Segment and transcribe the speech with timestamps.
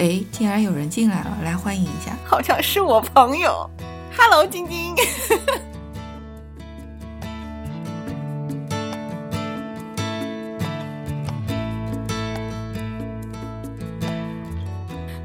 [0.00, 2.16] 哎，竟然有人进来了，来欢迎一下。
[2.24, 3.68] 好像是我朋友。
[4.16, 4.94] Hello，晶晶。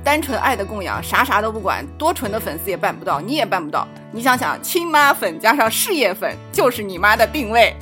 [0.04, 3.88] 单纯爱的供养，啥啥都不管，多纯的粉丝也办不到，你也办不到。
[4.12, 7.74] 你想想，亲妈粉加上事业粉，就是你妈的定位。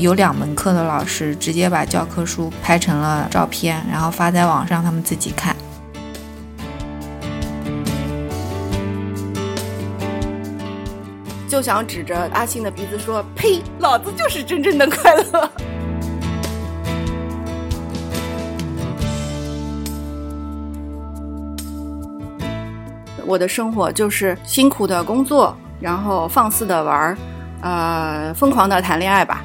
[0.00, 5.54] 有两门课的老师直接把教科书拍成了照片，然后发在网上，他们自己看。
[11.46, 15.50] 就想指着阿信的鼻子说：“呸，老子就是真正的快乐。
[23.26, 27.18] ”我的生活就是辛苦的工作，然后放肆的玩儿，
[27.60, 29.44] 呃，疯狂的谈恋爱吧。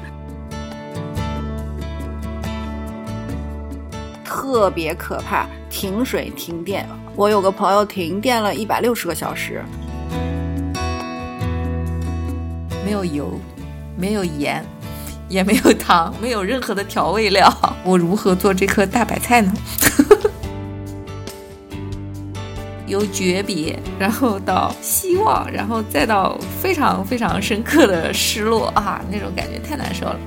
[4.56, 6.88] 特别可怕，停水停电。
[7.14, 9.62] 我有个朋友停电了一百六十个小时。
[12.82, 13.38] 没有油，
[13.98, 14.64] 没有盐，
[15.28, 17.52] 也没有糖，没有任何的调味料，
[17.84, 19.52] 我如何做这颗大白菜呢？
[22.88, 30.18] 由诀别，然后到希望，然后再到非常非常深刻的失落啊，那种感觉太难受了。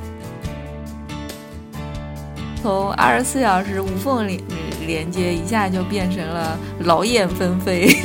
[2.61, 4.38] 从二十四小时无缝连
[4.85, 7.87] 连接，一下就变成了劳燕分飞。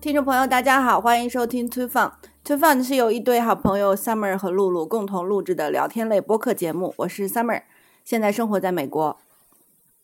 [0.00, 2.12] 听众朋友，大家好，欢迎收听 Two Fun。
[2.44, 6.94] Two Fun 是由一对好朋友 Summer 和露露共同录制的聊天类播客节目。
[6.98, 7.62] 我是 Summer，
[8.04, 9.18] 现在生活在美国。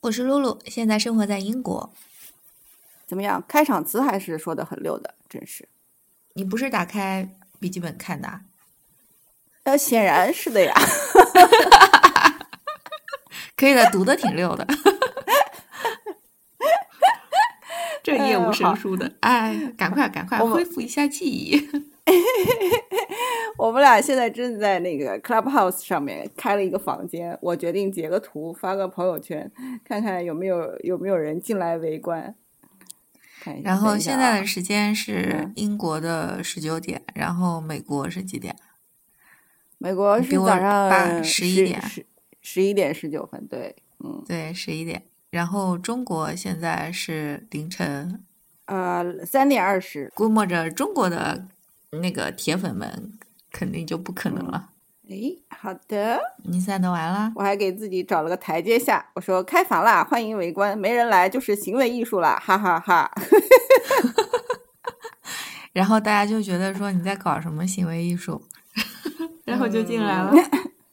[0.00, 1.92] 我是露露，现在生活在英国。
[3.10, 3.42] 怎么样？
[3.48, 5.68] 开场词还是说的很溜的，真是。
[6.34, 7.28] 你不是打开
[7.58, 8.42] 笔记本看的？
[9.64, 10.72] 呃，显然是的呀。
[13.56, 14.64] 可以的，读的挺溜的。
[18.00, 21.68] 这业务生疏的，哎，赶快赶快恢复一下记忆。
[23.58, 29.50] 我们俩现在正在那个 Clubhouse 上面开了一个房间，我决定截个图发个朋友圈，
[29.84, 32.36] 看看有没有有没有人进来围观。
[33.62, 38.54] 然后现在的时间是英国的十九点，然后美国是几点？
[39.78, 42.06] 美国是早上十一点，十
[42.42, 43.46] 十一点十九分。
[43.46, 45.02] 对，嗯，对，十一点。
[45.30, 48.22] 然后中国现在是凌晨，
[48.66, 50.10] 呃，三点二十。
[50.14, 51.46] 估摸着中国的
[51.92, 53.12] 那个铁粉们
[53.52, 54.69] 肯定就不可能了。
[55.10, 57.32] 哎，好的，你算得完了？
[57.34, 63.10] 我还给自己找了个台阶下，我说开房啦，欢迎围观，没人来就是行为艺术啦，哈哈哈。
[65.74, 68.40] 然后大家就觉得说你在搞什么行为艺术，
[69.44, 70.32] 然后就进来了。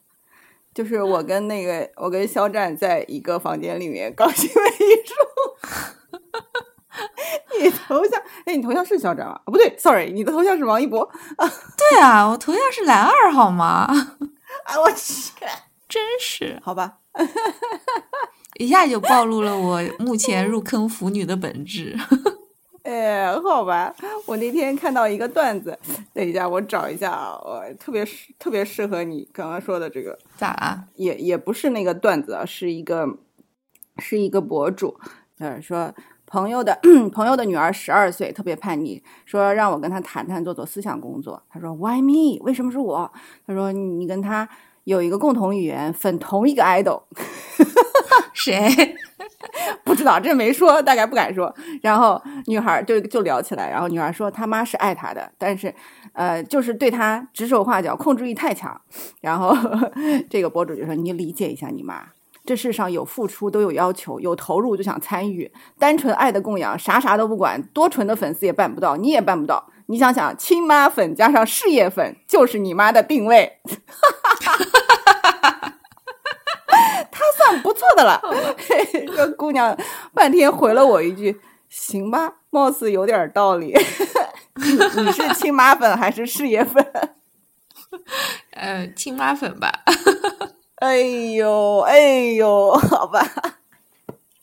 [0.74, 5.14] 就是我跟那个我跟肖战在一个房间里面搞行为艺术，
[7.60, 9.40] 你头像哎，你头像是肖战吗？
[9.46, 11.00] 不对，sorry，你的头像是王一博
[11.36, 11.48] 啊。
[11.76, 13.86] 对啊，我头像是蓝二，好吗？
[14.64, 15.32] 啊，我去，
[15.88, 16.98] 真是好吧，
[18.58, 21.96] 一下就暴露了我目前入坑腐女的本质。
[22.82, 23.94] 哎，好吧，
[24.24, 25.78] 我那天看到一个段子，
[26.14, 30.84] 等一下我找一下啊，我特别适特别适合你刚刚说的这个，咋了？
[30.94, 33.06] 也也不是那个段子啊，是一个
[33.98, 34.98] 是一个博主，
[35.38, 35.94] 呃，说
[36.28, 36.78] 朋友的
[37.10, 41.42] 朋友的女儿十二岁，特别叛逆，说让我跟她谈谈做做思想工作。
[41.50, 42.38] 他说 Why me？
[42.42, 43.10] 为什么是我？
[43.46, 44.48] 他说你跟他
[44.84, 47.02] 有一个共同语言，粉同一个 idol。
[48.34, 48.68] 谁？
[49.84, 51.52] 不知道，这没说，大概不敢说。
[51.82, 55.74] 然后女孩就就聊起来，然后女孩说她妈是爱她的，但是，
[56.12, 58.78] 呃，就是对她指手画脚，控制欲太强。
[59.20, 59.56] 然后
[60.28, 62.04] 这个博主就说：“你理解一下你妈，
[62.48, 69.68] 这世上有付出都有要求，有投入就想参与，单纯爱的供养，啥啥都不管，多纯的粉丝也办不到，你也办不到。
[69.84, 73.60] 你想想，亲妈粉加上事业粉，就是你妈的定位。
[77.10, 78.18] ”他算不错的了，
[79.14, 79.76] 这姑娘
[80.14, 83.76] 半天回了我一句：“行吧，貌似有点道理。
[84.56, 86.82] ”你是亲妈粉还是事业粉？
[88.52, 89.70] 呃，亲妈粉吧。
[90.80, 90.96] 哎
[91.34, 91.98] 呦，哎
[92.34, 93.20] 呦， 好吧，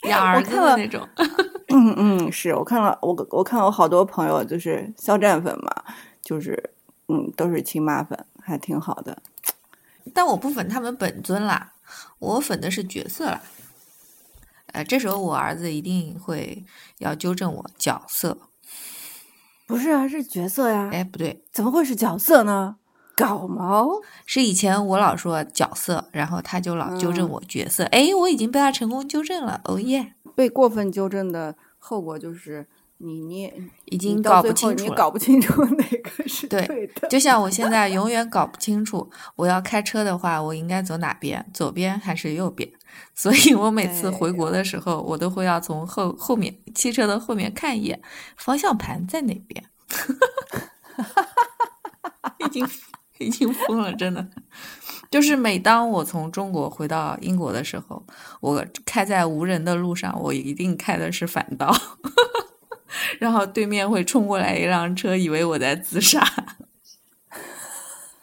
[0.04, 1.08] 养儿子的那种。
[1.70, 5.72] 嗯嗯，是我看了，我我看了好多朋友就是肖战粉嘛，
[6.22, 6.72] 就是
[7.08, 9.22] 嗯，都是亲妈粉，还挺好的。
[10.14, 11.74] 但我不粉他们本尊啦。
[12.20, 13.42] 我粉的是角色啦，
[14.74, 16.66] 呃，这时候我儿子一定会
[16.98, 18.38] 要纠正我角色。
[19.68, 20.90] 不是啊，是角色呀。
[20.92, 22.78] 哎，不对，怎么会是角色呢？
[23.16, 23.88] 搞毛？
[24.26, 27.86] 是以前我老说角色，然后他就老纠正我角色。
[27.86, 29.62] 哎，我已经被他成功纠正了。
[29.66, 30.14] 哦耶！
[30.36, 32.68] 被过分纠正的后果就是
[32.98, 33.54] 你你
[33.86, 37.08] 已经搞不清楚你搞不清楚哪个是对的。
[37.08, 41.46] 就像我现在永远搞不清楚，我要开车的话，我应该走哪边？
[41.54, 42.70] 左边还是右边？
[43.14, 48.02] 所以我每次回国的时候，我都会要从后后面汽车的后面看一眼，
[48.36, 49.64] 方向盘在哪边？
[52.40, 52.68] 已经
[53.20, 54.28] 已经疯了，真的。
[55.12, 58.04] 就是每当我从中国回到英国的时候，
[58.42, 61.74] 我开在无人的路上，我一定开的是反道，
[63.20, 66.26] 然后对面会冲过来一辆车，以为我在自杀。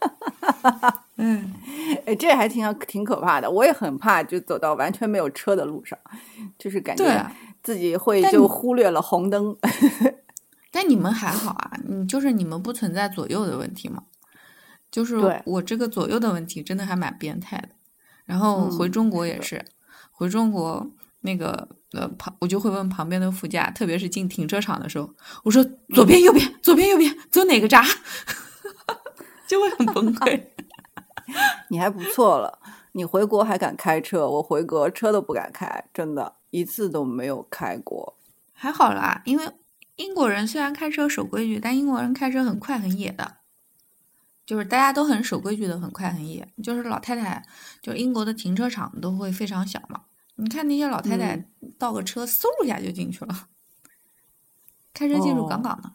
[1.17, 1.55] 嗯，
[2.05, 3.49] 哎，这还挺挺可怕的。
[3.49, 5.97] 我也很怕，就走到完全没有车的路上，
[6.59, 7.31] 就是感觉
[7.63, 9.57] 自己会就忽略了红灯。
[10.73, 14.03] 但你们还好啊，你就是你们不存在左右的问题吗？
[14.93, 17.71] 就是我这个左右的问题真的还蛮变态的。
[18.25, 19.65] 然后回中国也是，
[20.13, 20.87] 回中国
[21.23, 25.11] 那个呃旁我就会问旁边的副驾，特别是进停车场的时候，
[25.43, 27.83] 我说左边右边左边右边走哪个闸，
[29.49, 30.41] 就会很崩溃。
[31.71, 32.61] 你还不错了，
[32.93, 38.17] 你回国还敢开车，我回国车都不敢开，真的一次都没有开过。
[38.53, 39.49] 还好啦，因为。
[39.97, 43.37] 英国人虽然开车守规矩，但英国人开车很快很野的，
[44.45, 46.47] 就是大家都很守规矩的，很快很野。
[46.63, 47.45] 就是老太太，
[47.81, 50.03] 就英国的停车场都会非常小嘛。
[50.37, 51.45] 你看那些老太太
[51.79, 53.49] 倒个车，嗖一下就进去了，
[54.93, 55.93] 开车技术杠杠的。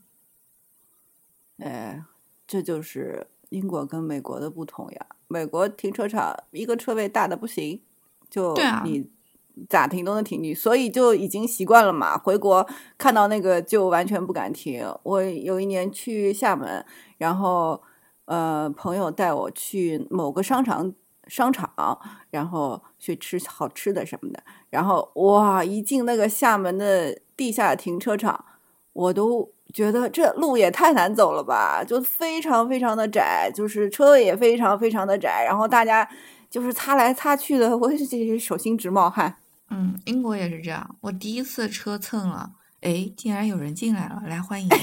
[1.65, 2.03] 哎，
[2.45, 5.05] 这就是英国跟美国的不同呀。
[5.27, 7.81] 美国停车场一个车位大的不行，
[8.29, 9.09] 就你。
[9.67, 12.15] 咋停都能停进，所以就已经习惯了嘛。
[12.15, 14.87] 回国看到那个就完全不敢停。
[15.01, 16.85] 我有一年去厦门，
[17.17, 17.81] 然后
[18.27, 20.93] 呃朋友带我去某个商场
[21.27, 24.41] 商场，然后去吃好吃的什么的。
[24.69, 28.45] 然后哇，一进那个厦门的地下停车场，
[28.93, 36.07] 我都觉得这路也太难走了吧，就非常非常的窄，就是车位也非常非常的窄，然后大家
[36.49, 39.35] 就是擦来擦去的，我这手心直冒汗。
[39.69, 40.95] 嗯，英国也是这样。
[41.01, 44.77] 我第一次车蹭了，哎，竟然有人进来了，来欢迎一下。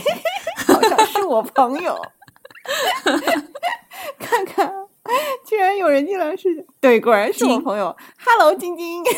[0.75, 1.99] 好像是我朋友。
[4.19, 4.73] 看看，
[5.47, 7.95] 居然有人进来是，对，果然是我朋友。
[8.25, 9.03] Hello，晶晶。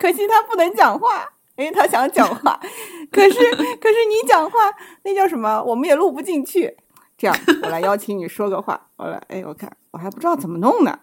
[0.00, 2.58] 可惜他不能讲话，因为他想讲话。
[3.12, 4.72] 可是，可是你讲话，
[5.04, 5.62] 那叫什么？
[5.62, 6.76] 我们也录不进去。
[7.16, 8.88] 这样，我来邀请你说个话。
[8.96, 11.00] 我来，哎，我看，我还不知道怎么弄呢。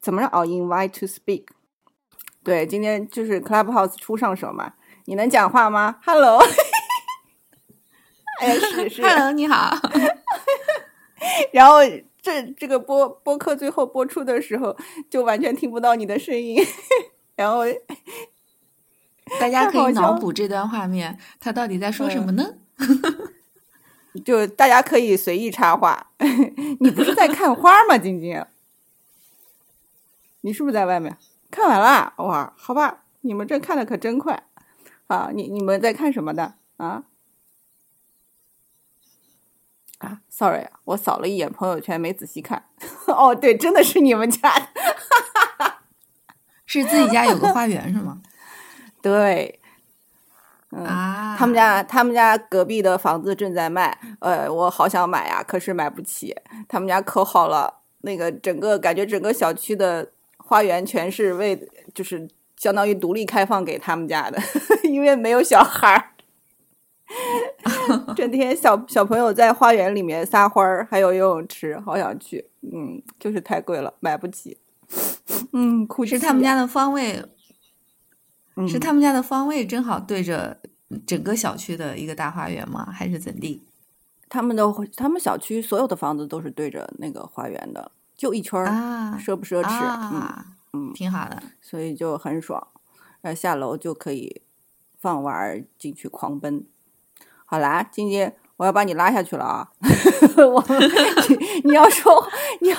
[0.00, 0.30] 怎么让？
[0.30, 1.46] 哦，invite to speak。
[2.44, 4.74] 对，今天就是 Clubhouse 初上手嘛，
[5.06, 6.40] 你能讲话吗？Hello，
[8.40, 9.76] 哎，是是，Hello，你好。
[11.52, 11.80] 然后
[12.22, 14.74] 这这个播播客最后播出的时候，
[15.10, 16.56] 就完全听不到你的声音。
[17.36, 17.60] 然后
[19.38, 22.54] 大家可以脑补这段画面，他到底在说什么呢？
[24.24, 26.10] 就大家可以随意插话。
[26.80, 28.42] 你不是在看花吗，晶晶？
[30.40, 31.14] 你是不是在外面？
[31.50, 34.44] 看完了哇，好吧，你们这看的可真快
[35.08, 35.30] 啊！
[35.34, 37.04] 你你们在看什么的啊？
[40.00, 42.64] 啊，sorry，我扫了一眼朋友圈，没仔细看。
[43.06, 44.52] 哦，对，真的是你们家，
[46.66, 48.20] 是自己家有个花园是吗？
[49.00, 49.60] 对，
[50.70, 56.36] 啊，他们家他们家隔壁的房子正在卖，呃，我好想买呀，可是买不起。
[56.68, 60.10] 他们家可好了，那个整个感觉整个小区的。
[60.42, 61.56] 花园全是为，
[61.94, 64.42] 就是相当于独立开放给他们家的，
[64.82, 66.10] 因为没有小孩儿，
[68.14, 74.58] 整天小小朋友在花园里面撒欢儿，还有游泳池，好想去，嗯，就是太贵了，买不起，
[75.52, 77.24] 嗯，是他们家的方位，
[78.68, 80.58] 是他们家的方位正好对着
[81.06, 82.86] 整个小区的一个大花园吗？
[82.92, 83.62] 还是怎地？
[84.28, 84.64] 他们的
[84.96, 87.90] 他们小区所有的房子都是对着那个花园的。
[88.16, 89.68] 就一圈儿，奢不奢侈？
[90.12, 92.68] 嗯嗯，挺好的，所以就很爽。
[93.22, 94.42] 呃，下楼就可以
[94.98, 96.66] 放娃儿进去狂奔。
[97.50, 99.68] 好啦，晶晶，我要把你拉下去了啊！
[100.38, 100.64] 我
[101.64, 102.24] 你要说
[102.60, 102.76] 你要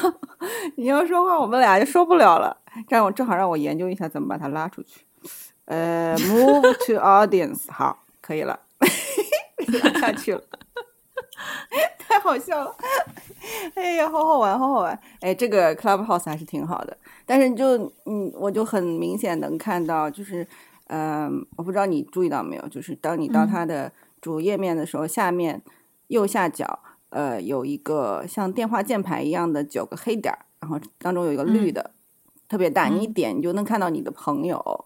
[0.77, 2.55] 你要说话，我们俩就说不了了。
[2.87, 5.01] 这样我正好让我研究一下怎么把它拉出去。
[5.65, 8.57] 呃，move to audience，好，可以了，
[9.83, 10.41] 拉下去了。
[11.99, 12.73] 太好笑了。
[13.75, 14.97] 哎呀，好好玩，好好玩。
[15.19, 20.47] 哎，这个 Clubhouse 还是挺好的，但是就嗯，我就很明显能看到，就是
[20.87, 25.61] 嗯，我不知道你注意到没有，就是当你到它的主页面的时候，下面
[26.07, 31.91] 右下角呃有一个像电话键盘一样的九个黑点儿，然后当中有一个绿的，
[32.47, 34.85] 特别大，你一点你就能看到你的朋友，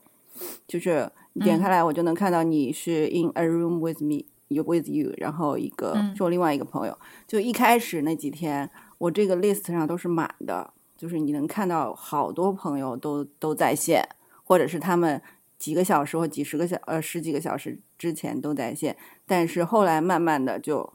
[0.65, 4.25] 就是点开来我就能看到你是 in a room with me。
[4.47, 6.95] You with you，然后一个是我另外一个朋友，
[7.27, 14.07] 就一开始那几天，我这个 list 上都是满的，就是你能看到好多朋友都都在线，
[14.43, 15.19] 或者是他们
[15.57, 20.93] 几个小时或几十个小呃十几个小时之前都在线，但是后来慢慢的就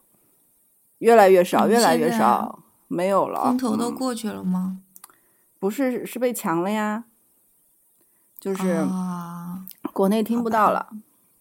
[0.99, 3.45] 越来越少，越来越少，没有了。
[3.45, 4.80] 风头都过去了吗？
[5.59, 7.04] 不是，是被抢了呀，
[8.38, 8.87] 就是
[9.92, 10.90] 国内听不到了，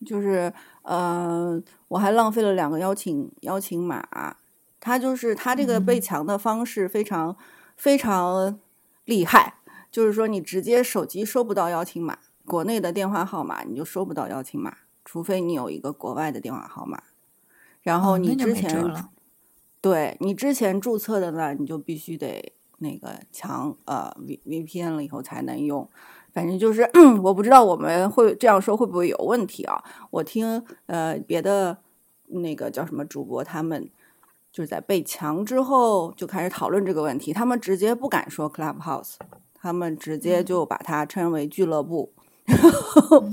[0.06, 0.54] 就是。
[0.82, 4.36] 呃，我还浪费了两个邀请邀请码，
[4.80, 7.38] 他就是他这个被抢的方式非常
[7.76, 8.58] 非常
[9.06, 9.58] 厉害，
[9.92, 14.78] 就是说你直接手机收不到邀请码，国内的电话号码你就收不到邀请码，
[15.12, 17.02] 除非你有一个国外的电话号码，
[17.82, 19.10] 然后你之前
[19.82, 25.90] 对你之前注册的呢，你就必须得那个强呃 V VPN 了以后才能用。
[26.32, 26.88] 反正就是，
[27.24, 29.84] 我不知道我们会这样说会不会有问题啊？
[30.12, 31.80] 我听呃别的
[32.28, 33.90] 那个叫什么主播，他们
[34.52, 39.16] 就是在被强之后就开始讨论这个问题，他们直接不敢说 Clubhouse，
[39.56, 42.14] 他们直接就把它称为俱乐部，
[42.50, 43.24] 然 后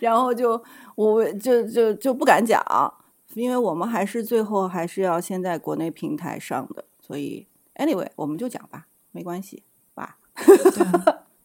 [0.00, 0.62] 然后就
[0.96, 2.62] 我就就就不敢讲，
[3.34, 9.62] 因为我们还是最后还是要先在国内平台上的，所以 anyway 我们就讲吧，没关系
[9.94, 10.18] 吧。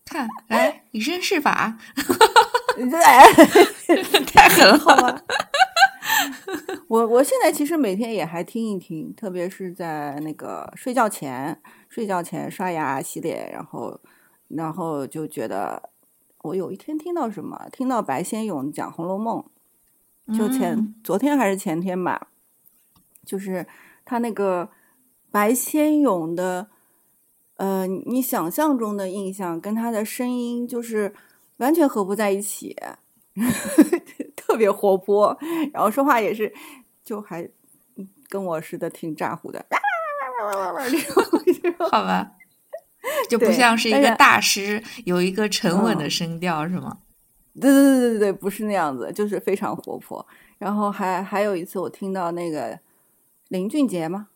[0.05, 1.77] 看， 来以身试法，
[3.03, 3.24] 哎，
[4.25, 5.22] 太狠了，好吧？
[6.88, 14.00] 我我现在其实每天也还听一听，特别是在那个睡觉前，睡觉前刷牙洗脸，然后
[14.55, 15.89] 然后就觉得，
[16.41, 19.43] 我有一天听到什么，听到白先勇讲《红楼梦》，
[20.38, 22.27] 就前昨天还是前天吧，
[23.25, 23.67] 就是
[24.05, 24.69] 他那个
[25.31, 26.67] 白先勇的。
[27.57, 31.13] 呃，你想象中的印象跟他的声音就是
[31.57, 32.75] 完全合不在一起，
[34.36, 35.38] 特别活泼，
[35.72, 36.51] 然后说话也是，
[37.03, 37.48] 就还
[38.27, 39.63] 跟我似的挺咋呼的，
[41.91, 42.31] 好吧，
[43.29, 47.00] 就不像是一个大师，有一个沉稳的声调是吗？
[47.60, 50.25] 对对对对对，不是那样子，就是非常活泼。
[50.57, 52.79] 然后还还有一次，我听到那个
[53.50, 54.27] 林俊杰吗？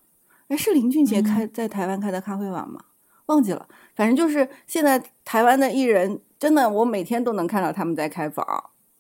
[0.50, 2.80] 哎，是林俊杰开在台湾开的咖啡馆吗？
[3.28, 8.46] 忘记了，反正就是现在台湾的艺人，真的我每天都能看到他们在开房。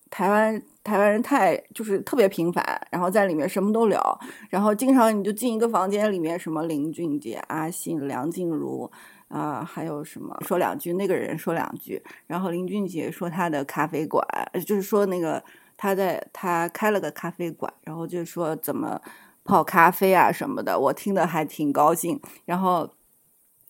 [0.09, 4.19] 台湾台湾人太就是特别频繁，然后在里面什么都聊，
[4.49, 8.89] 然后经常你就进一个房间里面，什么林俊杰、阿信、梁静茹
[9.27, 14.25] 啊，还有什么说两句，那个人说两句，然后林俊杰说他的咖啡馆，
[14.65, 15.43] 就是说那个
[15.75, 19.01] 他在他开了个咖啡馆，然后就说怎么
[19.43, 22.93] 泡咖啡啊什么的，我听的还挺高兴，然后。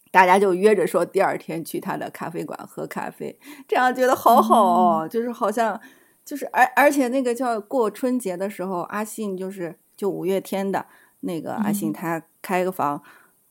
[0.09, 3.37] 大家就约着说第二天去他的咖啡馆喝咖啡，
[3.67, 5.79] 这样觉得好好哦，就是好像
[6.23, 10.87] 就是而而且那个叫过春节的时候，阿信就是就五月天的
[11.19, 13.03] 那个阿信，他开个房，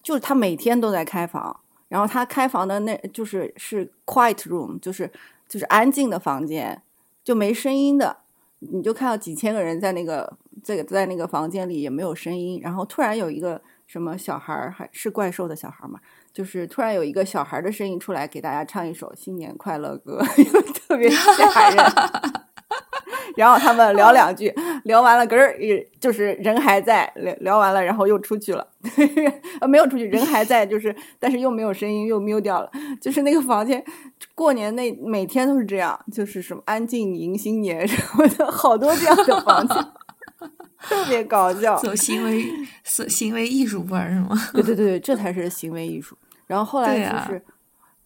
[0.03, 5.11] 就是他每天都在开房，然后他开房的那就是是 quiet room，就是
[5.49, 6.83] 就是安静的房间，
[7.23, 8.17] 就没声音的，
[8.61, 16.01] 你就看到几千个人在那个这个在那个房间里也没有声音，然后突然有一个什么小孩儿还是怪兽的小孩嘛。
[16.33, 20.21] 就是突然有一个小孩的声音出来，给大家唱一首新年快乐歌，
[20.87, 22.46] 特别吓人。
[23.37, 24.53] 然后他们聊两句，
[24.85, 25.57] 聊完了，嗝儿，
[26.01, 28.67] 就是人还在聊，聊完了，然后又出去了，
[29.69, 32.71] 没有出去，人还在，就是但是又没有声音，又 mute 掉了。
[33.01, 33.85] 就是那个房间，
[34.35, 39.77] 过年那每天都是这样，就是什么安静迎新年什么的，好多这样的房间，
[40.81, 41.77] 特别搞笑。
[41.77, 42.45] 走行为
[42.87, 44.37] 行为艺术班是吗？
[44.55, 46.17] 对对对，这才是行为艺术。
[46.47, 47.43] 然后后来就是，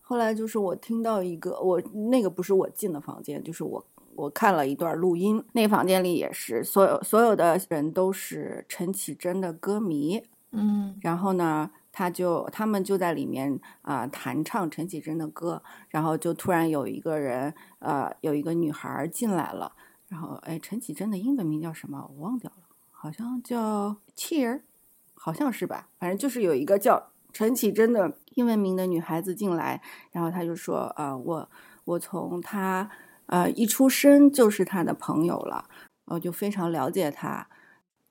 [0.01, 19.73] 后来就是我听到一个，我那个不是我进的房间，就是我我看了一段录音，那房间里也是所有所有的人都是陈绮贞的歌迷，嗯，然后呢，他就他们就在里面啊弹唱陈绮贞的歌，然后就突然有一个人呃有一个女孩进来了，
[20.09, 24.61] 然后哎陈绮贞的英文名叫什么我忘掉了，好像叫 Cheer，
[25.14, 28.17] 好像是吧，反正就是有一个叫陈绮贞的。
[28.37, 31.50] 英文名的女孩子进来，然后他就说：“啊，我
[31.85, 32.88] 我从他
[33.31, 35.65] 呃一出生就是他的朋友了，
[36.07, 37.47] 我就非常了解他。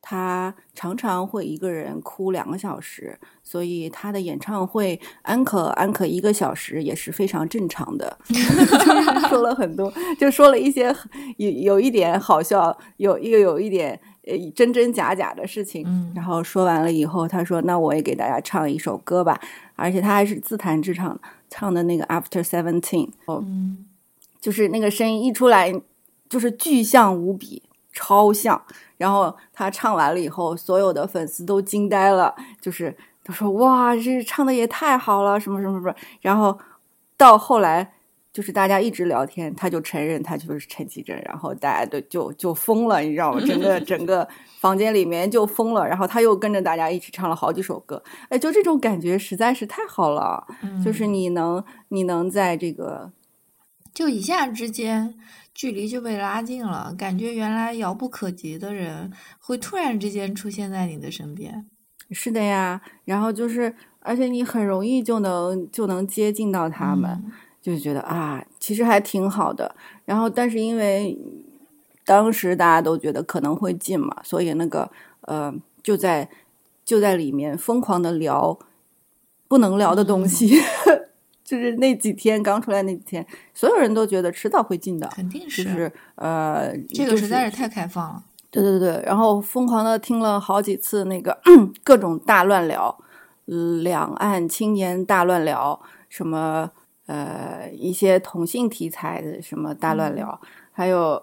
[0.02, 8.18] 他常常会一个人哭两个小时，所以他的演唱会安可安可一个小时也是非常正常的。
[9.28, 10.96] 说了很多，就说了一些
[11.36, 15.86] 有有一点好笑，有又有一点呃真真假假的事情。
[16.16, 19.38] 然后说完了以后，他说：“那我也给大家唱一首歌吧。”
[19.76, 23.08] 而且他还是自弹自唱，唱的那个《After Seventeen》。
[23.26, 23.44] 哦，
[24.40, 25.74] 就是那个声音一出来，
[26.30, 28.62] 就是巨像无比，超像。
[28.98, 35.96] 然后他唱完了以后，所有的粉丝都惊呆了，就是都说哇，这唱的也太好了，什么什么什么。
[36.22, 36.58] 然后
[37.16, 37.94] 到后来，
[38.34, 43.40] 就是大家一直聊天，他就承认他就是陈绮贞，然后大家都就就疯了，你知道吗？
[43.46, 44.28] 整个 整个
[44.60, 45.88] 房间里面就疯了。
[45.88, 50.46] 然后他又跟着大家一起唱了好几首歌，哎，就这种感觉实在是太好了，
[50.84, 53.10] 就是你能你能在这个
[53.94, 55.16] 就一下之间。
[55.52, 61.66] 距离就被拉近了，感觉原来遥不可及的人会突然之间出现在你的身边。
[62.12, 67.22] 是的呀，然后就是，而且你很容易就能就能接近到他们，
[67.62, 69.76] 就觉得啊，其实还挺好的。
[70.06, 71.20] 然后，但是因为
[72.06, 74.90] 当时大家都觉得可能会近嘛，所以那个
[75.22, 75.54] 呃，
[75.84, 76.30] 就在
[76.86, 78.58] 就在里面疯狂的聊
[79.50, 80.58] 不能聊的东西。
[81.50, 83.26] 就是那几天刚出来那几天，
[83.56, 85.64] 所有人都觉得迟早会进的，肯定是。
[85.64, 88.24] 就是呃，这个实在是太开放了。
[88.52, 91.36] 对对对，然后疯狂的听了好几次那个
[91.84, 92.96] 各种大乱聊，
[93.82, 96.70] 两岸青年大乱聊，什么
[97.08, 100.40] 呃一些同性题材的什么大乱聊，
[100.72, 101.20] 还有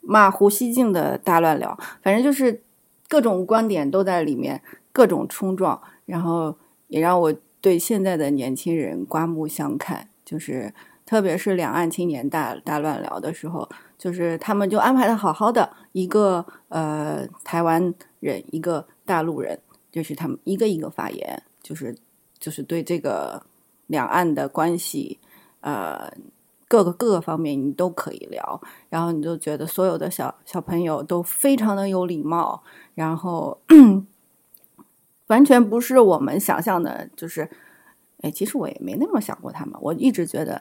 [0.00, 2.62] 骂胡锡进的大乱聊，反正就是
[3.08, 7.34] 各种观点都在里面，各种冲撞，然后也让我。
[7.60, 10.72] 对现在的年轻人刮目相看，就是
[11.04, 13.68] 特别是两岸青年大大乱聊的时候，
[13.98, 19.58] 就是他们就安排的好好的，一个呃台湾人，一个大陆人，
[19.92, 21.94] 就是他们一个一个发言，就是
[22.38, 23.42] 就是对这个
[23.88, 25.18] 两岸的关系，
[25.60, 26.10] 呃
[26.66, 32.62] 各个各个方面你都可以聊，然后你就觉得所有的小小朋友都非常的有礼貌，
[32.94, 33.60] 然后。
[35.30, 37.48] 完全不是我们想象的，就是，
[38.22, 39.74] 哎，其实我也没那么想过他们。
[39.80, 40.60] 我一直觉得，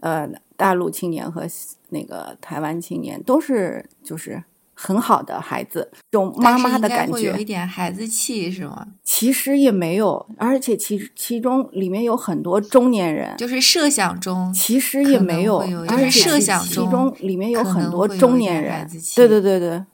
[0.00, 1.46] 呃，大陆青年和
[1.90, 4.42] 那个台湾青年都是就是
[4.74, 8.88] 很好的孩子，这种妈妈的感觉，有一点孩子气是吗？
[9.04, 19.84] 其实也没有，而且其其中里面有很多中年人，就是设想中，其实也没有，而且设想其中里面有很多中年人，对对对对。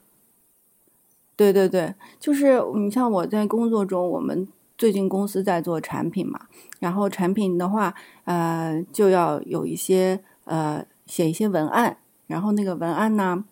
[1.35, 6.47] 对对对，就是你像我在工作中，我们最近公司在做产品嘛，
[6.79, 7.93] 然后产品的话，
[8.23, 13.43] 呃，就要有一些呃写一些文案，然后那个文案呢，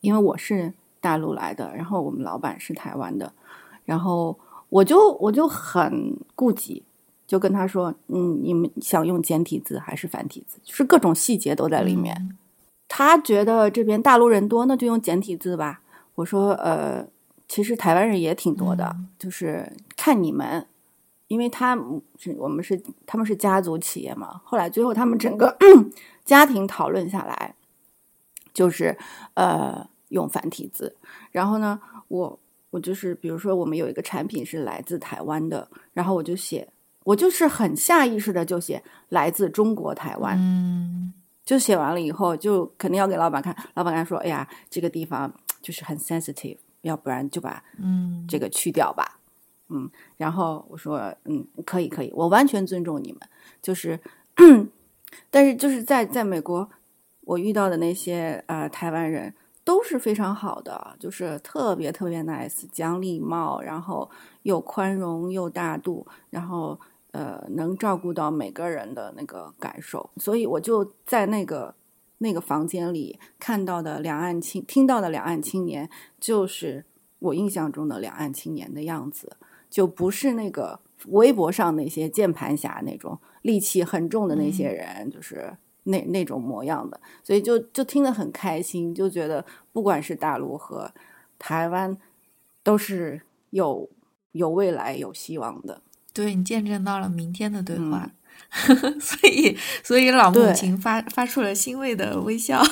[0.00, 3.32] 因为我是大陆来的，然后我们老板是台湾的，
[3.84, 4.36] 然后
[4.68, 6.82] 我就我就很顾及，
[7.26, 10.58] 就跟他说，嗯，你们想用简体字还是繁体字？
[10.64, 12.36] 就是各种细节都在里面。
[12.88, 15.80] 他觉得这边大陆人多，那就用简体字吧。
[16.16, 17.06] 我说，呃，
[17.48, 20.66] 其实台湾人也挺多的，就是看你们，
[21.26, 21.76] 因为他
[22.18, 24.40] 是我们是他们是家族企业嘛。
[24.44, 25.56] 后来最后他们整个
[26.24, 27.54] 家庭讨论下来，
[28.52, 28.96] 就是
[29.34, 30.96] 呃用繁体字。
[31.32, 32.38] 然后呢，我
[32.70, 36.68] 我就是比如说我们有一个产品是来自台湾的，然后我就写，
[37.02, 40.38] 我就是很下意识的就写来自中国台湾。
[40.38, 41.12] 嗯，
[41.44, 43.56] 就写完了以后，就肯定要给老板看。
[43.74, 45.32] 老板看说，哎呀，这个地方。
[45.64, 48.26] 就是很 sensitive，要不然就把嗯。
[48.28, 49.18] 这个去掉吧，
[49.70, 53.20] 嗯，然后我说嗯可以可以，我完全尊重你们，
[53.62, 53.98] 就是，
[55.30, 56.68] 但是就是在在美国，
[57.22, 64.10] 我遇到的那些呃台湾人都是非常好的，就是特别特别 nice，讲礼貌，然后
[64.42, 66.78] 又宽容又大度，然后
[67.12, 71.74] 呃能照顾到每个人的那个感受，所以我就在那个。
[72.18, 76.84] 那个房间里看到的两岸青，听到的两岸青年，就是
[77.18, 79.36] 我印象中的两岸青年的样子，
[79.68, 90.92] 就不是那个微博上那些键盘侠那种戾气很重的那些人，就是那那种模样的，所以就就听得很开心，就觉得不管是大陆和
[91.38, 91.98] 台湾，
[92.62, 93.90] 都是有
[94.32, 95.82] 有未来、有希望的。
[96.12, 98.12] 对你见证到了明天的对话。
[99.00, 102.62] 所以，所以老母亲发发出了欣慰的微笑，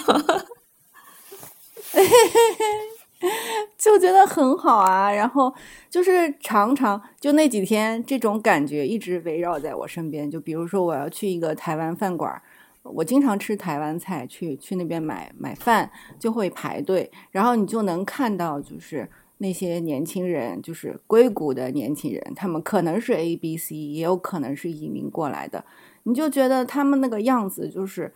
[3.76, 5.10] 就觉得很好啊。
[5.10, 5.52] 然后
[5.90, 10.30] 就是常常就那几天，这种感觉一直围绕在我身边。
[10.30, 12.40] 就比如说，我要去一个台湾饭馆，
[12.82, 19.08] 我经常吃台湾菜，去去那边买买饭就会排队，然后你就能看到，就是
[19.42, 25.64] 那些年轻人，就是硅谷的年轻人，他们可能是 A、B、C，也有可能是移民过来的。
[26.04, 28.14] 你就觉得他们那个样子，就是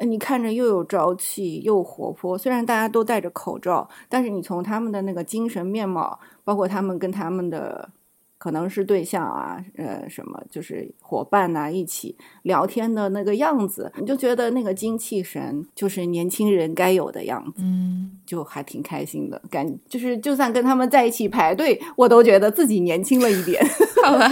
[0.00, 2.36] 你看着又有朝气又活泼。
[2.36, 7.88] 虽然大家都戴着口罩，但是你从他们的那个精神面貌，包括他们跟他们的。
[8.38, 23.64] 可能是对象啊，呃，什么就是伙伴呐，一起聊天的那个样子，你就觉得那个精气神就是年轻人该有的样子，嗯，就还挺开心的感，就是就算跟他们在一起排队，我都觉得自己年轻了一点，
[24.04, 24.28] 好吧？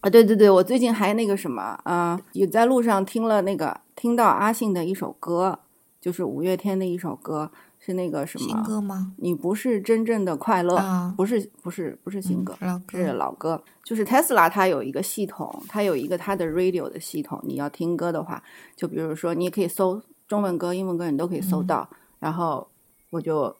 [0.00, 5.60] 啊，对对对，我最近还那个什么啊，也在路上听了那个听到阿信的一首歌，
[6.00, 7.52] 就是五月天的一首歌。
[7.84, 9.12] 是那个什么新歌吗？
[9.16, 12.56] 你不是真正的快乐，不是不是不是新歌，
[12.88, 13.60] 是老歌。
[13.82, 17.40] 就是 Tesla 它有一个系统，它有一个它的 radio 的系统。
[17.42, 18.40] 你要听歌的话，
[18.76, 21.90] 就比如说你也可以搜中文歌、英文歌，你都可以搜到。
[22.20, 22.68] 然后
[23.10, 23.52] 我就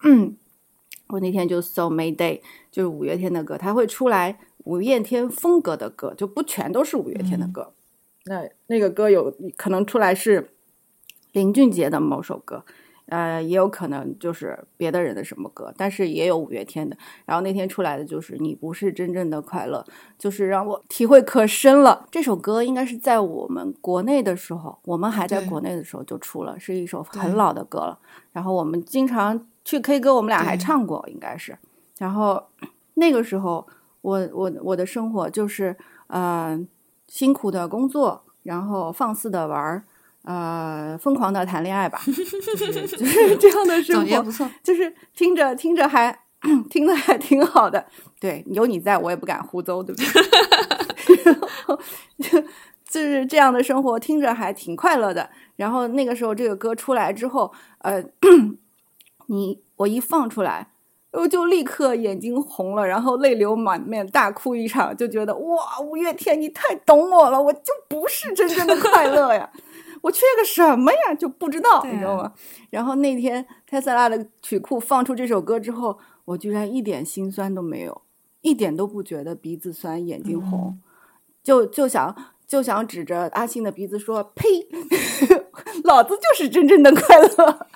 [1.09, 7.73] 我那天就搜 Mayday，就是五月天的歌，它会出来五月天风格的歌，就不全都是五月天的歌。
[8.27, 10.53] 那那个歌有可能出来是
[11.33, 12.65] 林俊杰的某首歌。
[13.13, 16.97] 呃，也有可能就是别的人的什么歌，但是也有五月天的。
[17.27, 19.85] 然后那天出来的就是你不是真正的快乐，
[20.19, 22.07] 就是让我体会可深了。
[22.11, 27.99] 这首歌应该是在我们国内的时候，我们还在国内的时候就出了，是一首很老的歌了。
[28.33, 31.59] 然后我们经常去 K 歌，我们俩还唱过，应该是。
[31.99, 32.43] 然后
[32.95, 33.67] 那个时候，
[34.01, 36.59] 我我我的生活就是呃
[37.09, 39.85] 辛苦的工作，然后放肆的玩儿。
[40.25, 42.25] 呃，疯狂的谈恋爱吧，就是
[42.87, 46.17] 就是这样的生活，不错，就是听着听着还
[46.71, 47.85] 听的还挺好的。
[48.21, 50.07] 对，有你在我也不敢胡诌，对不对？
[52.23, 52.41] 就
[52.89, 55.29] 就是这样的生活，听着还挺快乐的。
[55.57, 58.05] 然后那个时候这个歌出来之后，呃，
[59.27, 60.69] 你我一放出来，
[61.11, 69.51] 我就立刻眼睛红了，然后泪流满面，大哭一场，就觉得哇，五月天你太懂我了，我就不是真正的快乐呀。
[70.03, 71.15] 我缺个什么呀？
[71.19, 72.33] 就不知道，你知道吗？
[72.71, 78.03] 然后那天特斯拉的曲库放出这首歌之后，我居然一点心酸都没有，
[78.43, 80.79] 一点都不觉得鼻子酸、眼睛红，
[81.43, 82.15] 就就想
[82.47, 84.47] 就想指着阿信的鼻子说：“呸，
[85.85, 87.29] 老子就是真正的快乐。”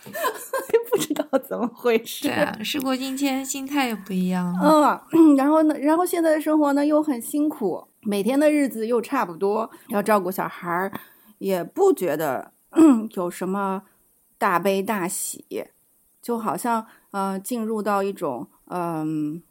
[0.90, 2.26] 不知道怎么回事。
[2.26, 5.04] 对啊，事过境迁，心态也不一样了。
[5.12, 5.76] 嗯，然后呢？
[5.78, 10.90] 然后现在的生活呢又很辛苦，每天的日子又差不多，要照顾小孩儿。
[11.38, 12.52] 也不觉得
[13.14, 13.82] 有什么
[14.38, 15.66] 大悲大喜，
[16.20, 19.42] 就好像呃进入到一种嗯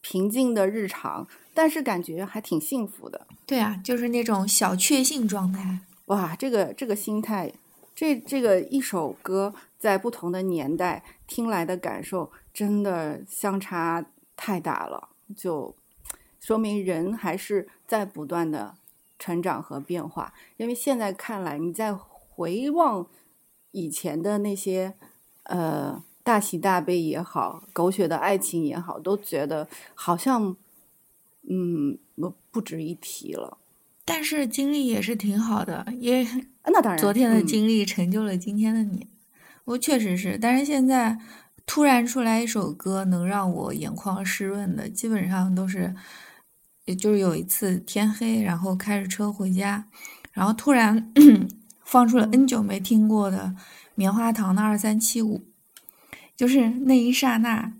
[0.00, 3.26] 平静的日常，但是感觉还挺幸福的。
[3.46, 5.80] 对啊，就是那种小确幸状态。
[6.06, 7.52] 哇，这个这个心态，
[7.94, 15.76] 这这个一首歌在不同的年代听来的感受，真的相差太大了，就
[16.40, 18.76] 说明人还是在不断的。
[19.18, 23.06] 成长和变化，因为现在看来，你在回望
[23.72, 24.94] 以前的那些
[25.42, 30.56] 呃大喜大悲也好，狗血的爱情也好，都觉得好像
[31.48, 33.58] 嗯不不值一提了。
[34.04, 36.22] 但是经历也是挺好的，也
[36.64, 39.08] 那当然， 昨天的经历成就了今天的你。
[39.64, 41.18] 我确实是，但是现在
[41.66, 45.94] 突然出来一首歌，能让我眼眶湿润的，基本上都是。
[46.88, 49.84] 也就是有一次天黑，然后开着车回家，
[50.32, 51.12] 然后突然
[51.84, 53.54] 放出了 N 久没听过的
[53.94, 55.44] 棉花糖的二三七五，
[56.34, 57.74] 就是那一刹那，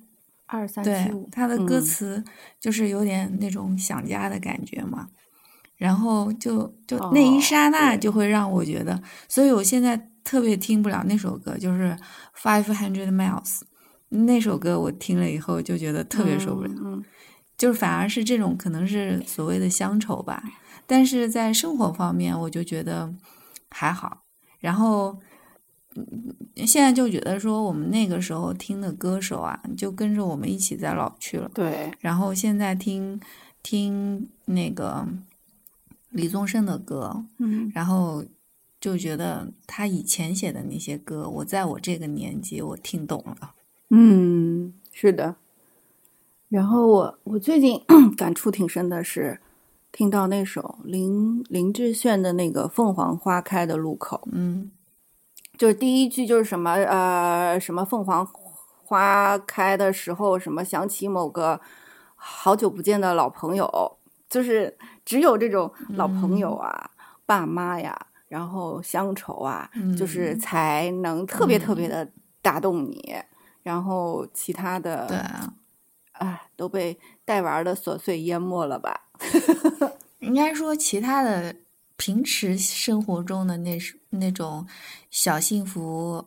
[0.44, 2.22] 二三七五，他的歌词
[2.60, 5.08] 就是有点那种想家的感觉嘛，
[5.78, 11.96] 然后就就那一刹那就会让我觉得，所以我现在特别听不了那首歌，就是
[12.36, 13.62] Five Hundred Miles
[14.10, 17.02] 那首歌，我听了以后就觉得特别受不了。
[17.58, 20.42] 就是反而是这种可能是所谓的乡愁吧，
[20.86, 23.12] 但是在生活方面我就觉得
[23.68, 24.22] 还好。
[24.60, 25.18] 然后
[26.66, 31.50] 现在就觉得说我们那个时候听的歌手啊，就跟着我们一起在老去了。
[31.52, 31.92] 对。
[32.00, 33.20] 然后现在听
[33.62, 35.06] 听那个
[36.10, 38.24] 李宗盛的歌，嗯，然后
[38.80, 43.54] 就觉得他以前写的那些歌，我在我这个年纪我听懂了。
[43.90, 45.34] 嗯，是的。
[46.48, 47.82] 然后我我最近
[48.16, 49.40] 感触挺深的是，
[49.92, 54.70] 听到那首林林志炫的那个《凤凰花开的路口》，嗯，
[55.58, 58.26] 就是第一句就是什么呃什么凤凰
[58.84, 61.60] 花开的时候，什么想起某个
[62.14, 66.90] 好久不见的老朋友，就是只有这种老朋友啊、
[67.26, 67.94] 爸妈呀，
[68.28, 73.14] 然后乡愁啊，就是才能特别特别的打动你。
[73.62, 75.18] 然后其他的，对，
[76.56, 79.08] 都被带娃的琐碎淹没了吧？
[80.20, 81.54] 应该说，其他的
[81.96, 83.78] 平时生活中的那
[84.10, 84.66] 那种
[85.10, 86.24] 小幸福，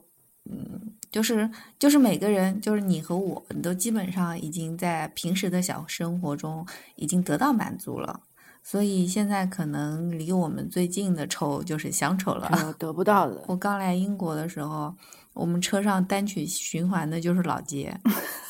[0.49, 8.21] 嗯，就是就是每个人，就是你和我都基本上已经在平时的小生活中已经得到满足了。
[8.63, 13.43] 所以现在可能离我们最近的愁就是乡愁了，得不到的。
[13.47, 14.93] 我刚来英国的时候，
[15.33, 17.99] 我们车上单曲循环的就是老街，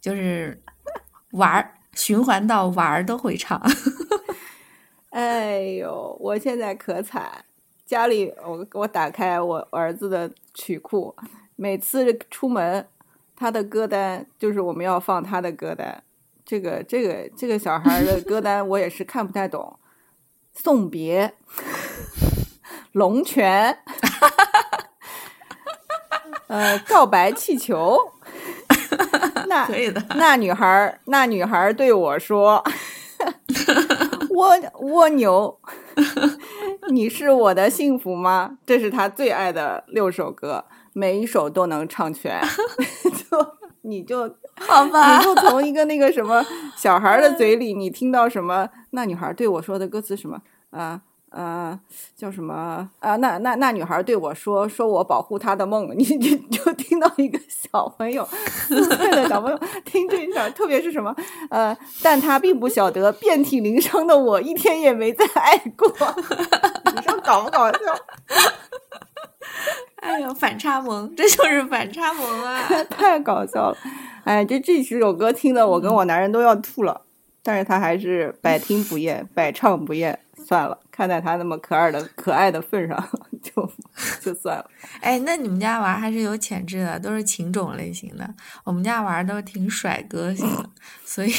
[0.00, 0.62] 就是
[1.32, 3.60] 玩儿循环到玩儿都会唱。
[5.10, 7.44] 哎呦，我现在可惨，
[7.84, 11.14] 家里我我打开我儿子的曲库，
[11.56, 12.86] 每次出门
[13.34, 16.02] 他的歌单就是我们要放他的歌单。
[16.44, 19.78] 这个这个这个小孩的歌单我也是看不太懂，
[20.52, 21.34] 送别，
[22.92, 23.78] 龙泉，
[26.48, 27.96] 呃，告白气球，
[29.48, 30.02] 那可以的。
[30.16, 32.62] 那女孩那女孩对我说，
[34.30, 35.58] 蜗蜗牛，
[36.90, 38.58] 你是我的幸福吗？
[38.66, 42.40] 这是他最爱的六首歌，每一首都能唱全，
[43.30, 44.34] 就你就。
[44.62, 46.44] 好吧，你就从一个那个什么
[46.76, 48.68] 小孩的嘴里，你听到什么？
[48.90, 50.38] 那女孩对我说的歌词什么？
[50.68, 51.00] 啊
[51.30, 51.78] 啊，
[52.16, 53.16] 叫什么啊？
[53.16, 55.88] 那那那女孩对我说，说我保护她的梦。
[55.96, 61.14] 你你就听到一个小朋友四岁的小朋友听这一段，特别是什么？
[61.50, 65.88] 呃，但他并不晓得，遍体鳞伤的我一天也没再爱过。
[66.94, 67.78] 你说搞不搞笑？
[69.96, 72.62] 哎呀，反差萌，这就是反差萌啊！
[72.90, 73.76] 太搞笑了。
[74.24, 77.02] 哎，这这几首歌听的我跟我男人都要吐了，
[77.42, 80.18] 但是他还是百听不厌，百唱不厌。
[80.50, 83.08] 算了，看在他那么可爱的可爱的份上，
[83.40, 83.70] 就
[84.20, 84.68] 就算了。
[85.00, 88.28] 哎，那你们家娃还是有潜质的，都是情种类型的。
[88.64, 90.68] 我们家娃都挺甩歌型的，
[91.04, 91.32] 所以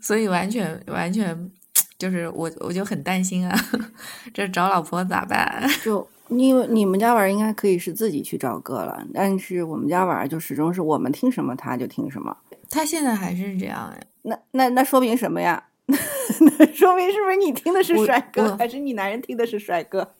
[0.00, 1.50] 所以完全完全
[1.98, 3.58] 就是我我就很担心啊，
[4.32, 5.68] 这找老婆咋办？
[5.82, 6.08] 就。
[6.30, 12.36] 你你们家娃应该可以是自己去找歌了，但是我们家娃就始终是我们听什么他就听什么。
[12.68, 13.98] 他现在还是这样呀？
[14.20, 15.64] 那那那说明什么呀？
[15.88, 20.14] 那 说明是不是你听的是帅哥，还是你男人听的是帅哥？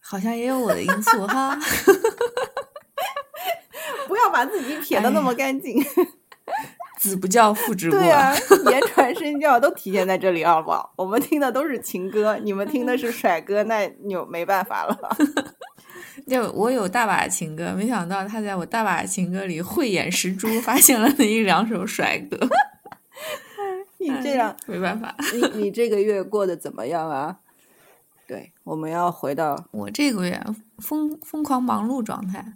[0.00, 1.58] 好像也有我的因素哈。
[4.06, 5.82] 不要把自己撇的那么干净。
[7.00, 7.98] 子不教，父之过。
[7.98, 8.34] 对啊，
[8.70, 10.92] 言传身教都体现在这里，好不好？
[10.96, 14.96] 我们听的都是情歌，你们听的是甩歌，那就没办法了。
[16.26, 22.38] 就我有大把情歌，没想到他在我大把情歌里慧眼识珠，发现了那一两首甩歌。
[24.10, 25.14] 你这样 没办法。
[25.32, 27.38] 你你这个月过得怎么样啊？
[28.26, 30.42] 对，我们要回到我这个月
[30.78, 32.54] 疯疯狂忙碌状态。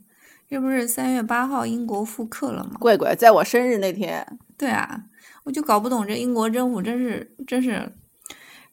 [0.49, 2.71] 这不是三月八号英国复课了吗？
[2.81, 4.39] 乖乖，在我生日那天。
[4.57, 5.05] 对啊，
[5.45, 7.93] 我就搞不懂这英国政府真是真是，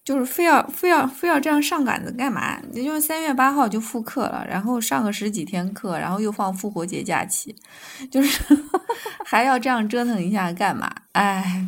[0.01, 2.57] 就是非要非要非要这样上杆子干嘛？
[2.71, 7.53] 也就是三月八号就复课了，然后上个十几天课，然后又放复活节假期，
[8.09, 8.55] 就是
[9.25, 10.89] 还要这样折腾一下干嘛？
[11.11, 11.67] 哎，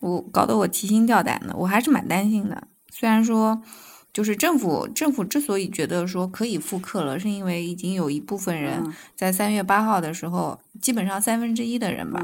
[0.00, 2.68] 我搞得我提心吊胆的，我还是蛮担心的。
[2.90, 3.62] 虽然说。
[4.10, 8.82] 就是政府，政府之所以觉得说可以复课了，是因为已经有一部分人
[9.14, 12.20] 在三月八号的时候，基本上三分之一的人吧，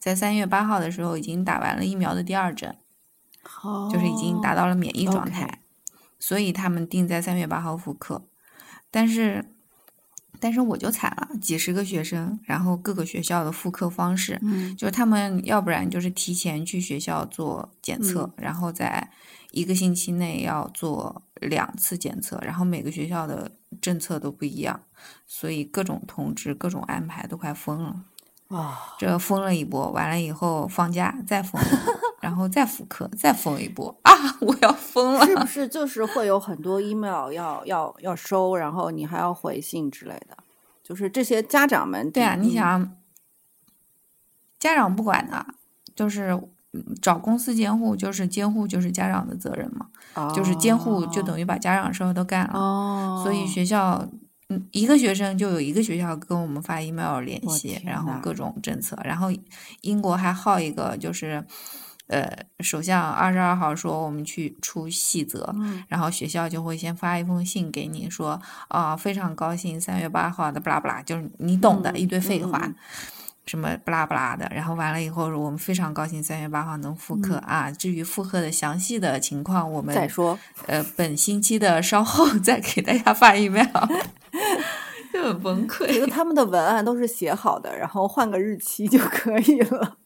[0.00, 2.74] 在三月八号的时候已经打完了疫苗的第二针，
[3.92, 5.60] 就是已经达到了免疫状态，
[6.18, 8.26] 所以他们定在三月八号复课。
[8.90, 9.44] 但是，
[10.40, 14.40] 但是我就惨了，几十个学生，然后各个学校的复课方式，
[14.76, 19.10] 就是他们要不然就是提前去学校做检测，然后在
[19.52, 21.22] 一个星期内要做。
[21.40, 23.48] 两次检测，然后每个学校的
[23.80, 24.80] 政策都不一样，
[25.24, 28.04] 所以各种通知、各种安排都快疯了
[28.48, 28.94] 啊！
[28.98, 31.60] 这封了一波，完了以后放假再封，
[32.20, 34.12] 然后再复课，再封一波啊！
[34.40, 35.24] 我要疯了！
[35.26, 40.36] 是不是就是会有很多 email 要要要收，然后你还要回信之类的？
[40.82, 42.96] 就是这些家长们对啊，你想
[44.58, 45.46] 家长不管的，
[45.94, 46.40] 就是。
[47.00, 49.88] 找公司监护就是监护就是家长的责任嘛，
[50.34, 54.06] 就是监护就等于把家长事儿都干了，所以学校
[54.48, 59.28] 嗯一个学生就有一个学校跟我们发 email 联系，然后各种政策，然后
[59.82, 61.44] 英国还好一个就是
[62.06, 62.26] 呃
[62.60, 65.54] 首相二十二号说我们去出细则，
[65.86, 72.72] 然后学校就会先发一封信给你说啊非常高兴三月八号的不啦不啦，就是你懂的一堆废话。
[73.48, 77.70] 什么不拉不拉的，然后完了以后，我们非常高兴三月八号能复课啊。
[77.70, 80.38] 至于复课的详细的情况，我们再说。
[80.66, 83.66] 呃，本星期的稍后 再给大家发 email，
[85.12, 85.86] 就很崩溃。
[85.86, 89.96] 觉得他们的文案都是写好的，然后换个日期就可以了。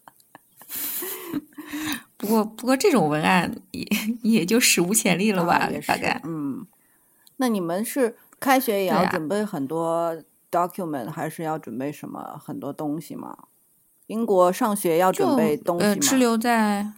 [2.16, 3.84] 不过不过这种文案也
[4.22, 5.68] 也就史无前例了吧？
[5.86, 6.64] 大概嗯。
[7.38, 10.16] 那你们是开学也要准备很多
[10.52, 13.36] document，还是要准备什么很多东西吗？
[14.06, 15.94] 英国上学要准备东西吗？
[16.00, 16.92] 滞留在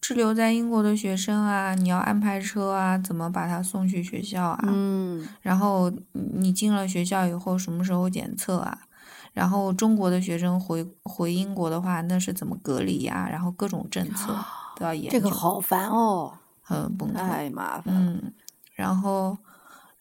[0.00, 4.64] 滞留在英国的学生啊，你要安排车啊，怎么把他送去学校啊？
[4.66, 8.86] 嗯，然后你进了学校以后什么时候检测啊？
[9.32, 13.28] 然后中国的学生回回英国的话，那是怎么隔离呀？
[13.30, 14.36] 然后各种政策
[14.76, 17.94] 都要研究，这个好烦哦，很崩溃，太麻烦。
[17.94, 18.32] 嗯，
[18.74, 19.38] 然后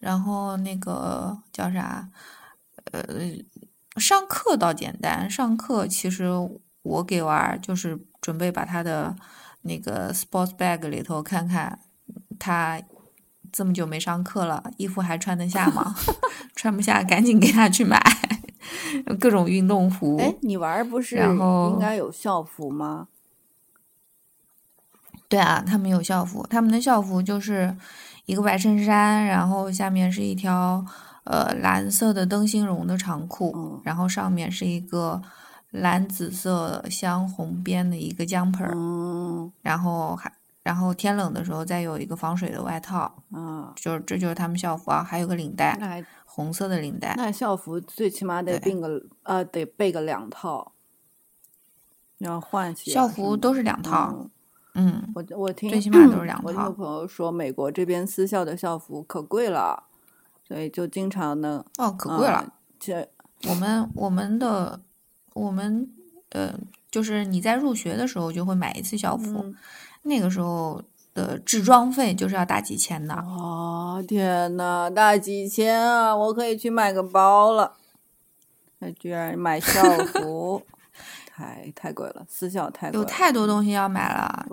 [0.01, 2.09] 然后那个叫啥？
[2.91, 3.03] 呃，
[3.95, 6.27] 上课倒简单，上课其实
[6.81, 9.15] 我给娃儿就是准备把他的
[9.61, 11.79] 那个 sports bag 里头看看，
[12.37, 12.81] 他
[13.51, 15.95] 这么久没上课了，衣服还穿得下吗？
[16.55, 18.01] 穿不下，赶紧给他去买。
[19.19, 23.07] 各种运动服，哎，你玩不是应该有校服吗？
[25.29, 27.75] 对啊，他们有校服，他们的校服就是
[28.25, 30.85] 一个白衬衫，然后下面是一条
[31.23, 35.21] 呃蓝色的灯芯绒的长裤，然后上面是一个
[35.71, 40.31] 蓝紫色镶红边的一个江盆儿，然后还
[40.63, 46.03] 然后天冷的时候再有一个防水的外套，嗯，就是这就是他们校服啊，还有个领带。
[46.33, 50.71] 红色的领带，那校服最起码得备个呃，得备个两套，
[52.19, 52.89] 要换起。
[52.89, 54.29] 校服都是两套，嗯，
[55.13, 56.43] 我我听最起码都是两 套。
[56.45, 59.83] 我听朋友说，美国这边私校的校服可贵了，
[60.47, 62.53] 所以就经常能哦，可贵了。
[62.79, 63.07] 这
[63.49, 64.81] 我们我们的
[65.33, 65.89] 我们
[66.29, 66.53] 呃，
[66.89, 69.53] 就是你在入学的时候就会买一次校服，
[70.03, 70.81] 那个时候。
[71.13, 73.13] 的置装费就是要大几千的！
[73.13, 76.15] 哦，天呐，大几千啊！
[76.15, 77.73] 我可以去买个包了。
[78.79, 80.61] 那居然买校服，
[81.41, 82.99] 太太贵了，私校太贵。
[82.99, 84.45] 有太多东西要买了，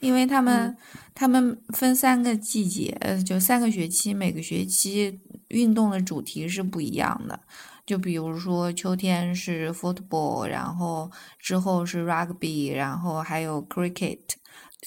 [0.00, 0.76] 因为他们
[1.14, 7.38] 他们分三个季节，呃，就三个学期，每个学期运动的主题是不一样的。
[7.86, 14.18] 就比如说秋天是 football，然后之后是 rugby，然后还有 cricket。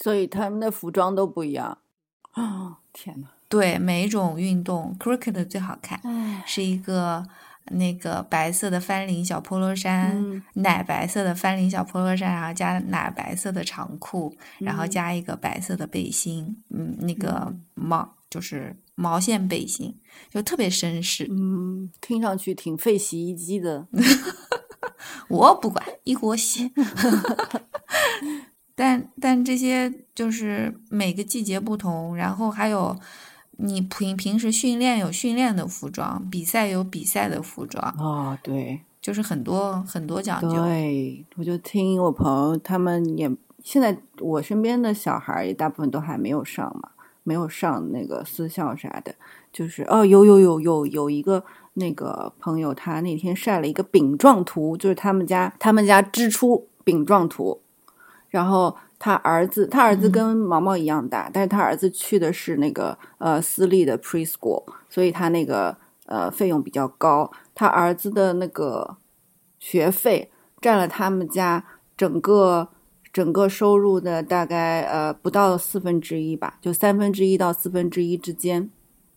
[0.01, 1.77] 所以他们的服装都不一样
[2.31, 2.79] 啊！
[2.91, 6.01] 天呐，对，每一种运动，cricket 最好看，
[6.45, 7.25] 是一个
[7.71, 19.97] 那个白色的翻领小 polo 衫，奶白色的翻领小 polo 衫，然后加奶白色的长裤，然后加一个白色的背心，嗯，那个毛就是毛线背心，
[20.29, 21.27] 就特别绅士。
[21.29, 23.87] 嗯，听上去挺费洗衣机的。
[25.27, 26.71] 我不管，一锅洗。
[28.77, 32.95] 但但这些就是每个季节不同，然后还有
[33.57, 40.63] 你平平时训练有训练的服装，比赛有比赛的服装啊，对，就是很多很多讲究。
[40.63, 43.29] 对，我就听我朋友他们也
[43.63, 46.89] 现在我身边的小孩也大部分都还没有上嘛，
[47.23, 49.15] 没有上那个私校啥的，
[49.51, 57.61] 就是哦，有有有有有一个那个朋友，他那天晒了一个饼状图，就是他们家他们家支出饼状图。
[58.29, 67.31] 然后他儿子，他儿子跟毛毛一样大，但是他儿子去的是那个呃私立的 preschool，所以他那个呃费用比较高。
[67.53, 68.97] 他儿子的那个
[69.59, 70.31] 学费
[70.61, 71.63] 占了他们家
[71.97, 72.69] 整个
[73.11, 78.69] 整个收入的大概呃不到四分之一吧，就三分之一到四分之一之间。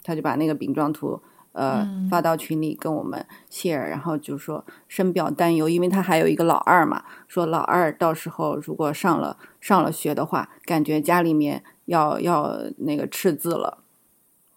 [0.02, 1.20] 他就把那个饼状图。
[1.58, 13.78] 呃，发到群里跟我们 share，然后就说深表担忧，因为他还有一个老二嘛，说老二到时候如果上了上了学的话，感觉家里面要要那个赤字了。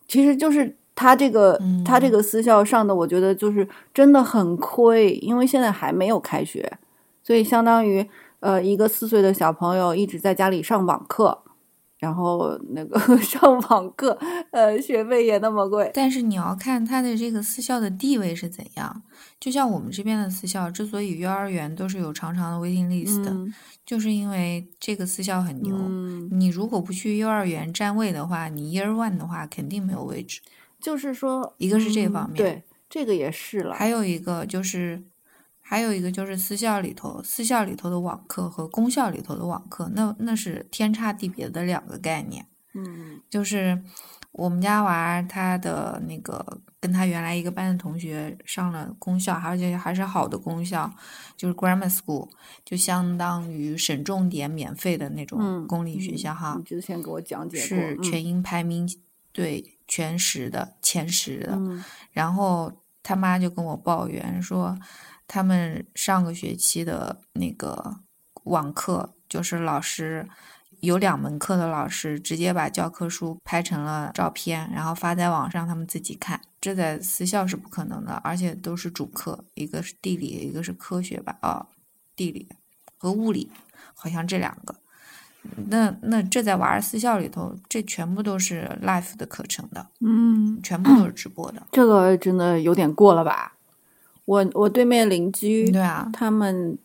[0.08, 6.78] 其实就是他这个他这个私校上的，我觉得就是真的很亏，因为现在还没有开学，
[7.24, 8.08] 所以相当于
[8.42, 11.40] 呃一个四岁的小朋友一直在家里上网课。
[12.02, 14.18] 然后那个 上网课，
[14.50, 15.92] 呃，学费也那么贵。
[15.94, 19.04] 但是你要看他的这个私校的地位是怎样。
[19.40, 23.32] 就像我们这边的私校，之所以幼儿园都是有长长的 waiting list 的，
[23.86, 25.78] 就是因为这个私校很牛。
[26.32, 30.42] 你如果不去幼儿园占位的话，你 year one 的话肯定没有位置。
[30.80, 33.76] 就是说，一个是这方面，对，这个也是了。
[33.76, 35.04] 还有一个就是。
[35.72, 42.46] 还有一个就是私校里头，私校里头的网课和公校里头的网课，那那是天差地别的两个概念。
[42.74, 43.82] 嗯，就是
[44.34, 50.92] 我们家娃他的那个跟他原来一个班的同学上了公校，而且还是好的公校，
[51.38, 52.28] 就是 grammar school，
[52.66, 56.56] 就相当于省重点免费的那种公立学校哈。
[56.58, 58.86] 你之前给我讲解是全英排名
[59.32, 61.58] 对全十的前十的，
[62.12, 62.70] 然后
[63.02, 64.78] 他妈就跟我抱怨说。
[65.34, 68.00] 他们上个学期的那个
[68.44, 70.28] 网课就是老师
[70.82, 76.42] 有两门课的老师直接把教科书拍成了照片，然后发在网上，他们自己看。
[76.60, 81.38] 这在私校是不可能的，而且都是主课，一个是地理，一个是科学吧？
[81.40, 81.66] 啊，
[82.14, 82.50] 地理
[82.98, 83.50] 和物理，
[83.94, 84.76] 好像这两个。
[85.70, 91.66] 那那这在娃儿私校里头，这全部都是 live 的课程的，嗯，全部都是直播的。
[91.72, 93.54] 这个真的有点过了吧？
[94.32, 96.78] 我我对面邻居，对啊，他们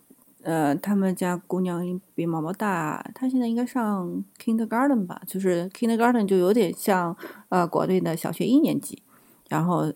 [0.43, 5.23] 呃，他们家姑娘比毛毛大，她现在应该上 kindergarten 吧？
[5.29, 7.17] 就是 kindergarten 就有点像
[7.49, 9.01] 呃国内的小学一年级，
[9.49, 9.93] 然后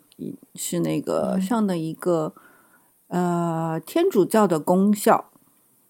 [0.55, 2.33] 是那个上的一个
[3.09, 5.25] 呃天主教的公校，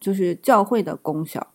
[0.01, 1.49] 就是教会的公校。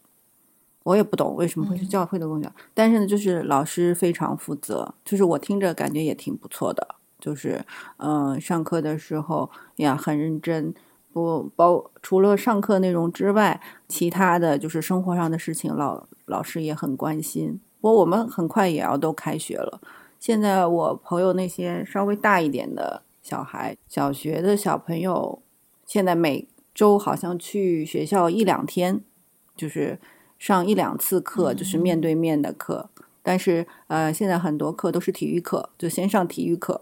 [0.83, 6.93] 我也不懂为什么会是教会的功效，但是呢，就是老师非常负责，就是我听着感觉也挺不错的，
[7.25, 7.65] 就是
[7.97, 10.73] 嗯，上课的时候呀很认真，
[11.11, 17.59] 不包除了上课内容之外，其他的就是生活上的事情，老老师也很关心。
[17.81, 19.81] 不过我们很快也要都开学了，
[20.19, 25.41] 现在我朋友那些稍微大一点的小孩，小学的小朋友，
[25.85, 29.01] 现在每周好像去学校一两天，
[29.55, 29.97] 就是。
[30.37, 32.89] 上一两次课就是面对面的课，
[33.23, 36.81] 但是呃，现在很多课都是体育课，就先上体育课，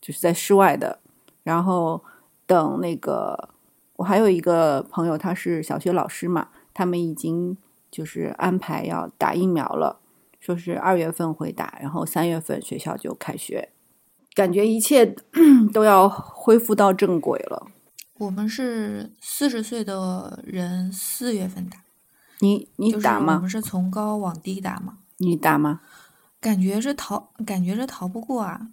[0.00, 0.98] 就是在室外的，
[1.42, 2.02] 然后
[2.46, 3.50] 等那个，
[3.96, 7.56] 我还有一个朋友，他是小学老师嘛，他们已经
[7.90, 10.00] 就是安排要打疫苗了，
[10.40, 13.70] 说是二月份会打，然后三月份学校就开学，
[14.34, 15.14] 感觉一切
[15.72, 17.68] 都要恢复到正轨了。
[18.18, 21.78] 我们是四十岁的人，四月份打。
[22.40, 23.34] 你你打吗？
[23.36, 24.98] 我们是从高往低打吗？
[25.18, 25.80] 你打吗？
[26.40, 28.68] 感觉是逃，感觉是逃不过啊。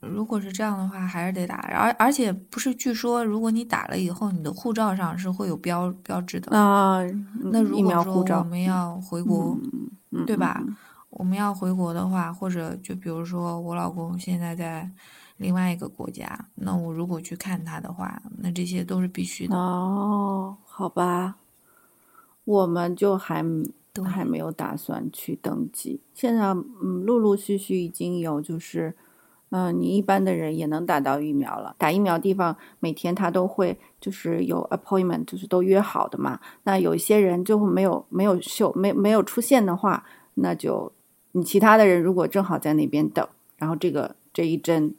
[0.00, 1.56] 如果是这样的话，还是得打。
[1.56, 7.00] 而而且不是，据说如果你打了以后，你的护照上是会有标标志的啊。
[7.44, 9.56] 那如果说我们要回国，
[10.26, 10.62] 对吧？
[11.10, 14.90] 我们要回国的话，或者就比如说我老公现在在
[15.38, 19.56] 另外一个国家，那我如果去看他的话，那这些都是必须的。
[19.56, 21.36] 哦，好吧。
[22.44, 23.44] 我们就还
[23.92, 26.52] 都还没有打算去登记，现在
[26.82, 28.96] 嗯，陆陆续续已经有就是，
[29.50, 31.74] 嗯，你一般的人也能打到疫苗了。
[31.76, 36.40] 打疫苗地方每天他都会就是有 appointment，就是都约好的嘛。
[36.62, 40.92] 那有一些人就没有没有秀没没有出现的话，那就
[41.32, 43.26] 你其他的人如果正好在那边等，
[43.56, 44.94] 然后这个这一针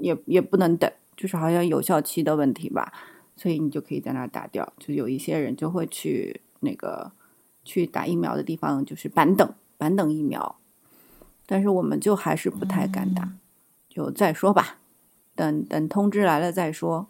[0.00, 2.92] 也也不能等，就是好像有效期的问题吧。
[3.34, 7.12] 所以你就可以在那打掉，就有一些人就会去那个
[7.64, 10.56] 去打疫苗的地方，就是板等板等疫苗，
[11.46, 13.32] 但是我们就还是不太敢打，
[13.94, 14.78] 就再说吧，
[15.34, 17.08] 等等通知来了再说。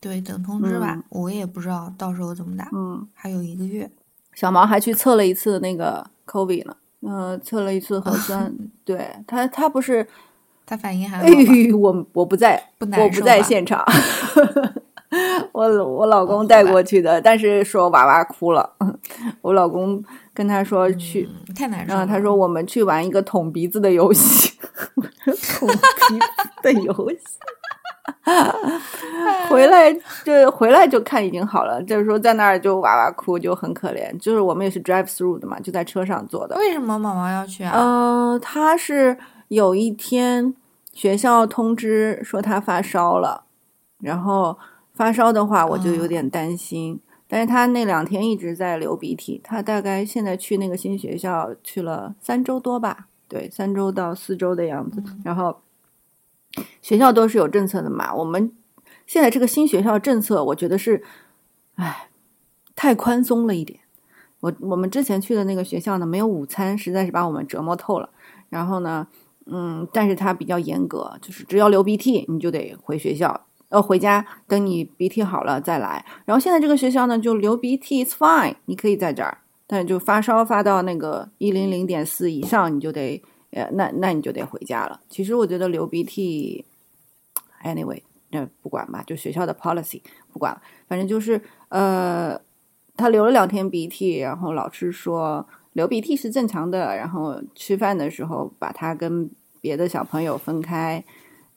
[0.00, 2.68] 对，等通知吧，我也不知道到时候怎么打。
[2.72, 3.90] 嗯，还有一个月。
[4.32, 8.54] 小毛还去测了一次那个 COVID 呢，呃，测了一次核酸。
[8.84, 10.06] 对他，他不是。
[10.64, 11.26] 他反应还好。
[11.76, 13.84] 我我不在，我不在现场。
[15.52, 18.72] 我我老公带过去的，但是说娃娃哭了。
[19.42, 20.02] 我老公
[20.32, 22.06] 跟他说去，太难受了。
[22.06, 24.52] 他说我们去玩一个捅鼻子的游戏，
[25.58, 27.38] 捅鼻子的游戏。
[29.48, 29.92] 回来
[30.24, 34.16] 就回来就看已经好了，就是说在那儿就哇哇哭，就很可怜。
[34.18, 36.56] 就是我们也是 drive through 的嘛，就在车上坐的。
[36.56, 37.72] 为什么毛毛要去啊？
[37.76, 39.18] 嗯，他是。
[39.48, 40.54] 有一天，
[40.94, 43.44] 学校通知说他发烧了，
[44.00, 44.56] 然后
[44.94, 47.00] 发烧的话，我就有点担心。
[47.26, 55.02] 但是他那两天一直在流鼻涕，他大概现在去那个新学校去了三周多吧，对，三周到四周的样子。
[55.24, 55.60] 然后
[56.82, 58.52] 学校都是有政策的嘛，我们
[59.06, 61.02] 现在这个新学校政策，我觉得是，
[61.76, 62.08] 唉，
[62.76, 63.80] 太宽松了一点。
[64.40, 68.10] 我我们之前去的那个学校呢，没有午餐，实在是把我们折磨透了。
[68.50, 69.06] 然后呢？
[69.44, 76.04] 嗯，但是他比较严格，就是只要流鼻涕，你就得回学校，呃，回家等你鼻涕好了再来。
[76.26, 85.00] 然后现在这个学校呢，就流鼻涕 is fine，你可以在这儿，但就发烧发到那个一零零点四以上，你就得，呃，那那你就得回家了。
[85.08, 86.66] 其实我觉得流鼻涕
[87.64, 90.02] ，anyway，那不管吧，就学校的 policy
[90.32, 92.38] 不管了，反正就是，呃，
[92.96, 95.46] 他流了两天鼻涕，然后老师说。
[95.72, 99.30] 流鼻涕是正常的，然后吃饭的时候把他跟
[99.62, 101.02] 别的小朋友分开，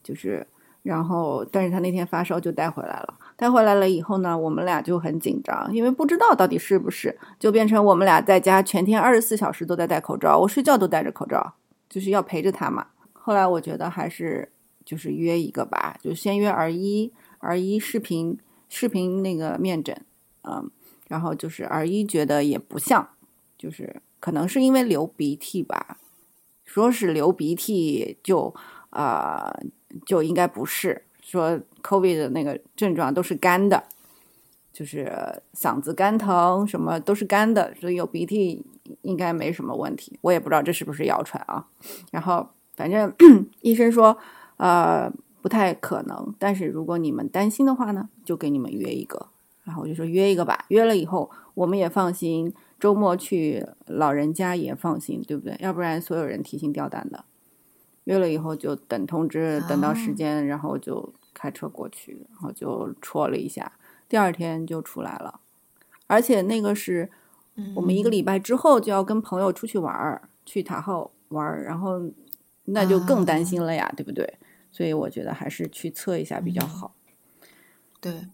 [0.02, 0.48] 就是，
[0.86, 11.56] 然后但是他那天发烧就带回来了，带回来了以后呢，我们俩就很紧张，因为不知道到底是不是，就变成我们俩在家全天二十四小时都在戴口罩，我睡觉都戴着口罩，
[11.90, 12.86] 就是要陪着他嘛。
[13.14, 14.48] 后来我觉得还是
[14.86, 18.38] 就是约一个吧，就先约儿医，儿医视频
[18.70, 20.00] 视频那个面诊，
[20.44, 20.70] 嗯。
[21.08, 23.08] 然后就是耳一觉得也不像，
[23.60, 25.98] 就是可能是因为流鼻涕吧，
[26.64, 28.52] 说是流鼻涕就
[28.90, 29.56] 啊
[30.06, 33.84] 就应该不是，说 COVID 的那个症状都是干的，
[34.74, 35.12] 就是
[35.54, 38.66] 嗓子干疼什么都是干的，所以有鼻涕
[39.02, 40.18] 应该没什么问题。
[40.22, 41.66] 我也不知道这是不是谣传啊。
[42.12, 43.14] 然后反正
[43.62, 44.18] 医生说
[44.58, 49.28] 呃不太可能，但是如果你们担心的话呢，就给你们约一个。
[49.64, 55.58] 然后我就说约一个吧，约了以后我们也放心，周末去老人家也放心，对不对？
[55.60, 57.26] 要不然所有人提心吊胆的。
[58.06, 63.74] 约了以后就等通知，等到时间，然后就开车过去，然后就戳了一下，
[64.10, 65.40] 第二天就出来了。
[66.08, 67.12] 而且那个是
[67.76, 72.02] 我们一个礼拜之后就要跟朋友出去玩儿，去塔后玩儿，然后
[72.64, 74.38] 那就更担心了呀，对不对？
[74.72, 76.96] 所以我觉得还是去测一下比较好。
[78.02, 78.30] 对。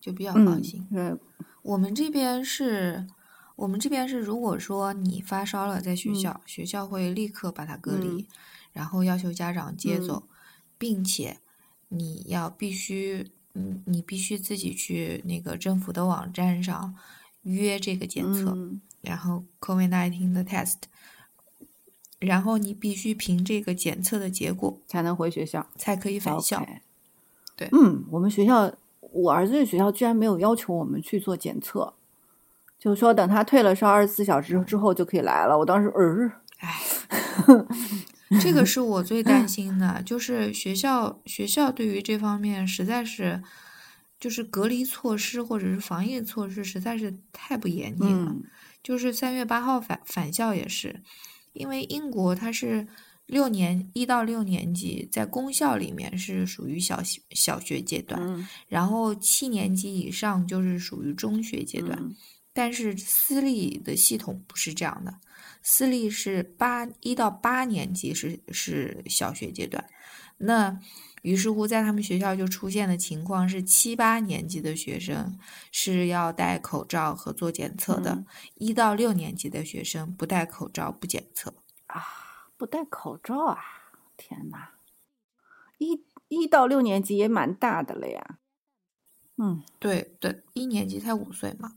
[0.00, 0.84] 就比较放心。
[0.90, 1.16] 嗯，
[1.62, 3.06] 我们这边是，
[3.54, 8.26] 我们这边是，如果说你发烧了，在学校，学校会立刻把它隔离，
[8.72, 10.24] 然后要求家长接走，
[10.78, 11.38] 并且
[11.88, 16.94] 你要必须，嗯，你必须自己去那个政府的网站上
[17.42, 18.56] 约这个检测，
[19.00, 20.76] 然后 COVID-19 的 test，
[22.18, 26.66] 然后你必须凭这个检测的结果才能回学校，才可以返校。
[27.56, 28.74] 对，嗯，我们学校。
[29.14, 31.92] 我儿子的学校居然没有要求我们去做检测，
[32.78, 35.58] 就是说等他退了烧二十四小时之后就可以来了。
[35.58, 36.80] 我当时，呃，哎，
[38.40, 43.42] 这个是我最担心的，就是学校学校对于这方面实在是，
[44.18, 48.34] 就是隔离措施或者是防疫措施实在是太不严谨了。
[48.82, 51.02] 就是三月八号返返校也是，
[51.52, 52.86] 因为英国它是。
[53.26, 58.20] 六年一到六年级在公校里面是属于小小学阶段，
[58.68, 62.14] 然后七年级以上就是属于中学阶段。
[62.52, 65.14] 但是私立的系统不是这样的，
[65.62, 69.88] 私立是八一到八年级是是小学阶段。
[70.38, 70.78] 那
[71.22, 75.38] 于是乎，在他们学校就出现的情况是，七八年级的学生
[75.70, 78.24] 是要戴口罩和做检测的，
[78.56, 81.54] 一到六年级的学生不戴口罩不检测
[81.86, 82.02] 啊。
[82.56, 83.58] 不戴口罩啊！
[84.16, 84.70] 天呐，
[85.78, 88.38] 一一到六年级也蛮大的了呀。
[89.36, 91.76] 嗯，对对，一年级才五岁嘛。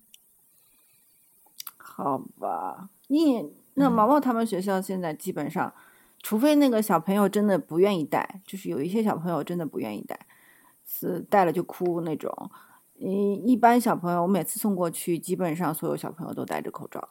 [1.78, 3.42] 好吧，一
[3.76, 5.74] 那毛毛他们学校现在基本上，
[6.22, 10.28] 除非那个小朋友真的不愿意戴，就是有一些小朋友真的不愿意戴，
[10.86, 12.52] 是戴了就哭那种。
[13.00, 13.08] 嗯，
[13.46, 17.10] 一般小朋友我每次送过去，基本上所有小朋友都戴着口罩。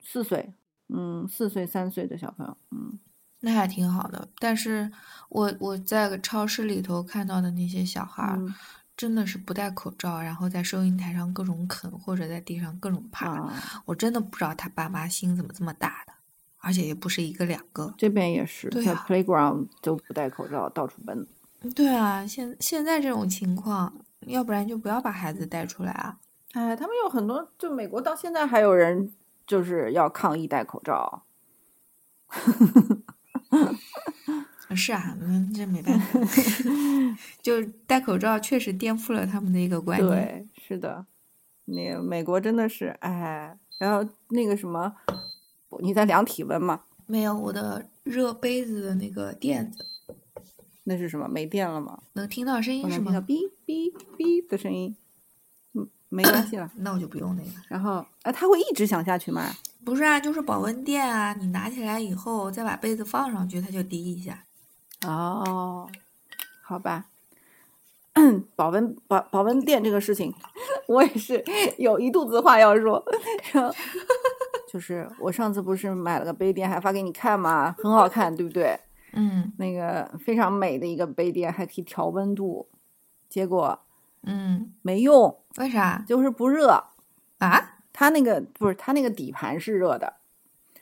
[0.00, 0.52] 四岁。
[0.88, 2.96] 嗯，四岁三岁的小朋友，嗯，
[3.40, 4.28] 那还挺好的。
[4.38, 4.88] 但是
[5.28, 8.38] 我我在超市里头看到的那些小孩，
[8.96, 13.52] 真的是不戴口罩，然后在收银台上各种啃，或者在地上各种爬。
[13.84, 16.12] 我真的不知道他爸妈心怎么这么大的，
[16.58, 17.94] 而且也不是一个两个。
[17.98, 21.26] 这边也是，在 playground 都不戴口罩，到处奔。
[21.74, 26.18] 对啊，现现在这种情况，要不然就不要把孩子带出来啊。
[26.52, 29.12] 哎，他们有很多，就美国到现在还有人。
[29.46, 31.22] 就是要抗议戴口罩，
[34.74, 36.18] 是啊，那这没办法，
[37.40, 40.10] 就戴口罩确实颠覆了他们的一个观念。
[40.10, 41.06] 对，是的，
[41.66, 44.92] 那美国真的是哎，然后那个什么，
[45.80, 46.82] 你在量体温吗？
[47.06, 49.86] 没有，我的热杯子的那个垫子，
[50.84, 51.28] 那是什么？
[51.28, 52.00] 没电了吗？
[52.14, 53.12] 能听到声音是吗？
[53.20, 54.96] 哔哔哔的声音。
[56.08, 57.50] 没关系了， 那我就不用那个。
[57.68, 59.50] 然后，啊，它会一直响下去吗？
[59.84, 61.34] 不是啊，就是保温垫啊。
[61.34, 64.44] 你拿起来以后，再把被子放上去，它就滴一下。
[65.04, 65.88] 哦，
[66.62, 67.06] 好吧。
[68.56, 70.32] 保温保保温垫这个事情，
[70.88, 71.44] 我也是
[71.76, 73.04] 有一肚子话要说。
[74.66, 77.74] 就是我上次不是买了个杯垫，还发给你看嘛？
[77.78, 78.78] 很好看，对不对？
[79.12, 79.52] 嗯。
[79.58, 82.68] 那个非常美的一个杯垫，还可以调温度。
[83.28, 83.80] 结果。
[84.28, 86.02] 嗯，没用，为啥？
[86.04, 86.84] 就是不热
[87.38, 87.76] 啊？
[87.92, 90.14] 它那个不是，它那个底盘是热的，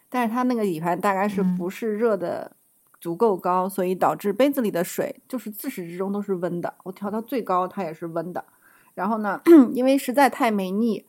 [0.09, 2.57] 但是它那个底盘大概是不是热的
[3.05, 6.73] 足够高，所以导致杯子里的水就是自始至终都是温的。
[6.85, 8.43] 我调到最高，它也是温的。
[8.95, 9.43] 然后呢，
[9.75, 11.05] 因为实在太没腻，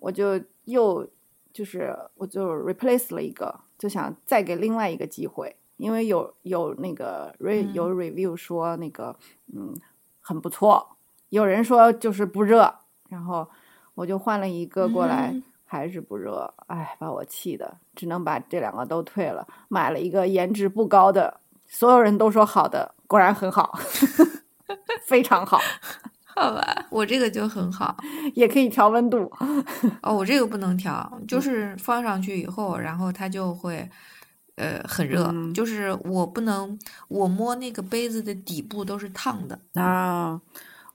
[0.00, 1.08] 我就又
[1.52, 9.16] 就是我就 replace 了一个，就想再给另外一个机会，因为有有那个 re 有 review 说那个
[9.54, 9.72] 嗯
[10.20, 10.96] 很不错。
[11.28, 12.74] 有人说就是不热，
[13.08, 13.48] 然后
[13.94, 15.40] 我就换了一个过来，
[15.72, 23.78] 还是不热，哎，把我气的，只能把这两个都退了，买了一个颜值不高的，所有人都说好的，果然很好，
[25.08, 25.58] 非常好，
[26.36, 27.96] 好吧，我这个就很好，
[28.36, 29.32] 也可以调温度。
[30.02, 33.88] 哦，我这个不能调，就是放上去以后，然后它就会，
[34.56, 35.32] 呃，很热。
[35.54, 40.38] 就是我不能，我摸那个杯子的底部都是烫的啊。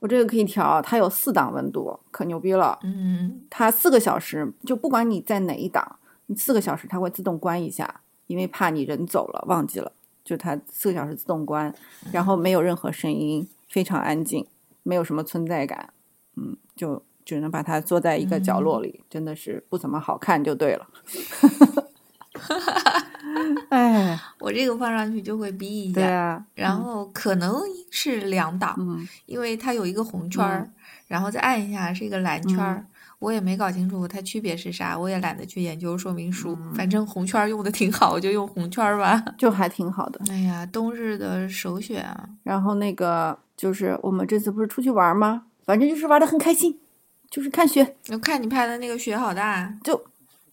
[0.00, 2.78] 我这个可以调，它有四档温度，可牛逼了。
[2.82, 9.92] 嗯，它四个小时，就不管你在哪一档，你四个小时它会自动关一下，因为怕你人走了忘记了，
[10.24, 11.74] 就它四个小时自动关，
[12.12, 14.46] 然后没有任何声音，非常安静。
[14.84, 15.92] 没有什么存在感，
[16.36, 20.88] 嗯，就只能把它坐在一个角落里，真的是不怎么好看，就对了。
[23.70, 27.60] 哎，我这个放上去就会逼一下，对啊，然后可能
[27.90, 28.76] 是两档，
[29.26, 30.68] 因为它有一个红圈儿，
[31.06, 32.84] 然后再按一下是一个蓝圈儿，
[33.18, 40.20] 我也没搞清楚它区别是啥，我也懒得去研究说明书，反正红圈用的挺好，我就用红圈吧， 就还挺好的。
[40.30, 43.38] 哎呀，冬日的首选啊，然后那个。
[43.58, 45.42] 就是我们这次不是出去玩吗？
[45.66, 46.78] 反正就是玩的很开心，
[47.28, 47.96] 就是看雪。
[48.12, 50.00] 我看你拍的那个雪好大，就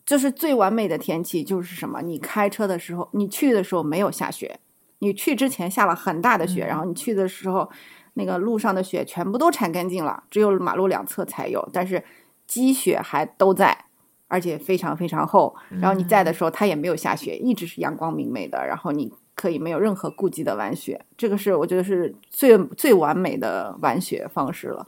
[0.05, 2.01] 就是最完美的天气就是什么？
[2.01, 4.59] 你开车的时候，你去的时候没有下雪，
[4.99, 7.69] 你去之前下了很大的雪，然后你去的时候，
[8.13, 12.03] 那个路上的雪全部都铲干净了，只有马路两侧才有，但是
[12.45, 13.85] 积雪还都在，
[14.27, 15.55] 而且非常非常厚。
[15.81, 18.65] 然后你在的时候，它也没有下雪，一直是阳光明媚的。
[18.65, 19.11] 然后你。
[19.37, 24.87] 可以没有任何顾忌的玩雪，这个是我觉得是最最完美的玩雪方式了。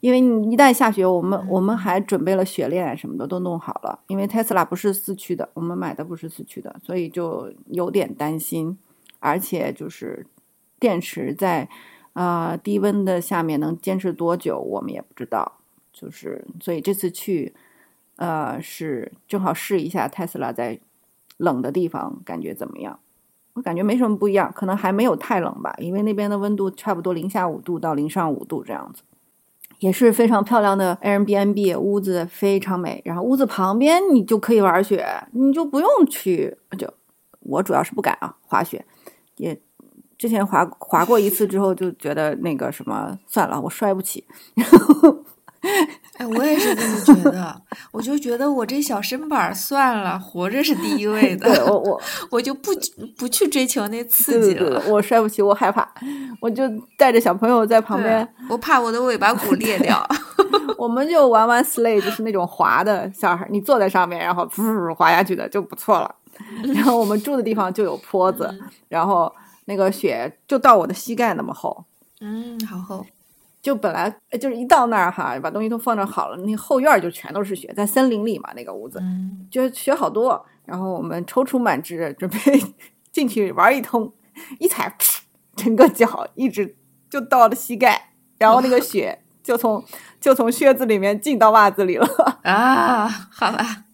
[0.00, 3.98] 因为你一旦下雪，我们我们还准备了雪链什么的都弄好了。
[4.06, 8.78] 因为特斯拉不是四驱的，我们买的不是四驱的，所以就有点担心。
[9.20, 10.24] 而且就是
[10.78, 11.68] 电池在
[12.12, 15.54] 啊低温的下面能坚持多久，我们也不知道。
[15.92, 17.52] 就是所以这次去
[18.14, 20.78] 呃是正好试一下特斯拉在
[21.36, 23.00] 冷的地方感觉怎么样。
[23.54, 29.02] 我感觉没什么不一样，可能还没有太冷吧，因为那边的温度差不多零下五度到零上五度这样子，
[29.78, 33.00] 也是非常漂亮的 Airbnb 屋子，非常美。
[33.04, 36.92] 然后屋子旁边你就可以玩雪，你就不用去就
[37.40, 38.84] 我主要是不敢啊滑雪，
[39.36, 39.60] 也
[40.16, 44.24] 之前滑滑过一次之后就觉得那个什么算了，我摔不起。
[46.18, 51.52] 哎，我也是这么觉得，我就觉得我这小身板算了，活着是第一位的。
[51.52, 52.00] 对我我
[52.30, 52.70] 我就不
[53.16, 54.82] 不去追求那刺激了。
[54.88, 55.88] 我摔不起，我害怕，
[56.40, 56.62] 我就
[56.96, 60.04] 带着小朋友在旁边，我怕我的尾巴骨裂掉。
[60.78, 66.14] 我们就玩玩 sleigh，就是那种滑的小孩，你坐在上面，然后噗滑下去的就不错了。
[66.72, 68.48] 然后我们住的地方就有坡子，
[68.88, 69.32] 然后
[69.64, 71.84] 那个雪就到我的膝盖那么厚。
[72.20, 73.04] 嗯，好厚。
[73.60, 74.08] 就本来
[74.40, 79.02] 就是一到那儿哈，把东西都放着好了，那后院就全都是雪，在森林里嘛，那个屋子，
[79.50, 80.44] 就雪好多。
[80.64, 82.36] 然后我们踌躇满志，准备
[83.10, 84.12] 进去玩一通，
[84.58, 84.94] 一踩，
[85.56, 86.76] 整个脚一直
[87.10, 89.82] 就到了膝盖，然后那个雪 就从
[90.20, 92.06] 就从靴子里面进到袜子里了
[92.42, 93.08] 啊！
[93.08, 93.84] 好吧，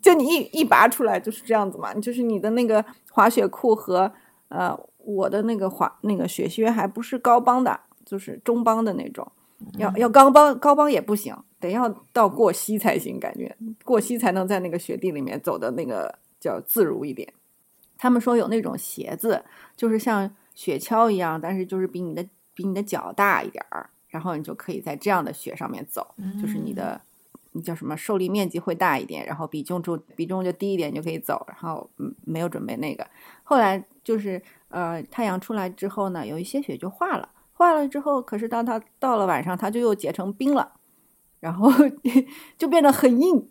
[0.00, 4.12] 就你一一拔出来就是这样子嘛，就是你的那个滑雪裤和
[4.48, 7.80] 呃我的那个滑那个雪靴还不是高帮的。
[8.10, 9.30] 就是中帮的那种，
[9.78, 17.32] 要要高帮高帮也不行，得要到过膝才行，感觉过膝才能在那个雪地里面走的那个叫自如一点。
[17.96, 19.44] 他们说有那种鞋子，
[19.76, 26.04] 就是像雪橇一样，但是就是比你的比你的脚大一点儿，然后你就可以在这样的雪上面走，
[26.42, 27.00] 就是你的
[27.52, 31.46] 你叫什么受力面积会大一点，然后比重就比重就低一点就可以走。
[31.46, 33.06] 然后嗯，没有准备那个，
[33.44, 37.28] 后来就是呃太阳出来之后呢，有一些雪就化了。
[37.60, 40.72] 化了之后，可是当它到了晚上，它就又结成冰了，
[41.40, 41.70] 然后
[42.56, 43.50] 就变得很硬。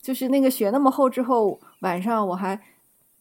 [0.00, 2.58] 就是那个雪那么厚之后，晚上我还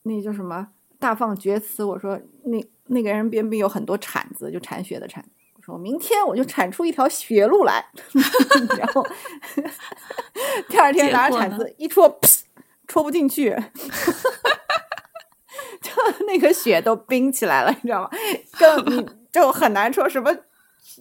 [0.03, 0.65] 那叫什么
[0.97, 5.21] 大放厥词，我说那那个人边边有很多铲子，就铲雪的铲。
[5.57, 7.85] 我说明天我就铲出一条血路来，
[8.79, 9.05] 然后
[10.69, 12.17] 第二天拿着铲子一戳，
[12.87, 13.53] 戳不进去，
[15.81, 15.91] 就
[16.25, 18.09] 那个雪都冰起来了，你知道吗？
[18.57, 19.18] 更。
[19.31, 20.35] 就很难说什么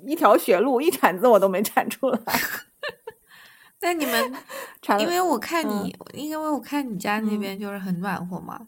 [0.06, 2.20] 一条雪路一铲子我都没铲出来。
[3.80, 4.32] 那你们，
[4.98, 8.66] 因为我看你，因为我看你家那边就是很暖和嘛，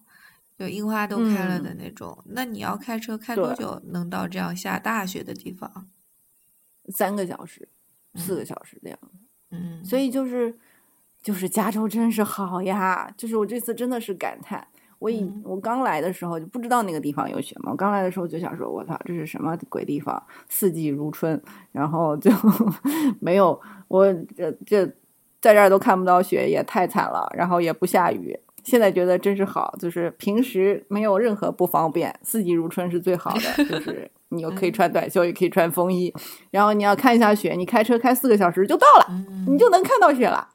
[0.58, 2.22] 有樱花都开了的那种。
[2.26, 5.88] 那你要开车开多久能到这样下大雪的地方？
[6.88, 7.68] 三个小时，
[8.14, 8.98] 四个小时这样。
[9.50, 10.56] 嗯，所以就是
[11.22, 14.68] 就是加州真是好呀，就是我这次真的是感叹。
[15.00, 20.22] 我以我刚来的时候就不知道那个地方有雪嘛，我刚来的时候就想说，我操，这是什么鬼地方？
[20.48, 21.42] 四季如春，
[21.72, 22.30] 然后就
[23.18, 24.86] 没有我这这
[25.40, 27.26] 在这儿都看不到雪，也太惨了。
[27.34, 36.12] 然后也不下雨，现在觉得真是好，就是平时没有任何不方便，四季如春是最好的，就 是你又可以穿短袖，也可以穿风衣。
[36.50, 39.06] 然后你要看一下雪，你开车开四个小时就到了，
[39.48, 40.46] 你就能看到雪了。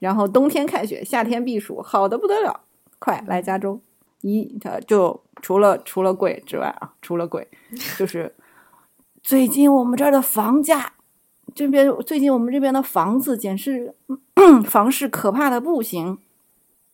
[0.00, 2.60] 然后冬天看雪，夏天避暑，好的不得了。
[3.04, 3.78] 快来加州，
[4.22, 7.46] 一他就除了除了贵之外啊，除了贵，
[7.98, 8.34] 就是
[9.22, 10.94] 最近我们这儿的房价，
[11.54, 13.94] 这边最近我们这边的房子简直
[14.64, 16.18] 房市可怕的不行。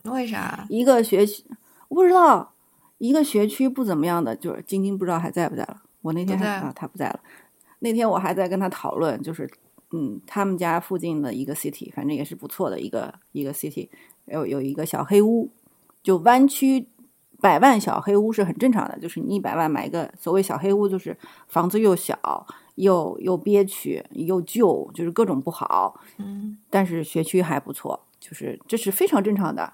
[0.03, 0.67] 为啥？
[0.69, 1.45] 一个学区
[1.87, 2.55] 我不知道，
[2.99, 5.83] 一个学区不怎么样的，就是晶晶不知道还在不在了。
[6.03, 7.21] 我那天还啊，他不在了。
[7.79, 9.49] 那天我还在跟他讨论，就是
[9.93, 13.89] 嗯，他们家附近的一个 city，反正也是不错的一个一个 city，
[14.25, 15.49] 有有一个小黑屋。
[16.03, 16.89] 就弯曲
[17.41, 21.17] 百万小黑屋是很正常的，就是你一百万买一个所谓小黑屋，就是
[21.49, 25.99] 房子又小又又憋屈又旧，就是各种不好。
[26.19, 29.73] 嗯，但是学区还不错，就是这是非常正常的，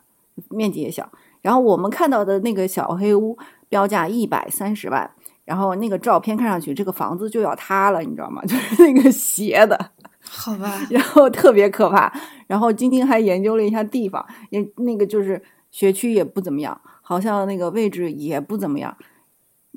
[0.51, 1.11] 面积也小。
[1.43, 3.37] 然后我们看到的那个小黑屋
[3.68, 5.11] 标价一百三十万，
[5.45, 8.43] 然后那个照片看上去这个房子就要塌了，你知道吗？
[8.47, 10.81] 就是那个斜的，好吧。
[10.91, 12.12] 然后特别可怕。
[12.47, 15.43] 然后晶晶还研究了一下地方，也那个就是。
[15.77, 18.97] 学区也不怎么样，好像那个位置也不怎么样。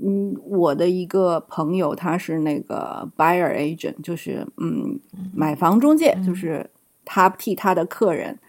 [0.02, 4.98] 嗯，我的一个朋友他是那个 buyer agent，就是嗯
[5.34, 6.70] 买房中介，就是
[7.04, 8.40] 他替他的客人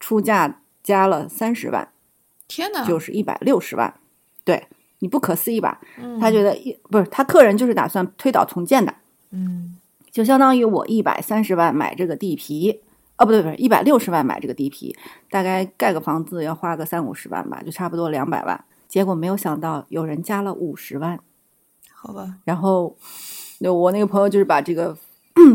[0.00, 1.88] 出价加了三十万，
[2.48, 3.94] 天呐，就是一百六十万。
[4.42, 4.66] 对
[4.98, 5.80] 你不可思议吧？
[6.18, 8.92] 他觉得一不是他客人就是打算推倒重建的，
[9.30, 9.76] 嗯，
[10.10, 12.80] 就相当于我一百三十万买这个地皮。
[13.18, 14.96] 哦，不对，不是一百六十万买这个地皮，
[15.30, 18.64] 大概盖个房子要花个三五十万吧，就差不多两百万。
[18.88, 21.18] 结果没有想到有人加了五十万，
[21.92, 22.36] 好吧。
[22.44, 22.96] 然后，
[23.60, 24.96] 那我那个朋友就是把这个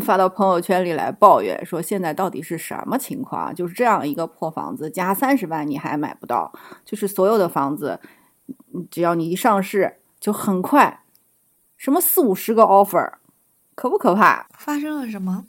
[0.01, 3.53] 发到朋友圈里来抱怨，说现在到底是什么情况？
[3.55, 6.51] 就是这样一个破房子，加三十万你还买不到，
[6.83, 7.99] 就是所有的房子，
[8.89, 11.03] 只要你一上市，就很快，
[11.77, 13.13] 什么四五十个 offer，
[13.75, 14.47] 可不可怕？
[14.57, 15.45] 发生了什么？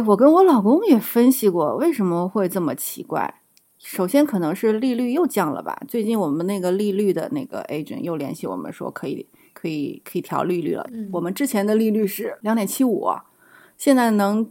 [0.00, 3.42] 呃，我跟我老公也分析过为什么会这么奇怪。
[3.78, 5.78] 首先可能是利率又降了吧？
[5.88, 10.86] 最近我们那个利率的那个 agent 又联系我们说可以可以可以调利率了。
[11.12, 13.08] 我们之前的利率是两点七五，
[13.76, 14.50] 现在能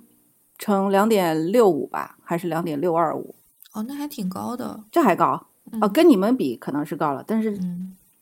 [0.57, 2.17] 成两点六五吧？
[2.23, 3.35] 还是两点六二五？
[3.73, 4.83] 哦，那还挺高的。
[4.91, 5.47] 这还高？
[5.81, 7.59] 哦，跟你们比可能是高了，但是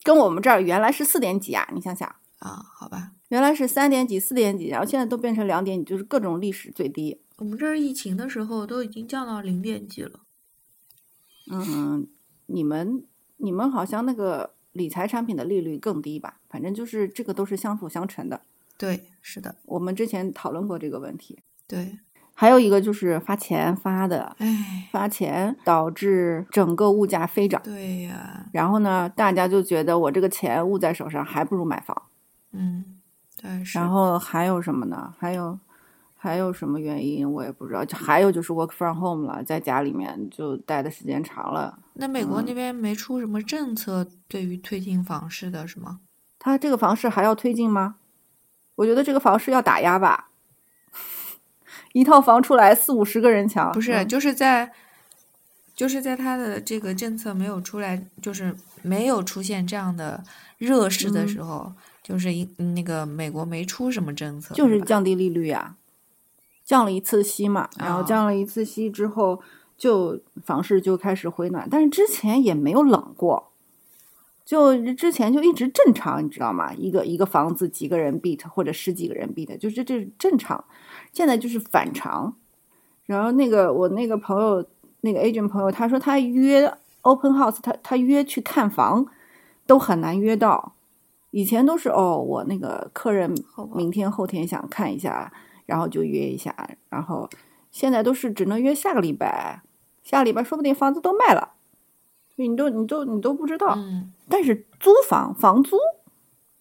[0.03, 1.67] 跟我们这儿原来是四点几啊？
[1.73, 2.07] 你想想
[2.39, 3.11] 啊，好吧。
[3.29, 7.21] 原来是三点几、四点几，然后现在都变成两点几，就是各种历史最低。
[7.37, 10.21] 我们这儿疫情的时候都已经降到零点几了。
[11.51, 12.07] 嗯，
[12.47, 13.05] 你们
[13.37, 16.39] 你们好像那个理财产品的利率更低吧？
[16.49, 18.41] 反正就是这个都是相辅相成的。
[18.77, 21.39] 对，是的，我们之前讨论过这个问题。
[21.67, 21.99] 对，
[22.33, 27.61] 还有一个就是发钱发的，哎，发钱导致整个物价飞涨。
[27.63, 28.47] 对呀。
[28.53, 32.03] 然后呢，大家就觉得我这个钱握在手上，还不如买房。
[32.51, 32.96] 嗯。
[33.73, 35.13] 然后还有什么呢？
[35.19, 35.59] 还有
[36.15, 37.31] 还有什么原因？
[37.31, 37.85] 我也不知道。
[37.85, 41.77] 就还有就是 work from home 了，在家里面就待的时间长了。
[41.93, 45.99] 那美国那边没出什么政策对于推进房市的是吗？
[46.39, 47.95] 他这个房市还要推进吗？
[48.75, 50.29] 我觉得这个房市要打压吧。
[51.93, 54.71] 一套房出来四五十个人抢，不是就是在
[55.75, 60.23] 就是在他的这个政策没有出来，就是没有出现这样的
[60.57, 61.71] 热势的时候。
[62.07, 65.75] 就是一那个美国没出什么政策，就是降低利率呀，
[66.63, 69.41] 降了一次息嘛，然后降了一次息之后，
[69.77, 73.51] 就房市就开始回暖，但是之前也没有冷过，
[74.45, 76.73] 就之前就一直正常，你知道吗？
[76.73, 80.63] 一个一个房子几个人 beat 或者十几个人 beat，就是这正常，
[81.11, 82.33] 现在就是反常。
[83.05, 84.65] 然后那个我那个朋友
[85.01, 89.05] 那个 agent 朋友，他说他约 open house，他他约去看房
[89.65, 90.75] 都很难约到。
[91.31, 93.33] 以前都是哦，我那个客人
[93.75, 95.31] 明天后天想看一下，
[95.65, 96.55] 然后就约一下，
[96.89, 97.29] 然后
[97.71, 99.61] 现在都是只能约下个礼拜，
[100.03, 101.53] 下个礼拜说不定房子都卖了，
[102.35, 103.77] 你都你都你都不知道。
[104.29, 105.77] 但是租房房租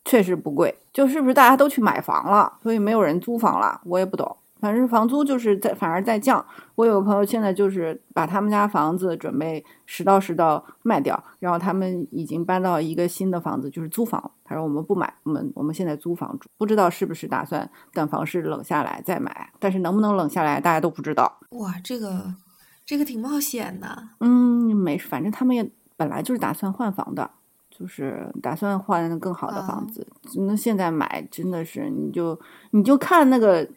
[0.05, 4.37] 确实不贵，就是不是大家都去买房了，所以没有人租房了，我也不懂。
[4.67, 6.45] 反正房租就是在反而在降。
[6.75, 14.29] 我有个朋友现在就是把他们家房子准备十到十到卖掉，然后他们已经搬到一个新的房子，就是租房。
[14.45, 19.53] 他说我们不买，我们我们现在租房住，不知道是不是打算等房市冷下来再买。
[19.61, 21.39] 但是能不能冷下来，大家都不知道。
[21.51, 22.35] 哇，这个
[22.85, 24.09] 这个挺冒险的。
[24.19, 27.31] 嗯，没，反正他们也本来就是打算换房的，
[27.71, 30.05] 就是打算换更好的房子。
[30.35, 32.37] 那现在买真的是，你就
[32.73, 33.69] 你就看那个。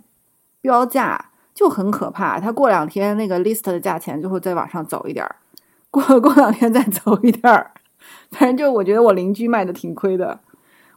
[0.61, 5.35] 标价就很可怕，它过两天那个 list 的价钱就会再往上走一点儿，
[5.91, 7.71] 过过两天再走一点儿，
[8.31, 10.39] 反正就我觉得我邻居卖的挺亏的，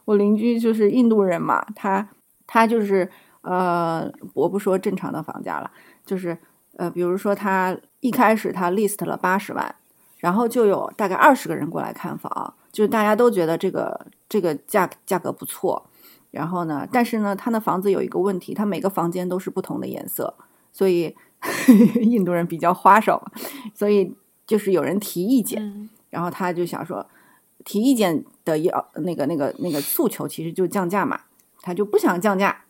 [0.05, 2.07] 我邻居就是印度人嘛，他
[2.47, 3.09] 他就是
[3.41, 5.69] 呃，我不说正常的房价了，
[6.05, 6.37] 就是
[6.77, 9.75] 呃，比如说他一开始他 list 了八十万，
[10.19, 15.85] 然后就有大概二十个人过来看房，就是大家都觉得这个这个价价格不错，
[16.33, 20.33] 然后呢，但是呢，他的房子有一个问题，他每个房间都是不同的颜色，
[20.73, 21.15] 所以
[22.01, 23.31] 印度人比较花哨，
[23.73, 24.13] 所以
[24.45, 27.05] 就是有人提意见，然后他就想说。
[27.65, 31.21] 提意见的要那个那个那个诉求其实就降价嘛，
[31.61, 32.65] 他就不想降价，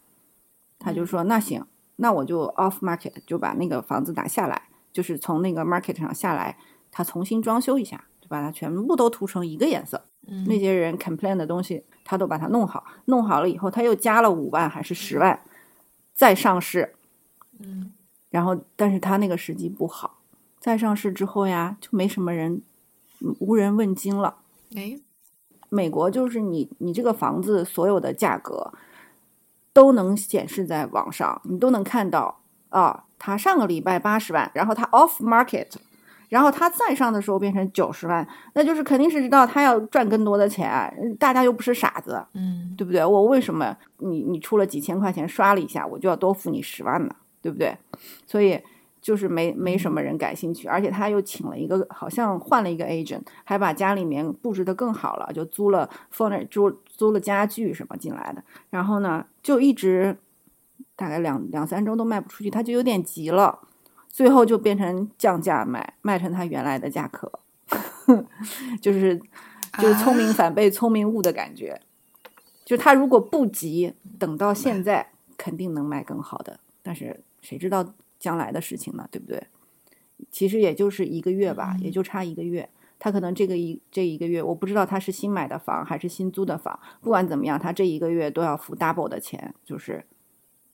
[0.78, 6.60] 他就说那行，那我就 off market 就把那个房子打下来，就是从那个 market 上下来，
[6.92, 10.06] 他重新装修一下，就把它全部都涂成一个颜色。
[10.48, 15.40] 那些人 complain 的东西，他都把它弄好，弄好了以后，他又加了五万还是十万
[16.14, 16.96] 再上市。
[17.60, 17.92] 嗯，
[18.30, 20.20] 然后但是他那个时机不好，
[20.60, 22.62] 再上市之后呀，就没什么人，
[23.40, 24.38] 无人问津了。
[24.76, 25.00] 哎，
[25.70, 28.74] 美国就是你，你这个房子所有的价格
[29.72, 33.06] 都能显示在网上，你都能看到啊。
[33.26, 35.70] 他上个礼拜八十万，然后他 off market，
[36.34, 40.92] 然后他再上的时候变成九十万，那就是肯定是知道他要赚更多的钱。
[41.20, 43.06] 大家又不是傻子，嗯，对不对？
[43.06, 47.16] 我为什么你你出了几千块钱刷了一下，我就要多付你十万呢？
[47.42, 47.78] 对不对？
[48.26, 48.60] 所以。
[49.04, 58.42] 就是没没什么人感兴趣，而且他又请了一个，好像换了一个 agent，还把家里面布置的更好了，就租了 furniture，租租了家具什么进来的。
[58.70, 60.18] 然后呢，就一直
[60.96, 63.60] 大概两两三周都卖不出去，他就有点急了，
[64.14, 67.30] 最后就变成降价卖，卖成他原来的价格，
[68.80, 69.20] 就是
[69.80, 71.82] 就是聪明反被聪明误的感觉。
[72.64, 77.94] 就他如果不急，等到现在肯定能卖更好的，但是谁知道？
[78.20, 79.48] 将来的事情呢，对不对？
[80.32, 82.70] 其实也就是一个月吧，也就差一个月。
[82.98, 86.80] 他可能这个一这一个月，我不知道他是新买的房还是新租的房。
[87.02, 89.54] 不管怎么样，他这一个月都要付 double 的钱。
[89.66, 90.06] 就是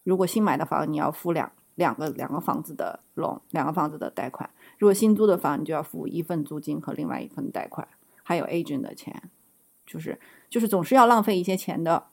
[0.04, 7.88] 如果新买的房，你要付两两个两个房子的 loan，两个房子的贷款；如果新租的房，你就要付一份租金和另外一份贷款，
[8.22, 9.32] 还有 agent 的钱。
[9.88, 10.20] 就是
[10.50, 12.08] 就是总是要浪费一些钱的。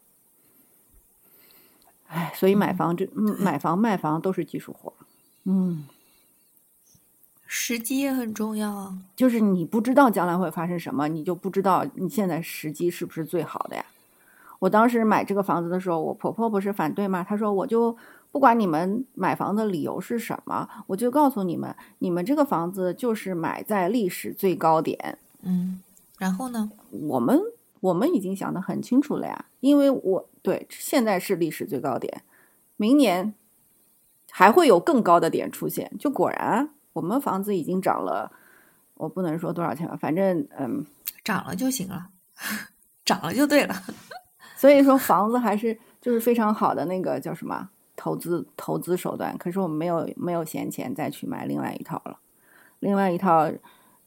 [2.07, 4.95] 哎，所以买房这买房卖房都是技术活。
[5.45, 5.85] 嗯，
[7.45, 8.99] 时机也很重要啊。
[9.15, 13.85] 就是你不知道将来会发生什么，你就不知道你现在时机是不是最好的呀。
[14.59, 17.23] 我当时买这个房子的时候，我婆婆不是反对吗？
[17.23, 17.95] 她说我就
[18.37, 25.19] 不管你们买房的理由是什么，我就告诉你们，你们这个房子就是买在历史最高点。
[25.41, 25.81] 嗯，
[26.19, 26.71] 然后呢？
[26.91, 27.41] 我们
[27.81, 32.25] 我们已经想得很清楚了呀，因为我对现在是历史最高点，
[32.77, 33.33] 明年。
[34.31, 38.31] 还会有更高的点出现，就果然我们房子已经涨了，
[38.97, 40.85] 我不能说多少钱吧，反正嗯，
[41.25, 42.09] 涨了就行了，
[43.03, 43.75] 涨了就对了。
[44.55, 49.37] 所以说房子还是就是非常好的那个叫什么投资投资手段。
[49.37, 52.19] 可是我们没有没有闲钱再去买另外一套了，
[52.79, 53.51] 另外一套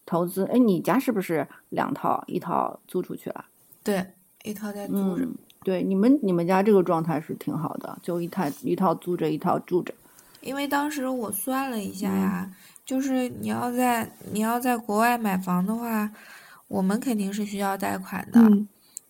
[0.05, 0.45] 投资。
[0.45, 2.23] 哎，你家是不是两套？
[2.27, 3.45] 一套租出去了？
[3.83, 4.05] 对，
[4.43, 5.27] 一套在租着。
[5.63, 9.93] 对，你们你们家这个状态是挺好的，就一套一套租着，一套住着。
[10.41, 12.49] 因为当时我算了一下呀，
[12.85, 16.09] 就是你要在你要在国外买房的话，
[16.69, 18.39] 我们肯定是需要贷款的。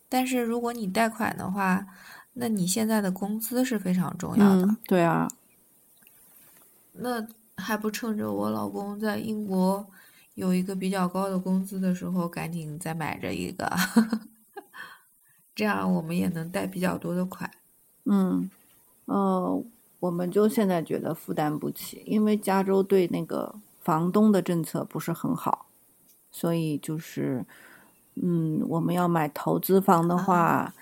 [0.08, 1.86] 但是如果你贷款的话，
[2.34, 4.76] 那你现在的工资是非常重要的。
[4.86, 5.30] 对啊。
[6.92, 7.26] 那
[7.56, 9.86] 还不趁着我老公在英国
[10.34, 13.70] 有一个比较高的工资的时候，赶紧再买着一个，
[15.54, 17.50] 这样我们也能贷比较多的款。
[18.04, 18.50] 嗯，
[19.06, 19.64] 呃。
[20.00, 25.66] 我们就现在觉得负担不起，因为加州对那个房东的政策不是很好，
[26.30, 27.44] 所以就是，
[28.14, 30.72] 嗯，我们要买投资房的话，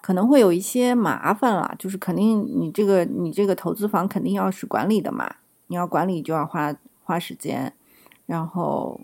[0.00, 1.74] 可能会有一些麻烦了。
[1.78, 5.36] 就是肯定你这个你这个投资房肯定要是管理的嘛，
[5.66, 7.72] 你要管理就要花花时间，
[8.26, 9.00] 然后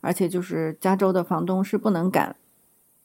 [0.00, 2.36] 而且就是加州的房东是不能赶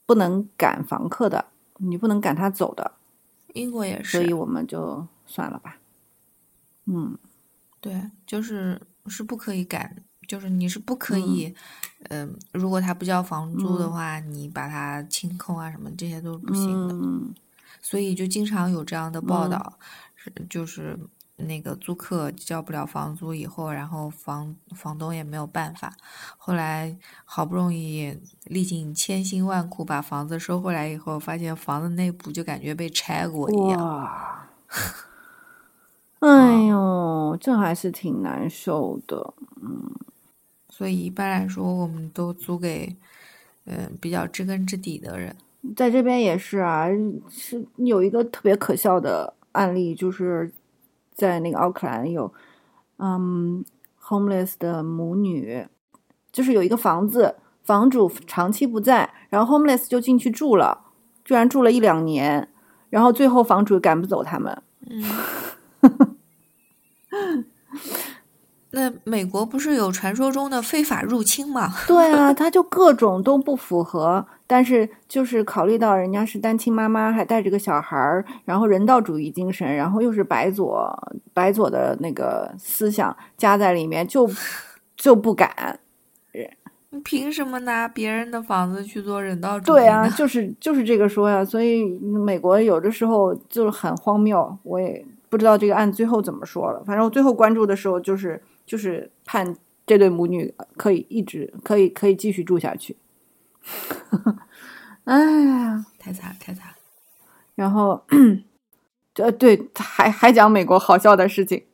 [0.06, 1.46] 不能赶房客的，
[1.78, 2.92] 你不能赶他走的。
[3.54, 5.78] 英国也是，所以我们就算了吧。
[6.84, 7.16] 嗯，
[7.80, 11.54] 对，就是是不可以赶，就是你是不可以，
[12.10, 16.94] 嗯，如果他不交房租的话，你把他清空啊，什么这些都是不行的。
[16.94, 17.34] 嗯，
[17.80, 19.78] 所以就经常有这样的报道，
[20.14, 20.98] 是就是
[21.36, 25.92] 那个租客交不了房租以后，然后房房东也没有办法，
[26.38, 34.48] 后来好不容易历尽千辛万苦把房子收回来以后，发现房子内部就感觉被拆过一样。
[36.20, 39.94] 哎呦，这还是挺难受的，嗯。
[40.76, 42.94] 所以一般来说，我们都租给，
[43.64, 45.34] 嗯，比较知根知底的人。
[45.74, 46.86] 在这边也是啊，
[47.30, 50.52] 是有一个特别可笑的案例，就是
[51.14, 52.30] 在那个奥克兰有，
[52.98, 53.64] 嗯
[54.02, 55.66] ，homeless 的母女，
[56.30, 60.82] 就是有一个房子，房主长期不在，然后 homeless 就进去住了，
[61.24, 62.50] 居然住了一两年，
[62.90, 64.62] 然后最后房主赶不走他们。
[64.90, 65.02] 嗯。
[68.78, 71.72] 那美国不是有传说中的非法入侵吗？
[71.88, 80.94] 对啊，他就各种都不符合，但是就是考虑到人家是单亲妈妈，还带着个小孩儿，然后人道主义精神，然后又是白左
[81.32, 84.28] 白左的那个思想加在里面，就
[84.94, 85.80] 就不敢。
[86.90, 89.74] 你凭什么拿别人的房子去做人道主义？
[89.74, 96.82] 对啊，就是就是这个说呀，所以美国有的时候就是很荒谬，我也不知道这个案最后怎么说了。
[96.84, 98.38] 反正我最后关注的时候就是。
[98.66, 99.56] 就是判
[99.86, 102.96] 这对母女可以一直可以可以继续住下去，
[105.04, 106.74] 哎呀，太惨太惨。
[107.54, 108.04] 然后，
[109.14, 111.64] 呃，对，还还讲美国好笑的事情，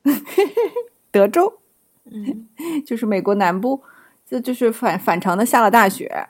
[1.11, 1.59] 德州，
[2.05, 2.47] 嗯，
[2.87, 3.83] 就是美国南部，
[4.25, 6.29] 这就是反反常的下了大雪，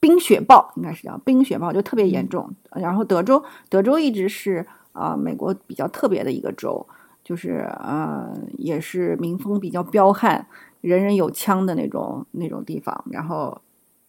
[0.00, 2.54] 冰雪暴应该是叫冰雪暴，就特别严重。
[2.70, 6.88] 然后德州，德州一直是啊美国比较特别的一个州。
[7.28, 10.46] 就是呃，也是民风比较彪悍，
[10.80, 13.04] 人人有枪的那种那种地方。
[13.10, 13.60] 然后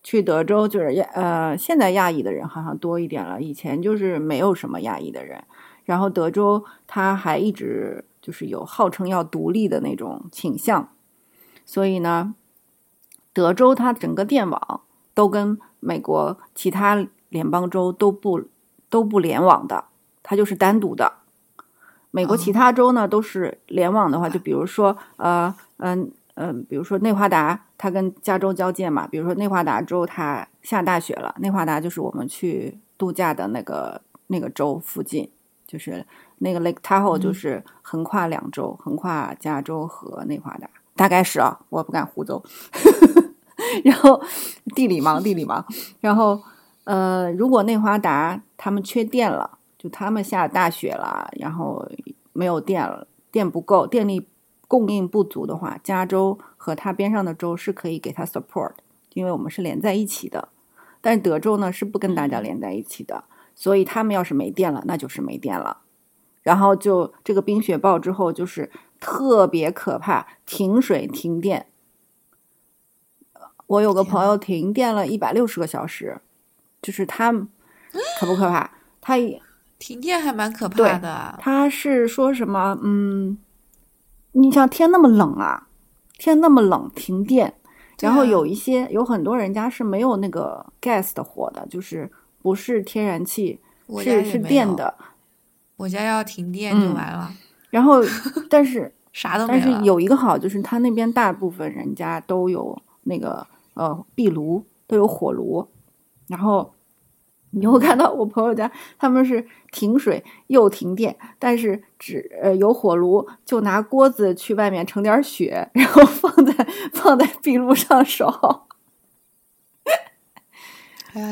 [0.02, 5.44] 去德州，就是亚呃，现在亚裔的人好像多一点了，以前就是没有什么亚裔的人。
[5.84, 10.88] 然后德州他还一直就是有号称要独立的那种倾向，
[11.66, 12.36] 所以呢，
[13.34, 14.82] 德州它整个电网
[15.14, 18.44] 都跟美国其他联邦州都不
[18.90, 19.84] 都不联网的，
[20.24, 21.16] 它就是单独的。
[22.12, 29.06] 美国其他州呢都是联网的话，就比如说，呃，嗯，嗯，比如说内华达，它跟加州交界嘛。
[29.06, 35.30] 比如说内华达州它下大雪了，内华达就是我们去度假的那个那个州附近，
[35.68, 36.04] 就是
[36.40, 42.44] 那个 Lake Tahoe，就是横跨两州，横跨加州和内华达，大概是啊，我不敢胡诌。
[43.86, 44.20] 然后
[44.74, 45.64] 地理盲，地理盲。
[46.00, 46.42] 然后，
[46.86, 49.59] 呃，如果内华达他们缺电了。
[49.80, 51.90] 就他们下大雪了，然后
[52.34, 54.28] 没有电了，电不够，电力
[54.68, 58.74] 供应不足的话，加州和它边上的州是可以给它 support，
[59.14, 60.50] 因为我们是连在一起的。
[61.00, 63.24] 但是德州呢是不跟大家连在一起的，
[63.56, 65.78] 所以他们要是没电了，那就是没电了。
[66.44, 68.70] 然后就这个冰雪暴之后，就是
[69.00, 71.68] 特别可怕，停水停电。
[73.68, 76.20] 我有个朋友停电了一百六十个小时，
[76.82, 77.32] 就是他
[78.20, 78.72] 可不可怕？
[79.00, 79.16] 他。
[79.80, 81.40] 停电还蛮可怕的。
[81.40, 82.78] 他是说什么？
[82.84, 83.38] 嗯，
[84.34, 85.68] 你像天那么冷啊，
[86.18, 87.54] 天那么冷，停电。
[88.02, 92.10] 然后有一些有很多人家是没有那个 gas 的火的，就是
[92.42, 93.60] 不是天然气，
[94.04, 94.94] 是是电的。
[95.78, 97.32] 我家要停电就完了。
[97.70, 98.02] 然后，
[98.50, 99.66] 但是啥都没有。
[99.66, 105.68] 但是有一个好，就是他那边大部分人家都有那个呃壁炉，都有火炉，
[106.28, 106.74] 然后。
[107.52, 116.54] 你会看到我朋友家，他们是停水又停电，但是只呃有火炉，就拿锅子去外面盛点雪， 然后放在
[116.94, 118.68] 放在壁炉上烧，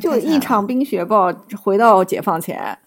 [0.01, 2.78] 就一场冰雪暴回到解放前，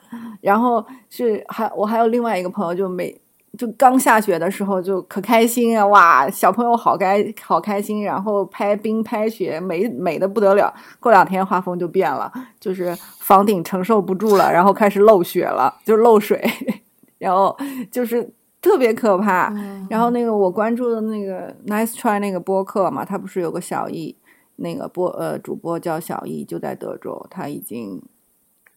[0.41, 3.21] 然后是还我还有另外一个朋友就每。
[3.59, 5.85] 就刚下雪的时候就可开心啊！
[5.89, 10.73] 哇，小朋友好开好开心，然后拍冰拍雪，美美的不得了。
[11.01, 16.41] 过两天画风就变了，就是房顶承受不住了，然后开始漏雪了，就漏水，
[17.19, 17.57] 然后
[17.91, 18.33] 就是
[18.63, 19.53] 特别可怕。
[19.91, 24.17] 然后那个我关注的那个 Nice Try 那个播客嘛，他不是有个小易，
[24.57, 28.01] 那个播呃主播叫小易，就在德州，他已经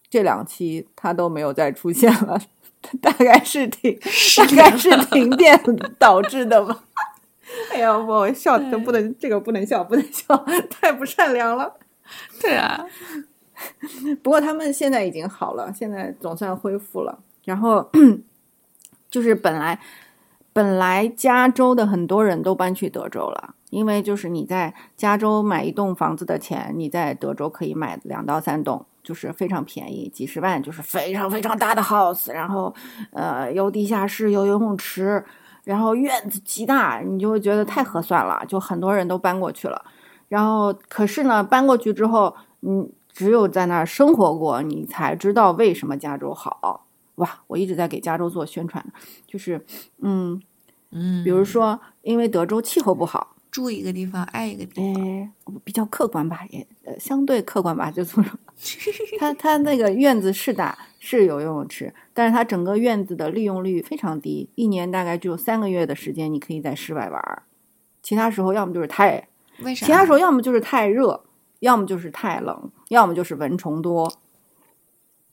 [0.09, 2.39] 这两期他都没有再出现了。
[3.02, 3.98] 大概是停，
[4.38, 5.60] 大概是停 电
[5.98, 6.84] 导致的吧。
[7.72, 10.36] 哎呀，我笑都不能，这个不能笑，不能笑，
[10.70, 11.74] 太不善良了。
[12.42, 12.86] 对啊，
[14.22, 17.20] 不过他们现在已经好了，现在总算恢复了。
[17.44, 17.90] 然后
[19.12, 19.80] 就是本来
[20.54, 28.86] 本来加州的很多人都搬去德州了，因为就是你在加州买一栋房子的钱，你在德州可以买两到三栋。
[29.04, 32.74] 就是非常便宜，几十万就是非常非常大的 house，然后，
[33.12, 35.22] 呃，有地下室，有游泳池，
[35.66, 39.84] 然后院子极大，你就会觉得太合算了，就很多人都搬过去了。
[40.30, 46.83] 然后，可是呢，搬过去之后，你只有在那儿生活过，你才知道为什么加州好。
[47.16, 48.84] 哇，我一直在给加州做宣传，
[49.28, 49.64] 就是，
[49.99, 50.41] 嗯
[50.91, 55.32] 嗯，比如说，因为德州气候不好，住一个地方爱一个地方，
[55.64, 58.38] 比较客观吧，也呃相对客观吧，就这么说。
[59.20, 67.43] 他他那个院子是大，是有游泳池，但是他整个院子的利用率非常低，一年大概只有三个月的时间你可以在室外玩，
[68.01, 69.28] 其他时候要么就是太，
[69.59, 69.86] 为啥？
[69.86, 71.24] 其他时候要么就是太热，
[71.59, 74.11] 要么就是太冷，要么就是蚊虫多，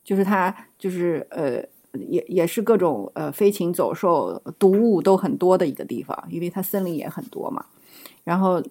[0.03, 7.65] 就是它就是呃也也是各种呃飞禽走兽、毒物都很多的一个地方，因为它森林也很多嘛。
[8.23, 8.63] 然后，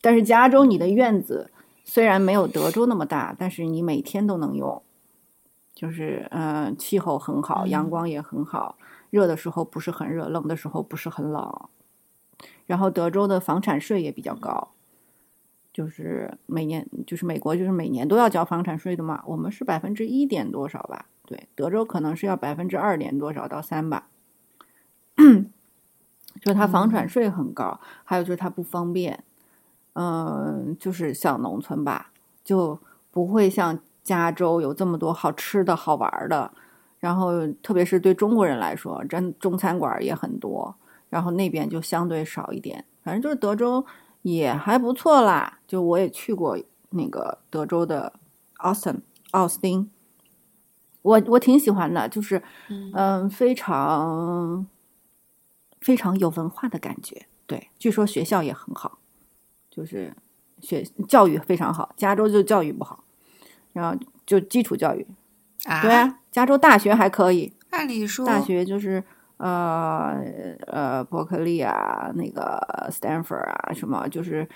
[0.00, 1.50] 但是加州你的院子。
[1.88, 4.82] 虽然没有德州那么大，但是你每天都能用，
[5.72, 8.76] 就是呃，气候很好，阳光也很好，
[9.10, 11.68] 热的时候不是很热，冷的时候不是很冷。
[12.66, 14.70] 然后德州的房产税也比较高，
[15.76, 21.04] 就是每年就是美国就是每年都要交房产税的嘛，我们是百分之一点多少吧？
[21.26, 24.06] 对，德州可能是要百分之二点多少到三吧，
[26.40, 29.22] 就是它房产税很高，还有就是它不方便。
[29.92, 32.10] 嗯，就是小农村吧，
[32.42, 32.78] 就
[33.10, 36.50] 不会像加州有这么多好吃的好玩的。
[36.98, 40.74] 然后，特别是对中国人来说，真中餐馆也很多。
[41.10, 42.82] 然后那边就相对少一点。
[43.02, 43.84] 反正就是德州
[44.34, 45.60] 也还不错啦。
[45.66, 46.58] 就我也去过
[46.90, 48.14] 那个德州的
[48.56, 49.90] 奥斯汀，奥斯汀，
[51.02, 52.42] 我我挺喜欢的，就是
[52.92, 54.66] 嗯，非常
[55.80, 57.26] 非常有文化的感觉。
[57.46, 58.98] 对，据说学校也很好。
[59.70, 60.12] 就是
[60.60, 63.04] 学教育非常好，加州就教育不好，
[63.74, 65.06] 然后就基础教育，
[65.82, 67.52] 对啊，加州大学还可以。
[67.68, 69.04] 按理说，大学就是
[69.38, 70.22] 呃
[70.66, 74.48] 呃伯克利啊，那个 Stanford 啊，什么就是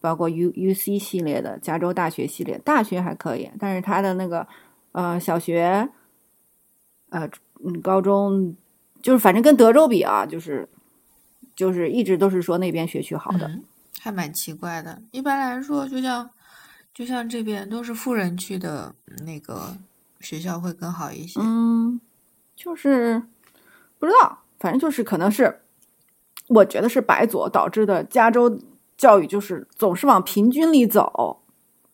[0.00, 4.46] 包括 U U C 系列的加州大学系列，大学还可以，但是他的那个
[4.92, 5.88] 呃小学，
[7.10, 7.28] 呃
[7.64, 8.56] 嗯高中，
[9.00, 10.68] 就是反正跟德州比啊，就是
[11.54, 13.50] 就是一直都是说那边学区好的。
[14.00, 15.00] 还蛮奇怪的。
[15.12, 16.28] 一般来说，就像
[16.92, 19.74] 就像这边都是富人区的那个
[20.20, 21.40] 学校会更好一些。
[21.40, 21.98] 嗯，
[22.54, 23.22] 就是
[24.04, 25.62] 不知道，反正就是可能是，
[26.48, 28.04] 我觉得是白左导致的。
[28.04, 28.58] 加州
[28.98, 31.40] 教育就是总是往平均里走。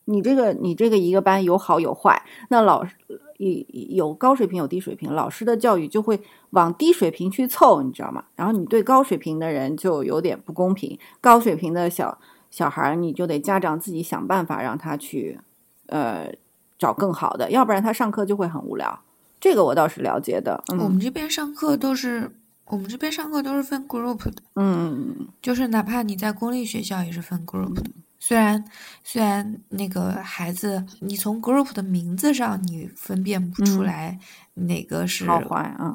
[0.06, 2.96] 你这个你这个一个班有好有坏，那老师
[3.36, 8.24] 有有高水平有低水平，老师的教育就会往低水平去凑，你知道吗？
[8.34, 12.18] 然后你对高水平的人就有点不公平，高水平的小
[12.50, 15.38] 小孩你就得家长自己想办法让他去
[15.86, 16.34] 呃
[16.76, 18.98] 找更好的，要不然他上课就会很无聊。
[19.40, 20.62] 这个我倒是了解的。
[20.68, 22.30] 我们这边上课都是
[22.66, 27.90] 我们这边上课都是分 group 的，嗯，就是哪怕你在公立学校也是分 group 的。
[28.22, 28.62] 虽然
[29.02, 34.18] 虽然那个孩子，你从 group 的名字上你分辨不出来
[34.52, 35.26] 哪个是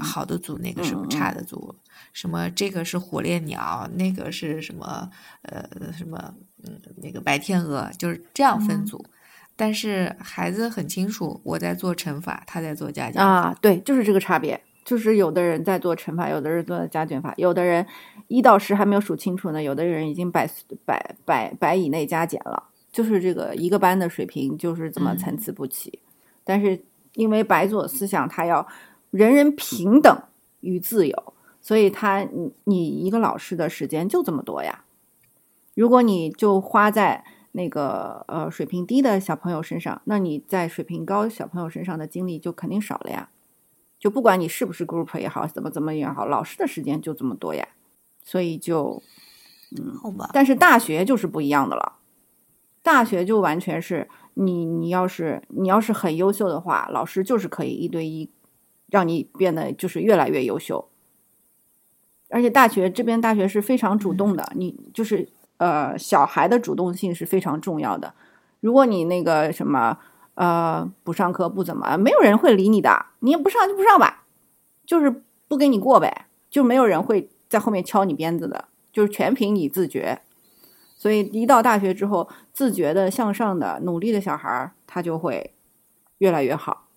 [0.01, 1.75] 好的组，哪个是差的组，
[2.13, 5.07] 什么这个是火烈鸟，那个是什么
[5.43, 6.33] 呃什么
[6.63, 9.05] 嗯那个白天鹅，就是这样分组。
[9.55, 14.61] 但是孩子很清楚，我在做乘法，他在做加减啊，对，就是这个差别。
[14.83, 17.83] 就是有的人在做乘法，有的人做加减法，有的人
[18.27, 20.47] 一到十还没有数清楚呢，有的人已经百
[20.85, 22.65] 百百百以内加减了。
[22.91, 25.99] 就是这个一个班的水平就是这么参差不齐。
[26.43, 26.79] 但是
[27.15, 28.67] 因为白左思想，他要
[29.09, 30.15] 人人平等
[30.59, 34.83] 与自由，所以他你你一个老师的时间就这么多呀。
[35.73, 37.23] 如果你就花在
[37.55, 43.29] 那个呃水平低的小朋友身上，那你在水平高小朋友身上的精力就肯定少了呀。
[43.97, 47.65] 就不管你是不是 group 也好，怎么怎么也好，老师的时间就这么多呀，
[48.21, 49.01] 所以就，
[49.77, 50.29] 嗯，好吧。
[50.33, 51.93] 但是大学就是不一样的了，
[52.83, 58.29] 大学就完全是你，你要是你要是很优秀的话，老师就是可以一对一
[58.87, 60.89] 让你变得就是越来越优秀。
[62.29, 68.13] 而且大学这边大学是非常主动的，你就是呃小孩的主动性是非常重要的。
[68.59, 69.97] 如果你那个什么。
[70.35, 73.05] 呃，不上课不怎么，没有人会理你的。
[73.19, 74.25] 你也不上就不上吧，
[74.85, 80.19] 就是不给你过呗，就没有人会在后面敲你鞭子的，就是全凭你自觉。
[80.97, 85.53] 所以一到大学之后，自觉的向上的努力的小孩，他就会
[86.17, 86.87] 越来越好。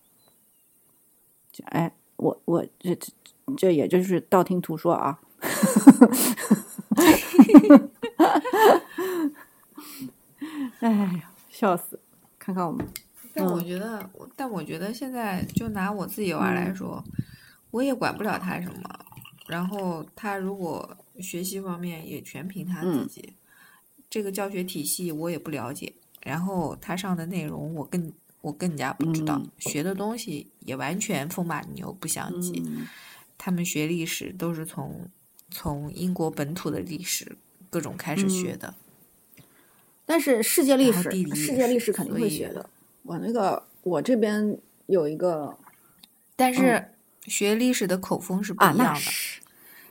[1.66, 3.12] 哎，我我这这
[3.56, 5.20] 这也就是道听途说啊。
[10.80, 11.98] 哎呀，笑死！
[12.38, 12.86] 看看我们。
[13.34, 17.02] 但我觉得，但我觉得现在就拿我自己娃来说，
[17.70, 19.00] 我也管不了他什么。
[19.46, 23.34] 然后他如果学习方面也全凭他自己，
[24.10, 25.94] 这个教学体系我也不了解。
[26.22, 32.62] 然后他上的内容我更我更加不知道，学的东西也完全风马牛不相及。
[33.38, 35.08] 他们学历史都是从
[35.50, 37.36] 从英国本土的历史
[37.70, 38.74] 各种开始学的。
[40.04, 41.02] 但是世界历史，
[41.34, 42.68] 世界历史肯定会学的。
[43.02, 45.56] 我那个，我这边有一个，
[46.34, 46.92] 但是
[47.26, 49.00] 学历史的口风是不一样的。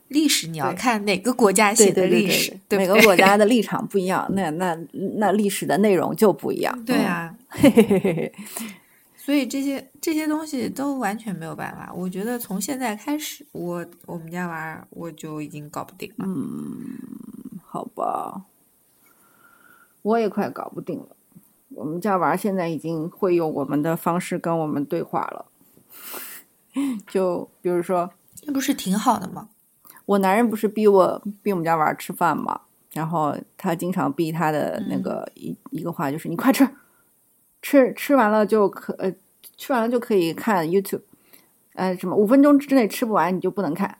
[0.08, 4.74] 历史你要看哪个国家写的历史，每个国家的立场不一样，那那
[5.18, 6.86] 那历史的内容就不一样。
[6.86, 7.36] 对啊，
[9.18, 11.92] 所以这些这些东西都完全没有办法。
[11.94, 16.26] 我觉得从现在开始，我我们家娃儿我就已经搞不定了。
[16.26, 16.98] 嗯，
[17.68, 18.46] 好吧。
[20.02, 21.08] 我也快搞不定了，
[21.76, 25.46] 我们家娃现在已经会用我们的方式跟我们对话了，
[27.08, 28.10] 就比如说，
[28.46, 29.50] 那不是挺好的吗？
[30.06, 32.62] 我男人不是逼我逼我们家娃吃饭嘛，
[32.94, 36.66] 然后他经常逼他的那个一一个话就是你快吃，
[37.62, 39.14] 吃吃完了就可呃
[39.58, 41.02] 吃完了就可以看 YouTube，
[41.74, 43.98] 呃什么五分钟之内吃不完你就不能看，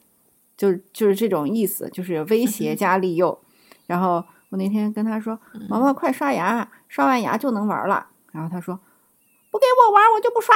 [0.56, 3.42] 就就是这种意思，就是威胁加利诱，
[3.88, 4.24] 然后。
[4.50, 5.38] 我那天跟他说
[5.68, 8.80] ：“毛毛，快刷牙，刷完牙就能玩了。”然后他说
[9.52, 10.56] ：“不给我玩，我就不刷。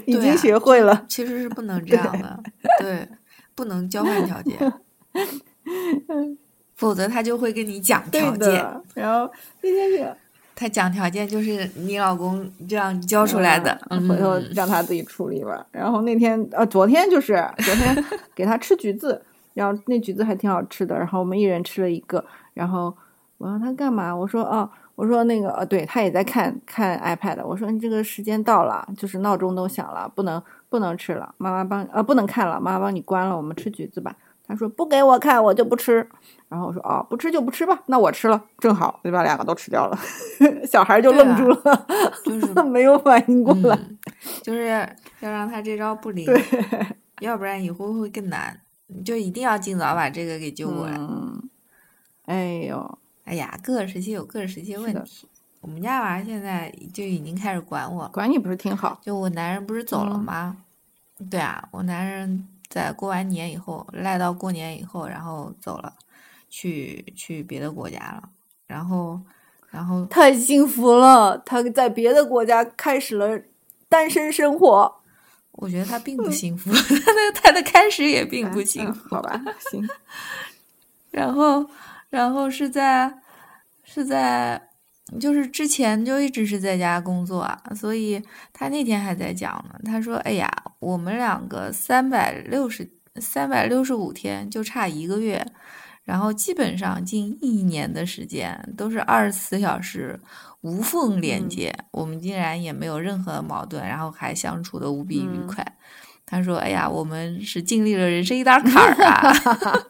[0.08, 2.42] 已经学会了，其实是不能这样的，
[2.80, 3.06] 对，
[3.54, 4.72] 不能交换条件，
[6.74, 8.54] 否则他就会跟你讲条件。
[8.94, 10.16] 然后那天是，
[10.54, 13.78] 他讲条件就是你老公这样教出来的，
[14.08, 15.66] 回头让他自己处理吧。
[15.70, 18.04] 然后那天呃，昨天就是昨天
[18.34, 19.22] 给他吃橘子。
[19.56, 22.22] 然后那橘子还挺好吃的，然后我们一人吃了一个。
[22.52, 22.94] 然后
[23.38, 24.14] 我让他干嘛？
[24.14, 27.42] 我说哦，我说那个呃，对他也在看看 iPad。
[27.42, 31.34] 我说你这个时间到了，就是闹钟都响了，不能不能吃了。
[31.38, 33.34] 妈妈帮呃不能看了，妈妈帮你关了。
[33.34, 34.14] 我们吃橘子吧。
[34.48, 36.06] 他说不给我看，我就不吃。
[36.48, 37.82] 然后我说哦，不吃就不吃吧。
[37.86, 39.22] 那我吃了，正好就把？
[39.22, 39.98] 两个都吃掉了。
[40.68, 41.86] 小孩就愣住了，
[42.24, 43.78] 就是 没有反应过来，
[44.42, 44.66] 就是
[45.20, 46.26] 要让他这招不灵，
[47.20, 48.60] 要不然以后会更难。
[48.86, 50.98] 你就一定要尽早把这个给救过来。
[52.24, 55.28] 哎呦，哎呀，各个时期有各个时期问题。
[55.60, 59.00] 我们家娃现在就已经开始管我，管你不是挺好？
[59.02, 60.58] 就我男人不是走了吗？
[61.30, 65.94] 对啊，我男人在过完年以后赖到过年以后，然后走了，
[66.48, 68.28] 去去别的国家了。
[68.66, 69.20] 然后，
[69.70, 73.40] 然后太幸福了，他在别的国家开始了
[73.88, 74.96] 单身生活。
[75.56, 79.42] 我觉得他并不幸福，他的他的开始也并不幸福，好吧？
[79.70, 79.88] 行。
[81.10, 81.66] 然后，
[82.10, 83.10] 然后是在
[83.82, 84.60] 是在，
[85.18, 88.22] 就是之前就一直是在家工作啊，所以
[88.52, 89.80] 他那天还在讲呢。
[89.84, 95.42] 他说：“哎呀，我们两个三百六十三百六十五天就差一个月，
[96.04, 100.20] 然后基本上近一年的时间都是二十四小时。”
[100.62, 105.64] 无缝连接，我们竟然也没有任何矛盾，然后还相处的无比愉快。
[106.24, 109.32] 他说：“哎呀，我们是经历了人生一大坎儿啊。”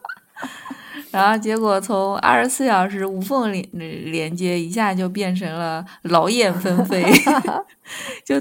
[1.11, 7.03] 然后结果从二十四小时无缝连连接，一下就变成了劳燕分飞，
[8.23, 8.39] 就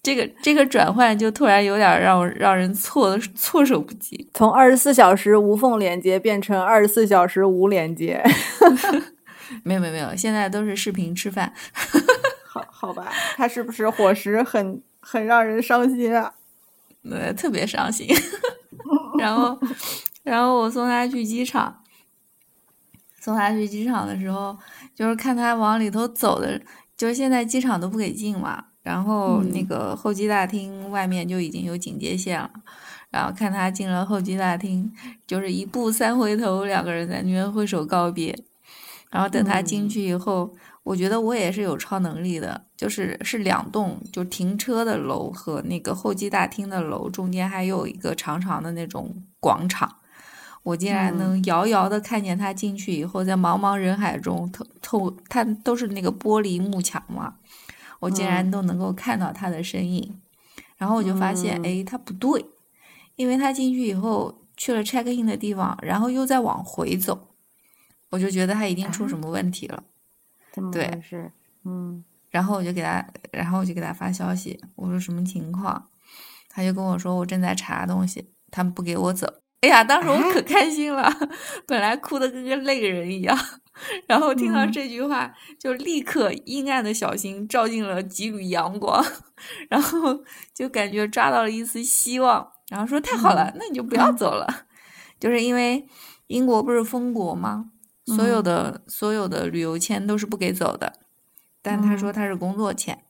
[0.00, 4.30] 这个这个转换就突然有点让让人措措手不及。
[4.32, 8.22] 从二十四小时无缝连接变成二十四小时无连接。
[9.62, 11.52] 没有没有没有，现在都是视频吃饭。
[12.46, 16.34] 好好吧，他是不是伙食很很让人伤心啊？
[17.02, 18.06] 对，特别伤心。
[19.18, 19.58] 然后，
[20.22, 21.82] 然后我送他去机场，
[23.20, 24.56] 送他去机场的时候，
[24.94, 26.60] 就是看他往里头走的，
[26.96, 28.66] 就是现在机场都不给进嘛。
[28.82, 32.50] 然后那个候机大厅外面就已经有警戒线了。
[33.10, 34.92] 然后看他进了候机大厅，
[35.26, 38.36] 就是一步三回头，两个人在那边挥手告别。
[39.14, 49.98] 然后等他进去以后，我觉得我也是有超能力的，就是是两栋就停车的楼和那个候机大厅的楼中间还有一个长长的那种广场，
[50.64, 57.34] 我竟然能遥遥的看见他进去以后，在茫茫人海中透透，他都是那个玻璃幕墙嘛，
[58.00, 60.20] 我竟然都能够看到他的身影，
[60.76, 62.44] 然后我就发现，哎，他不对，
[63.14, 67.28] 因为他进去以后去了 check in 的地方，然后又再往回走。
[68.14, 69.82] 我就觉得他一定出什么问题了，
[70.70, 71.32] 对，是，
[71.64, 75.88] 嗯，然后我就给他，然后我就给他发消息，我说什么情况，
[76.48, 79.26] 他就跟我说我正在查东西，他们不给我走。
[79.62, 81.12] 哎呀，当时我可开心了，
[81.66, 83.36] 本来哭的跟个泪人一样，
[84.06, 89.04] 然后听到这句话，就立刻阴暗的小心照进了几缕阳光，
[89.68, 90.22] 然后
[90.54, 94.46] 就感觉抓到了一丝希望，然后说太好了，那你就不要走了，
[95.18, 95.84] 就是因为
[96.28, 97.70] 英国不是封国吗？
[98.06, 101.00] 所有的所有的旅游签都是不给走的，
[101.62, 103.04] 但他说他是工作签，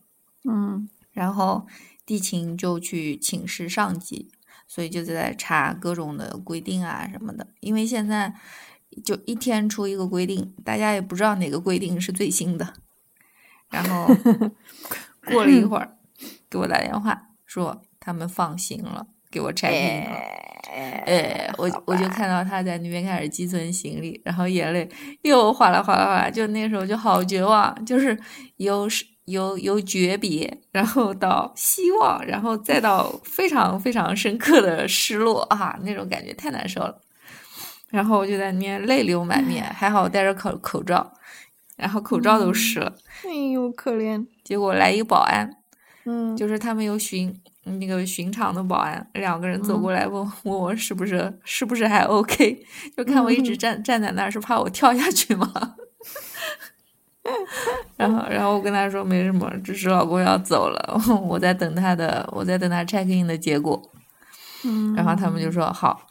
[0.44, 1.66] 嗯，然后
[2.06, 4.30] 地勤就去请示上级，
[4.68, 7.48] 所以就在查各种的规定啊什么的。
[7.60, 8.34] 因为现在
[9.04, 12.74] 就一天出一个规定，大家也不知道哪个规定是最新的。
[13.70, 14.06] 然后
[15.26, 15.98] 过了一会儿，
[16.48, 20.16] 给我打电话说他们放行了，给我拆订了。
[21.06, 24.88] 哎，我我就看到他在那边开始寄存行李，然后眼泪
[25.22, 28.16] 又哗啦哗啦哗啦，就那时候就好绝望，就是
[28.58, 28.88] 由
[29.26, 37.00] 由由诀别，然后到希望，然后再到非常非常深刻的失落啊，那种感觉太难受了。
[37.90, 41.12] 然后我就在那边泪流满面，还好我戴着口口罩，
[41.76, 42.92] 然后口罩都湿了。
[43.24, 44.26] 哎呦，可怜！
[44.42, 45.48] 结果来一个保安，
[46.04, 52.64] 嗯，就是他们有巡那个巡场的保安，两个人走过来问 问我是不是是不是还 OK，
[52.96, 55.50] 就看我一直站站在那儿，是怕我跳下去吗？
[57.96, 63.80] 然后然后我跟他说没什么，只是老公要走了， 我在等他的，我在等他 check in 的结果。
[64.64, 66.06] 嗯，然后他们就说好。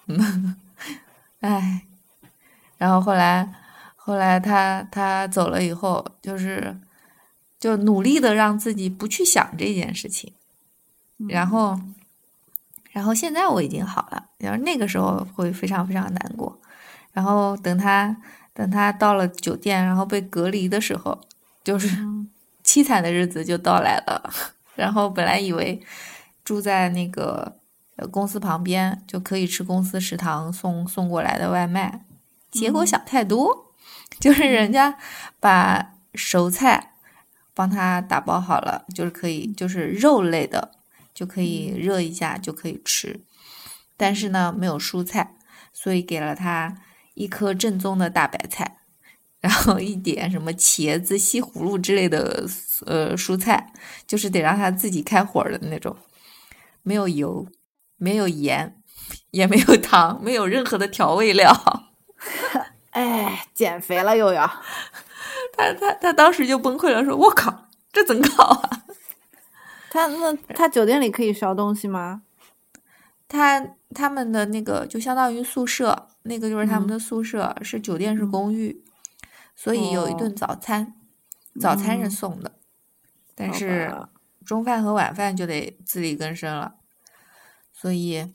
[1.42, 1.82] 哎，
[2.78, 3.48] 然后后来，
[3.96, 6.76] 后来他他走了以后，就是
[7.60, 10.34] 就努力的让自己不去想这件事情，
[11.30, 11.80] 然后，
[12.92, 16.60] 然后现在我已经好了，然后那个时候会非常非常难过，
[17.12, 18.16] 然后等他
[18.54, 21.20] 等他到了酒店，然后被隔离的时候，
[21.64, 21.88] 就是
[22.64, 24.32] 凄惨的日子就到来了，
[24.76, 25.82] 然后本来以为
[26.44, 27.60] 住在那个。
[27.96, 32.04] 呃，公司旁边就可以吃公司食堂送送过来的外卖，
[32.50, 33.72] 结果想太多，
[34.20, 34.98] 就是人家
[35.40, 36.94] 把熟菜
[37.54, 40.72] 帮他打包好了，就是可以，就是肉类的
[41.24, 43.22] 就可以热一下就可以吃，
[43.96, 45.38] 但是呢没有蔬菜，
[45.72, 46.76] 所以给了他
[47.14, 48.80] 一颗正宗的大白菜，
[49.40, 52.46] 然后一点什么茄子、西葫芦之类的
[52.86, 53.72] 呃蔬菜，
[54.06, 55.96] 就是得让他自己开火的那种，
[56.82, 57.48] 没有油。
[57.96, 58.82] 没有盐，
[59.32, 61.54] 也没有糖，没有任何的调味料。
[62.92, 64.46] 哎，减肥了又要。
[65.56, 68.84] 他他他当时就崩溃了，说：“我靠，这怎么搞啊？”
[69.94, 72.24] 他那他酒店里可以烧东西吗？
[73.28, 73.64] 他
[73.94, 78.84] 他们的那个就相当于宿舍，那个就是他们的宿舍，是酒店是公寓，
[79.56, 80.96] 所以有一顿早餐，
[81.62, 82.54] 早餐是送的，
[83.36, 83.96] 但是
[84.44, 86.74] 中饭和晚饭就得自力更生了。
[87.72, 88.34] 所以，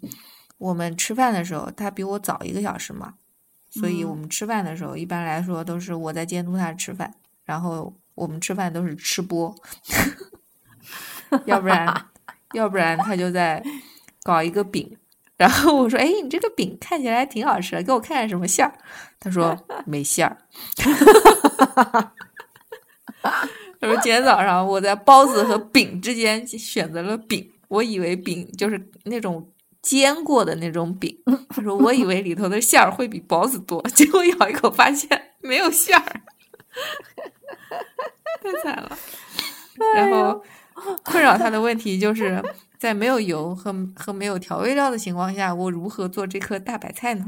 [0.59, 3.15] 我们吃饭的时候，他比我早一个小时嘛，
[3.69, 7.13] 所以我们吃饭的时候，一般来说都是我在监督他吃饭，
[7.45, 9.53] 然后我们吃饭都是吃播，
[11.47, 12.07] 要不然，
[12.53, 13.63] 要不然他就在
[14.23, 14.97] 搞一个饼，
[15.37, 18.73] 然后我说：“哎，你这个饼看起来挺好吃的，给我看看什么馅儿。”
[19.21, 19.57] 他说
[19.87, 20.37] ：“没馅儿。
[23.81, 29.53] ”他说：“今天早上我在包子和饼之间选择了饼。”我以为饼就是那种
[29.83, 31.15] 煎过的那种饼，
[31.51, 36.23] 他说我以为里头的馅儿会比包子多，结果咬一口发现没有馅儿，
[38.43, 38.99] 太惨了。
[39.95, 40.43] 然后
[41.05, 42.43] 困扰他的问题就是
[42.79, 47.27] 在没有油和和没有调味料的情况下，我如何做这颗大白菜呢？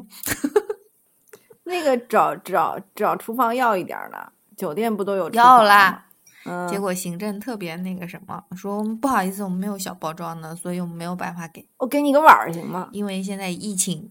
[1.65, 6.07] 那个找找找厨房要一点的，酒店不都有要啦。
[6.47, 11.69] 嗯结果行政特别那个什么，说不好意思，我们没有小包装的，所以我们没有办法给。
[11.77, 12.89] 我给你个碗儿行吗？
[12.93, 14.11] 因为现在疫情。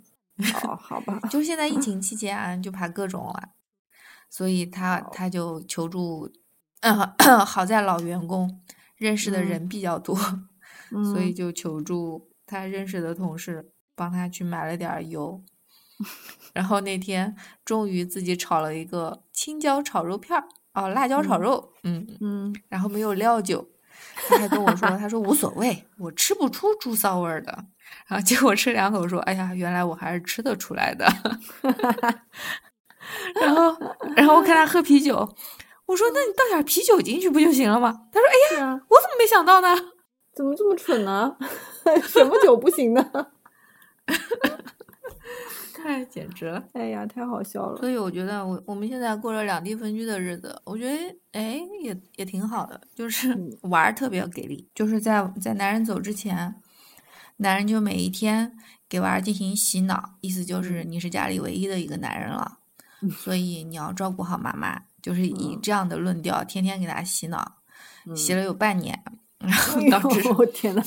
[0.64, 1.20] 哦，好吧。
[1.30, 3.50] 就现在疫情期间啊，就怕各种啊，
[4.30, 6.32] 所以他他就求助。
[6.82, 6.96] 嗯，
[7.46, 8.62] 好 在老员工
[9.00, 10.16] 认识的人比较多，
[11.12, 15.44] 所以就求助他认识的同事帮他去买了点油。
[16.54, 17.36] 然后那天
[17.66, 20.46] 终于自己炒了一个青椒炒肉片儿。
[20.74, 23.68] 哦，辣椒炒肉，嗯嗯，然后没有料酒，
[24.28, 27.52] 他还跟我说，他说无所谓，我吃不出猪骚味儿的。
[28.08, 31.12] 然后结果吃两口说，哎呀，原来我还是吃得出来的。
[33.42, 33.76] 然后，
[34.16, 35.36] 然后我看他喝啤酒，
[35.90, 37.92] 我说，那你倒点啤酒进去不就行了吗？
[38.14, 39.76] 他说，哎呀，我怎么没想到呢？
[40.36, 41.36] 怎么这么蠢呢？
[42.04, 43.04] 什么酒不行呢？
[45.74, 46.64] 太简直了！
[46.74, 47.78] 哎呀，太好笑了。
[47.80, 50.96] 所以我觉得，我我们现在过了两地分居的日子，我觉得
[51.32, 52.80] 哎，也也挺好的。
[52.94, 56.54] 就是玩儿特别给力，就是在在男人走之前，
[57.38, 58.56] 男人就每一天
[58.88, 62.60] 给娃儿进行洗脑，意思就是你是家里唯一的一个男人了，
[63.12, 67.58] 所以你要照顾好妈妈，就是以这样的论调天天给他洗脑，
[68.16, 69.04] 洗了有半年。
[69.40, 70.84] 然后导致我天呐，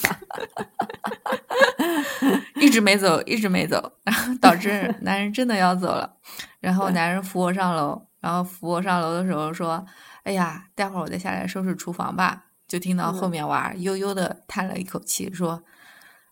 [2.61, 6.19] 一直没走，一直没走，然后导致 男人真的要走了。
[6.61, 9.83] 然后男人扶我上楼，然后扶我上楼的时候说
[10.25, 15.63] ：“哎呀，待会儿我再下来收拾厨房吧。”就听到后面娃悠悠的叹了一口气，说：“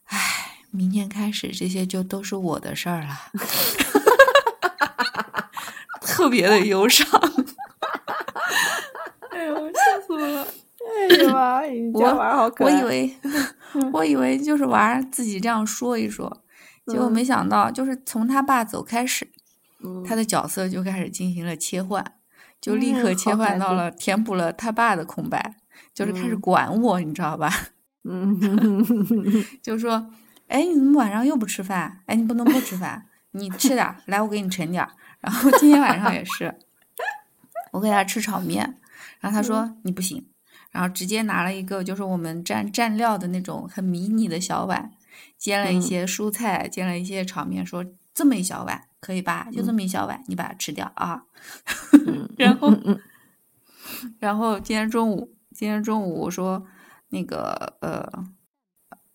[0.04, 0.18] 哎，
[0.70, 3.18] 明天开始这些就都是我的事儿了。
[6.04, 7.08] ”特别的忧伤。
[9.40, 10.46] 哎呦，笑死我了！
[10.84, 12.74] 哎呀妈，你家娃好可爱。
[12.74, 13.16] 我以为，
[13.92, 16.42] 我以为就是娃自己这样说一说，
[16.86, 19.26] 结果没想到，就是从他爸走开始，
[20.06, 22.04] 他的角色就开始进行了切换，
[22.60, 25.54] 就立刻切换到了填补了他爸的空白，
[25.94, 27.50] 就是开始管我，你知道吧？
[28.04, 28.38] 嗯，
[29.62, 30.10] 就说，
[30.48, 32.00] 哎，你怎么晚上又不吃饭？
[32.06, 34.86] 哎，你不能不吃饭，你吃点，来，我给你盛点。
[35.20, 36.54] 然后今天晚上也是，
[37.72, 38.78] 我给他吃炒面，
[39.20, 40.26] 然后他说你不行。
[40.72, 44.92] 然后直接拿了一个就是我们蘸蘸料的那种很迷你的小碗，
[45.36, 47.84] 煎了一些蔬菜，煎了一些炒面，说
[48.14, 49.48] 这么一小碗可以吧？
[49.52, 51.24] 就这么一小碗，你把它吃掉啊。
[52.38, 52.72] 然后，
[54.20, 56.64] 然后今天中午，今天中午我说
[57.08, 58.08] 那个呃，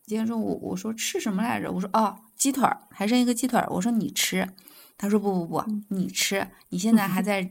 [0.04, 1.72] 今天中午我说吃什么来着？
[1.72, 3.66] 我说哦，鸡腿儿，还剩一个鸡腿儿。
[3.70, 4.50] 我说你吃，
[4.98, 7.50] 他说不不不，你吃，你现在还 在，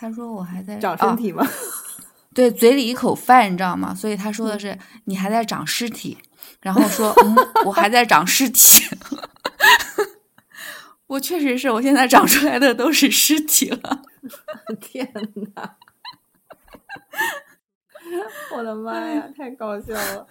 [0.00, 1.44] 他说我还在长身体吗？
[2.32, 3.92] 对，嘴里一口饭，你知道吗？
[3.92, 6.16] 所以他说的是你还在长尸体，
[6.62, 7.34] 然后说嗯，
[7.64, 8.84] 我还在长尸体。
[11.08, 14.02] 我确实是我现在长出来的都是尸体了。
[14.80, 15.10] 天
[15.54, 15.76] 哪！
[18.54, 20.26] 我的妈呀，太搞笑了！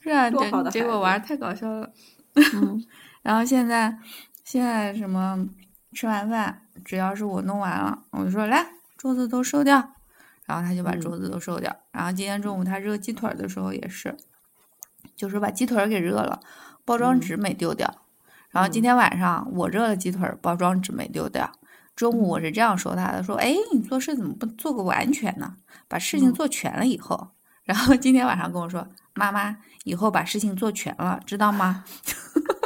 [0.00, 0.30] 是啊，
[0.70, 1.92] 结果玩太搞笑了。
[2.34, 2.82] 嗯
[3.20, 3.94] 然后现在
[4.42, 5.46] 现在什么
[5.92, 8.66] 吃完饭，只要是我弄完了，我就说来
[8.96, 9.94] 桌子都收掉。
[10.44, 11.74] 然后他就把桌子都收掉。
[11.92, 14.16] 然后今天中午他热鸡腿的时候也是，
[15.14, 16.40] 就是把鸡腿给热了，
[16.84, 17.88] 包装纸没丢掉。
[18.50, 21.50] 然后今天晚上我热了鸡腿，包装纸没丢掉。
[21.94, 25.56] 中午我是这样说他的：说，哎，你做事怎么不做个完全呢？
[25.88, 27.28] 把事情做全了以后。
[27.62, 31.84] 然后今天晚上跟我说：妈妈，以后把事情做全了，知道吗？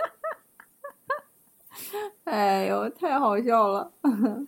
[2.27, 3.91] 哎呦，太好笑了！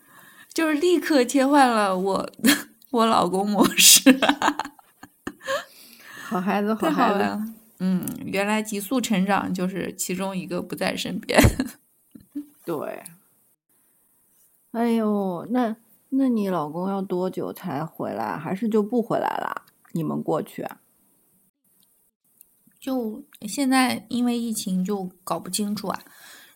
[0.53, 2.31] 就是立刻切换了我。
[2.91, 4.19] 我老公模式，
[6.25, 7.53] 好孩子，好孩子。
[7.81, 11.39] 嗯，原来急速成长就是其中一个不在身边。
[12.65, 13.03] 对。
[14.73, 15.77] 哎呦，那
[16.09, 18.39] 那你老公要多久才回来？
[18.39, 19.67] 还是就不回来了？
[19.93, 20.67] 你们过去？
[22.81, 26.01] 就现在因为疫情就搞不清楚啊。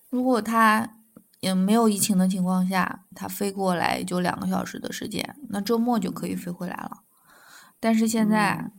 [0.09, 0.97] 如果他。
[1.43, 7.03] 也没有疫情的情况下，他飞过来就两个小时的时间，那周末就可以飞回来了。
[7.81, 8.71] 但是现在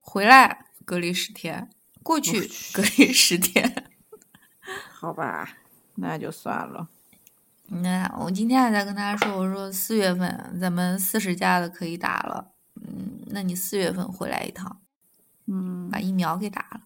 [0.00, 1.70] 回来隔离十天，
[2.02, 3.86] 过去隔离十天，
[4.90, 5.50] 好吧，
[5.94, 6.88] 那就算了。
[7.68, 14.80] 那我今天还在跟他说，我说四月份咱们四十加的可以打了，嗯，那你四月份回来一趟，
[15.46, 16.80] 嗯，把疫苗给打了，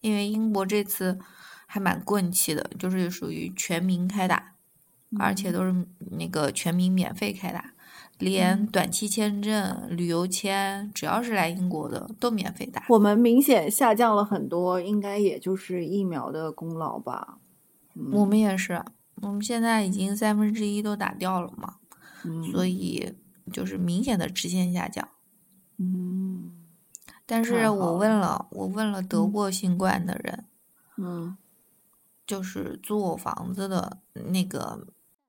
[0.00, 1.20] 因为英国这次。
[1.70, 4.54] 还蛮棍气的，就是属于全民开打，
[5.18, 7.74] 而且都是那个全民免费开打，
[8.16, 12.86] 连短期签证、旅游签，只要是来英国的都免费打。
[12.88, 17.38] 我们明显下降了很多，应该也就是疫苗的功劳吧。
[18.12, 18.82] 我们也是，
[19.16, 21.74] 我们现在已经三分之一都打掉了嘛，
[22.50, 23.12] 所以
[23.52, 25.06] 就是明显的直线下降。
[25.76, 26.50] 嗯，
[27.26, 30.46] 但是我问了，我问了得过新冠的人，
[30.96, 31.36] 嗯。
[32.28, 34.86] 就是租我房子的那个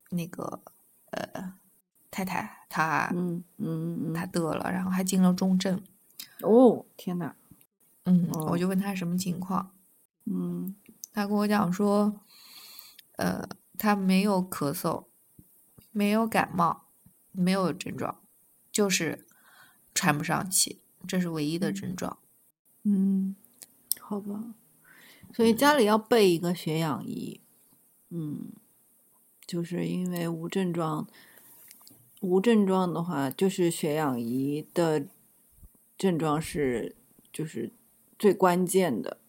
[0.10, 0.62] 那个
[1.12, 1.54] 呃
[2.12, 5.82] 太太，她嗯嗯她得了，然后还进了重症。
[6.42, 7.34] 哦天呐，
[8.04, 9.72] 嗯，我就问她什么情况，
[10.26, 10.76] 嗯，
[11.14, 12.20] 她跟我讲说，
[13.16, 13.48] 呃，
[13.78, 15.06] 她没有咳嗽，
[15.92, 16.88] 没有感冒，
[17.32, 18.20] 没有症状，
[18.74, 19.26] 就是
[19.94, 22.18] 喘不上气，这是唯一的症状。
[22.84, 23.38] 嗯，
[24.02, 24.54] 好吧。
[25.40, 27.40] 所以家里要备一个血氧仪，
[28.10, 28.52] 嗯，
[29.48, 31.08] 就是因为无症状，
[32.20, 35.08] 无症状的话，就是血氧仪的
[35.98, 36.98] 症状是
[37.32, 37.72] 就是
[38.18, 39.22] 最关键的。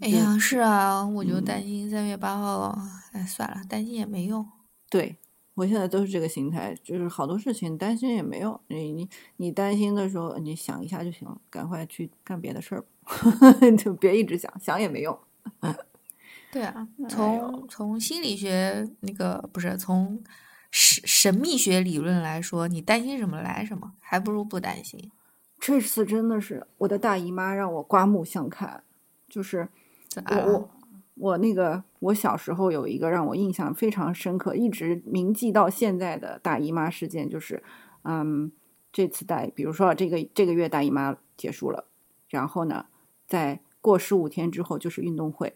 [0.00, 2.78] 哎呀，是啊，我就担心三月八号，
[3.12, 4.46] 哎，算了，担心也没用。
[4.90, 5.16] 对。
[5.54, 8.58] 我现在都是这个心态，就是好多事情担心也没用。
[8.68, 12.84] 你你你担心的时候，你想一下就行了，赶快去干别的事儿，
[13.78, 15.18] 就别一直想想也没用。
[16.52, 20.22] 对啊，从从心理学那个不是从
[20.70, 25.10] 神神秘学理论来说，你担心什么来什么，还不如不担心。
[25.58, 28.82] 这次真的是我的大姨妈让我刮目相看，
[29.28, 29.68] 就是
[30.14, 30.70] 我我。
[31.16, 37.62] 我那个，我小时候有一个让我印象非常深刻，一直铭记到现在的大姨妈事件，就是，
[38.04, 38.50] 嗯，
[38.90, 41.84] 这次大，比如说这个这个月大姨妈结束了，
[42.30, 42.86] 然后呢，
[43.30, 45.54] 在过十五天之后就是运动会，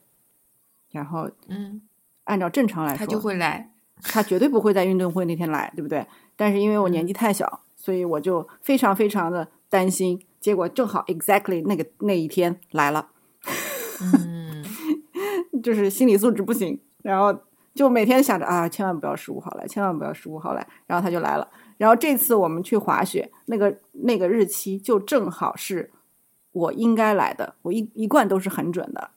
[0.93, 1.83] 然后，嗯，
[2.23, 6.07] 按照正常来说，他就会来，他绝对不会在运动会那天来，对不对？
[6.37, 10.25] 但是因为我年纪太小，所以我就非常非常的担心。
[10.41, 13.09] 结果正好 exactly 那个那一天来了，
[14.01, 14.65] 嗯，
[15.61, 17.37] 就是心理素质不行，然后
[17.75, 21.51] 就每天想着啊，千万不要十五号来，千万不要十五号来，然后他就来了。
[21.77, 25.91] 然后这次我们去滑雪，那个那个日期就正好是
[26.55, 29.10] 我应该来的，我一一贯都是很准的，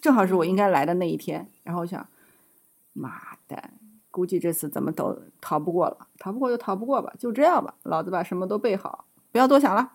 [0.00, 1.50] 正好是我应该来的那一天。
[1.64, 2.06] 然后我想，
[2.92, 3.10] 妈
[3.46, 3.72] 蛋，
[4.10, 9.92] 估计这次怎么都逃不过了，逃不过就逃不过吧，就这样吧，老子把什么都备好，不要多想了。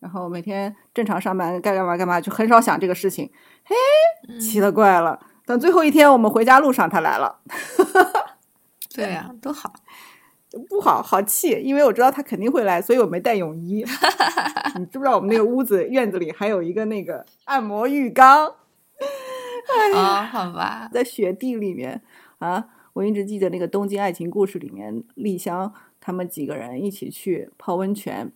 [0.00, 3.30] 然后每天正常上班，该干嘛干嘛，就很少想这个事情。
[3.64, 7.38] 嘿，奇了怪了，等最后一天我们回家路上，他来了。
[8.94, 9.72] 对呀，都好，
[10.68, 13.84] 不好，好气，因为我知道他肯定会来，所以我没带泳衣。
[14.78, 18.54] 你知不知道我们那个屋子院子里还有一个那个按摩浴缸？
[19.94, 22.00] 啊，好吧，在雪地里面
[22.38, 28.32] 啊，我一直记得那个《东京爱情故事》里面，丽香他们几个人一起去泡温泉。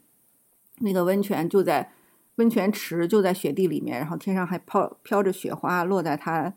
[0.80, 1.92] 那个温泉就在
[2.36, 6.52] 温泉池，就在雪地里面，然后天上还飘飘着雪花，落在他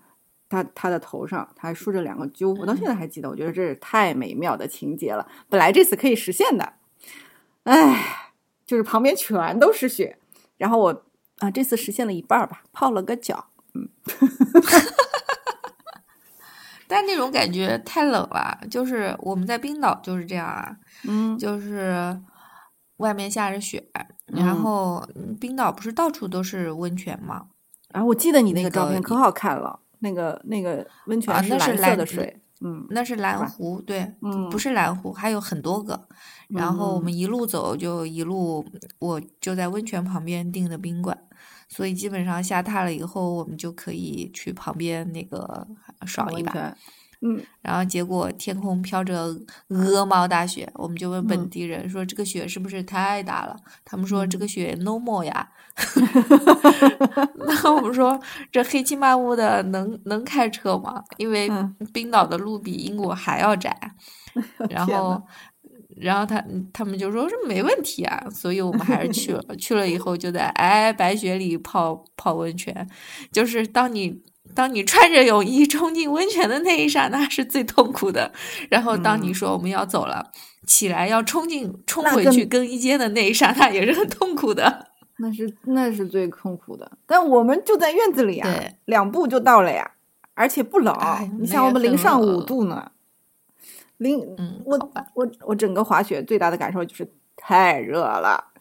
[0.53, 5.27] 他他的头上，他还梳着两个揪，我到现在还记得，我觉得这是太美妙的情节了。
[5.49, 6.73] 本来这次可以实现的，
[7.63, 8.31] 哎，
[8.65, 10.17] 就是旁边全都是雪，
[10.57, 11.03] 然后我
[11.39, 13.89] 啊这次实现了一半吧，泡了个脚，嗯，
[16.87, 20.77] 但那种感觉太冷了，就是我们在冰岛就是这样啊，
[21.07, 22.21] 嗯，就是。
[22.97, 23.83] 外面下着雪，
[24.27, 25.03] 然后
[25.41, 27.47] 冰岛不是到处都是温泉吗？
[27.91, 34.13] 啊，我记得你那个照片可好看了，那个那个温泉是蓝色的水，嗯，那是蓝湖，对，
[34.51, 36.07] 不是蓝湖，还有很多个。
[36.49, 38.63] 然后我们一路走就一路，
[38.99, 41.17] 我就在温泉旁边订的宾馆，
[41.67, 45.65] 所以基本上下榻了以后，我们就可以去旁边那个
[46.05, 46.75] 爽一把。
[47.25, 49.33] 嗯，然后结果天空飘着
[49.69, 53.55] 鹅毛大雪，我们就问本地人说：“这个雪是不是太大了？”
[53.85, 55.49] 他们说：“这个雪 normal 呀。
[57.47, 58.19] ”那我们说
[58.51, 61.01] ：“这黑漆麻乌的，能能开车吗？
[61.15, 61.49] 因为
[61.93, 63.73] 冰岛的路比英国还要窄。
[64.69, 65.23] ”然后，
[65.95, 66.43] 然后他
[66.73, 69.41] 他们就说：“是没问题啊。”所以我们还是去了。
[69.55, 72.85] 去了以后就在皑皑白雪里泡泡温泉，
[73.31, 74.21] 就是当你。
[74.55, 78.31] 当你穿着泳衣冲进温泉的那一刹那是最痛苦的，
[78.69, 80.31] 然后当你说我们要走了，
[80.67, 84.87] 起来要冲进冲回去更衣间的那一刹那也是很痛苦的。
[85.17, 88.49] 那是那是最痛苦的，但我们就在院子里啊，
[88.85, 89.91] 两步就到了呀，
[90.33, 90.95] 而且不冷。
[91.39, 92.91] 你想我们零上五度呢，
[93.97, 94.19] 零
[94.65, 97.07] 我我我整个滑雪最大的感受就是
[97.37, 98.52] 太热了。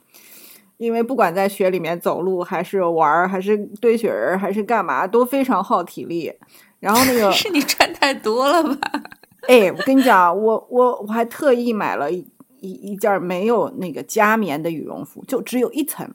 [0.82, 6.32] 因为不管在雪里面走路，还是玩儿，还是堆雪人，还是干嘛，都非常耗体力。
[6.80, 9.02] 然后那个 是你穿太多了吧？
[9.46, 12.26] 哎，我跟你讲，我我我还特意买了一
[12.58, 16.12] 一件没有那个加棉的羽绒服，就只有一层，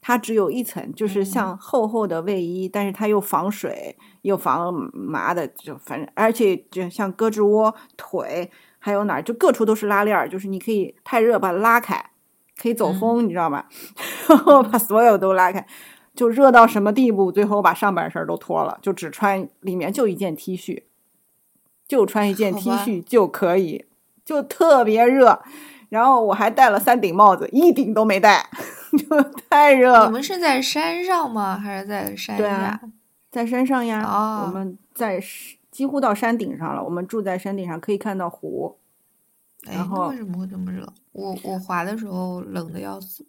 [0.00, 12.02] 它只有一层，就是像厚厚的卫衣，但是它又防水又防麻的，就反正而且就像胳肢窝、腿还有哪儿，就各处都是拉链儿，就是你可以太热把它拉开。
[12.60, 13.68] 可以走风，你知道吧？
[14.28, 15.66] 然后把所有都拉开，
[16.14, 17.30] 就热到什么地步？
[17.30, 20.84] 最后我把上半身都脱了，就只穿里面就一件 T 恤，
[21.86, 23.84] 就穿一件 T 恤就可以，
[24.24, 25.42] 就特别热。
[25.88, 28.44] 然后我还戴了三顶帽子，一顶都没戴，
[28.98, 30.06] 就太热。
[30.06, 31.56] 你们是在山上吗？
[31.56, 32.80] 还是在山下？
[33.30, 34.02] 在山上呀。
[34.02, 35.22] 哦，我们在
[35.70, 36.82] 几乎到山顶上了。
[36.82, 38.76] 我们住在山顶上，可以看到湖。
[39.68, 40.86] 哎，那为什么会这么热？
[41.12, 43.26] 我我滑的时候冷的要死，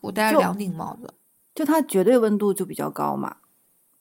[0.00, 1.12] 我戴了两顶帽子。
[1.54, 3.36] 就它绝对温度就比较高嘛，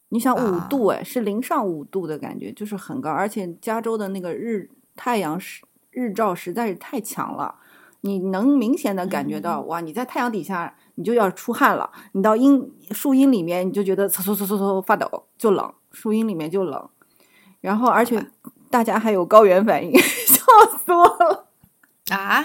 [0.10, 3.10] 你想五度哎，是零上五度的感觉，就是很高。
[3.10, 7.56] 而且加州的那个日太阳是日照实在是太强了，
[8.02, 16.90] 你能明显的感觉到哇，你在太阳底下你就要出汗了，你到阴树荫里面你就觉得嗖嗖嗖嗖嗖发抖，就冷，树荫里面就冷。
[17.60, 18.26] 然后而且
[18.70, 20.45] 大家还有高原反应， 笑
[20.78, 21.41] 死我了。
[22.12, 22.44] 啊，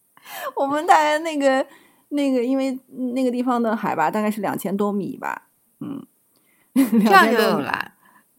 [0.56, 1.64] 我们大概那个
[2.08, 2.78] 那个，因为
[3.14, 5.48] 那个地方的海拔大概是两千多米吧，
[5.80, 6.04] 嗯，
[6.74, 7.92] 这样就有了。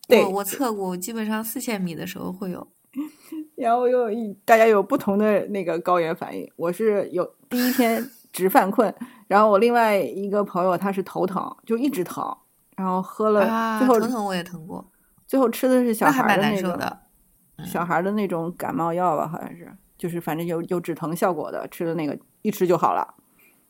[0.08, 2.68] 对，我测过，基本上四千米的时候会有。
[3.56, 4.08] 然后又
[4.46, 6.48] 大家有不同的那个高原反应。
[6.56, 8.94] 我是有第一天直犯困，
[9.28, 12.24] 然后我另外一个朋友他是头疼，就一直疼，
[12.76, 14.86] 然后喝了最后头疼我也疼过，
[15.26, 17.00] 最后吃的是小孩的那个
[17.66, 19.72] 小孩的那种感冒药吧，好像是。
[19.98, 23.16] 就是反正有有止疼效果的，吃的那个一吃就好了，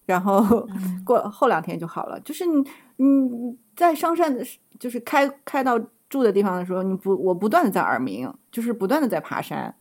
[0.06, 0.68] 然后
[1.06, 2.20] 过后两天就好了。
[2.22, 2.64] 就是你
[2.98, 4.44] 你在上山的，
[4.80, 5.80] 就是开开到
[6.10, 9.76] 住的地方的时候，你不我不断的在耳鸣，就是不断的在爬山，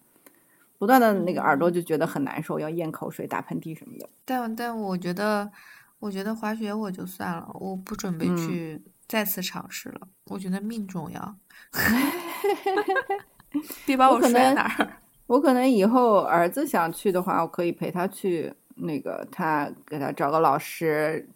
[0.79, 4.09] 不断的那个耳朵就觉得很难受，要咽口水、打喷嚏什么的。
[4.25, 5.51] 但但我觉得，
[5.99, 10.09] 我觉得滑雪我就算了，我不准备去再次尝试了。
[10.27, 11.37] 我觉得命重要，
[13.85, 15.02] 别把我摔哪儿。
[15.27, 18.55] 我可能以后儿子想去的话，我可以陪他去。
[18.75, 21.29] 那个他给他找个老师，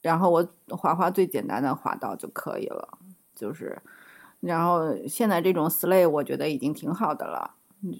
[0.00, 2.98] 然后我滑滑最简单的滑道就可以了。
[3.34, 3.80] 就是，
[4.40, 7.50] 然后现在这种 sleigh 我觉得已经挺好的了。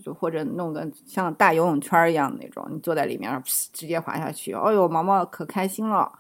[0.03, 4.55] 就或者弄个像大游泳圈一样的那种，你坐在里面，直接滑下去。
[4.55, 6.11] 哦呦，毛毛可开心了，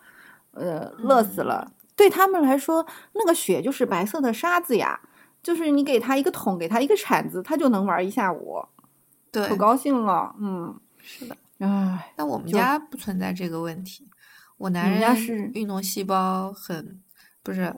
[0.52, 1.72] 呃，乐死了。
[1.96, 2.84] 对他们来说，
[3.14, 5.00] 那个雪就是白色的沙子呀，
[5.42, 8.62] 就是你给他一个桶，给他一个铲子，他就能玩一下午，
[9.34, 10.34] 对，可高兴了。
[10.40, 11.36] 嗯，是的。
[11.58, 14.08] 唉，但我们家不存在这个问题。
[14.56, 17.00] 我男人是运动细胞很，
[17.42, 17.74] 不是，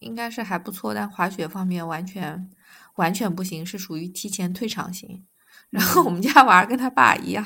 [0.00, 2.50] 应该是还不错，但滑雪方面完全。
[2.96, 5.22] 完全不行，是属于提前退场型。
[5.68, 7.44] 然后我们家娃儿跟他爸一样，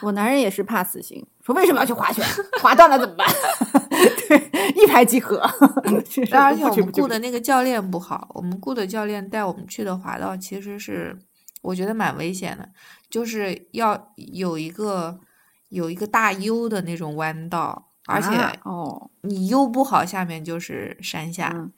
[0.00, 2.22] 我男人也是怕死刑，说为什么要去滑雪？
[2.62, 3.26] 滑断了怎么办？
[4.28, 5.38] 对，一拍即合。
[6.30, 11.18] 而且我们雇的那个教练不好，我们雇的教练带我们去的滑道其实是
[11.60, 12.70] 我觉得蛮危险的，
[13.08, 15.20] 就是要有一个
[15.68, 18.28] 有一个大 U 的那种弯道，而且
[18.64, 21.70] 哦，你 U 不好，下面就是山下。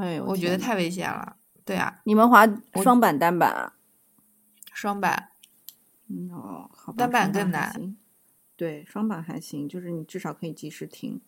[0.00, 1.36] 哎，我觉得太危险了。
[1.64, 2.46] 对啊，你们滑
[2.82, 3.74] 双板单板啊？
[4.72, 5.30] 双板，
[6.08, 7.96] 嗯哦，单板更难。
[8.56, 11.20] 对，双板还行，就是你至少可以及时停。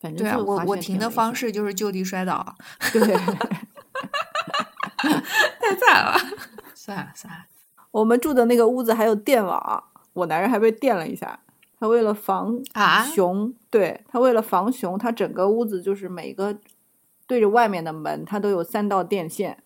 [0.00, 2.54] 反正对啊，我我停的方式就是就地摔倒。
[2.92, 3.16] 对，
[5.60, 6.18] 太惨了。
[6.74, 7.44] 算了算了，
[7.90, 11.40] 我们住的那个屋子还有电网，我男人还被电了一下。
[11.78, 16.58] 他为了防啊熊，对他为了防熊，他整个屋子就是每个。
[17.26, 19.62] 对着外面的门，它都有三道电线，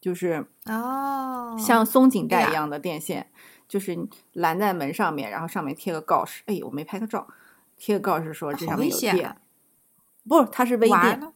[0.00, 3.30] 就是哦，像松紧带一样的电线，
[3.68, 3.96] 就是
[4.32, 6.42] 拦在门上面，然后上面贴个告示。
[6.46, 7.28] 哎，我没拍个照，
[7.76, 9.36] 贴个告示说这上面有电。
[10.28, 11.32] 不，它是微电，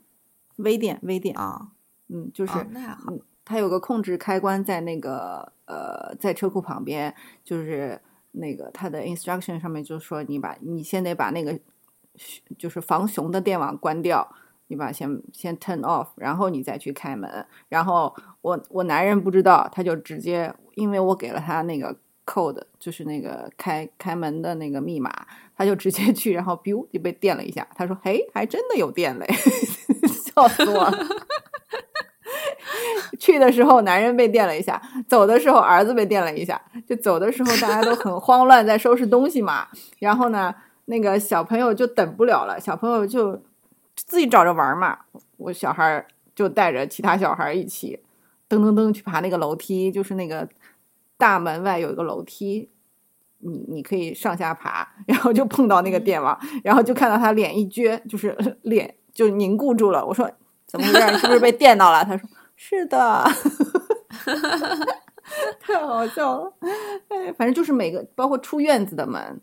[0.56, 1.68] 微电，微电啊。
[2.12, 3.12] 嗯，就是那还好。
[3.44, 7.14] 它有个控制开关在那个呃，在车库旁边，
[7.44, 8.00] 就是
[8.32, 11.58] 那个它的 instruction 上面就说你把你先得把那个
[12.58, 14.34] 就是防熊的电网关掉。
[14.72, 17.44] 你把先先 turn off，然后你再去开门。
[17.68, 21.92] 然后我我男人不知道，他就直接，因为我给了他那个
[22.24, 25.26] code，就是那个开开门的那个密码，
[25.56, 27.66] 他就直接去，然后 biu 就被电了一下。
[27.74, 29.26] 他说：“嘿，还真的有电嘞！”
[30.06, 31.06] 笑死我了。
[33.20, 36.60] 去的时候男人被电了一下，走的时候儿子被电了一下。
[36.88, 39.68] 就走的时候大家都很慌乱，在收拾东西嘛。
[40.00, 40.52] 然后呢，
[40.86, 43.40] 那个小朋友就等不了了，小朋友就。
[44.06, 44.96] 自己找着玩嘛，
[45.36, 48.00] 我小孩就带着其他小孩一起
[48.48, 50.48] 噔噔噔去爬那个楼梯，就是那个
[51.18, 52.70] 大门外有一个楼梯，
[53.40, 60.04] 你你可以上下爬，然后就碰到那个电网，然后就看到他脸一撅，就是 脸就凝固住了。
[60.06, 60.30] 我说
[60.66, 61.18] 怎么回事？
[61.18, 62.02] 是不是被电到了？
[62.02, 62.26] 他说
[62.62, 63.24] 是的，
[65.60, 66.52] 太好笑了。
[67.08, 69.40] 哎，反正就是每个包括出院子的门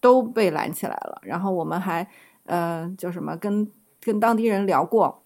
[0.00, 2.04] 都被拦起来了，然后我们还
[2.46, 3.70] 呃叫什么跟。
[4.02, 5.24] 跟当地人聊过，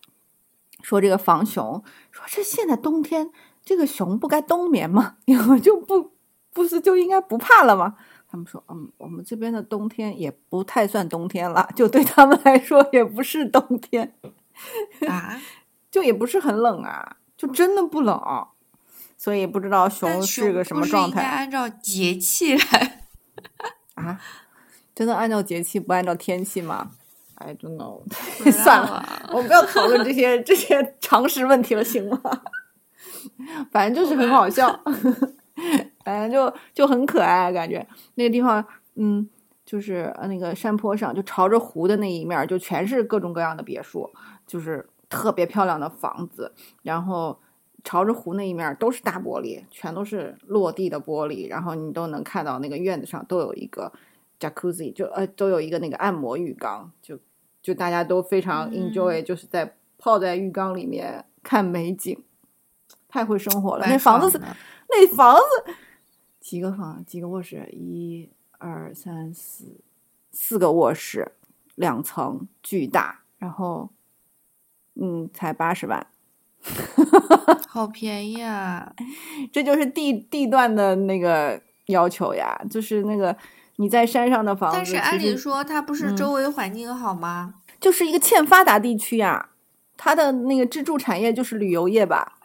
[0.82, 1.80] 说这个防熊，
[2.10, 3.30] 说这现在冬天，
[3.64, 5.18] 这个熊不该冬眠吗？
[5.26, 6.10] 你们就不
[6.52, 7.94] 不是就应该不怕了吗？
[8.28, 14.12] 他们说，嗯，我们这边的冬天也不太算冬天了，就对他们来说也不是冬天
[15.06, 15.40] 啊，
[15.94, 18.20] 就也不是很冷啊，就真的不冷，
[19.16, 21.22] 所以不知道熊是个什么状态。
[21.22, 22.98] 该按照节气来
[23.94, 24.20] 啊？
[24.92, 26.90] 真的按照节气不按照天气吗
[27.36, 28.02] ？I don't know，
[28.50, 32.20] 算了，我们不要讨论这些这些常识问题了，行吗？
[33.70, 34.68] 反正就是很好笑，
[36.04, 38.66] 反正就就很可爱，感觉那个地方，
[38.96, 39.30] 嗯，
[39.64, 44.12] 就是那个山坡上，就朝着湖的那一面，就全是各种各样的别墅，
[44.44, 44.84] 就是
[45.14, 47.38] 特别漂亮的房子，然后
[47.82, 53.92] 朝着湖那一面都是大玻璃，全都是落地的玻璃，然后你都能看到那个院子上都有一个。
[54.40, 57.18] Jacuzzi 就呃都有一个那个按摩浴缸，就
[57.62, 62.20] 就大家都非常 enjoy，就是在泡在浴缸里面看美景，
[63.08, 63.86] 太会生活了。
[63.86, 64.38] 那房子是
[64.90, 65.72] 那房子
[66.40, 67.66] 几个房几个卧室？
[67.72, 68.28] 一
[68.58, 69.80] 二三四
[70.32, 71.32] 四个卧室，
[71.76, 73.22] 两层，巨大。
[73.38, 73.88] 然后
[75.00, 76.06] 嗯，才八十万，
[77.68, 78.94] 好便宜啊！
[79.52, 83.36] 这就是地地段的那个要求呀，就是那个。
[83.76, 87.54] 你在山上的房子，但是按理说它不是周围环境好吗？
[87.80, 89.48] 就是一个欠发达地区呀，
[89.96, 92.38] 它的那个支柱产业就是旅游业吧，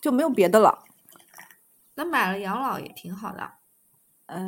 [0.00, 0.80] 就没有别的了。
[1.94, 3.52] 那买了养老也挺好的。
[4.26, 4.42] 呃，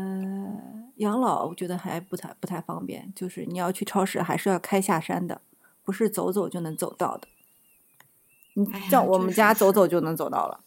[0.96, 5.40] 养老我觉得还不太不太方便，就是你要去超市还是要开下山的，
[5.84, 7.28] 不是走走就能走到的。
[8.58, 10.60] 你叫我们家走走就能走到了，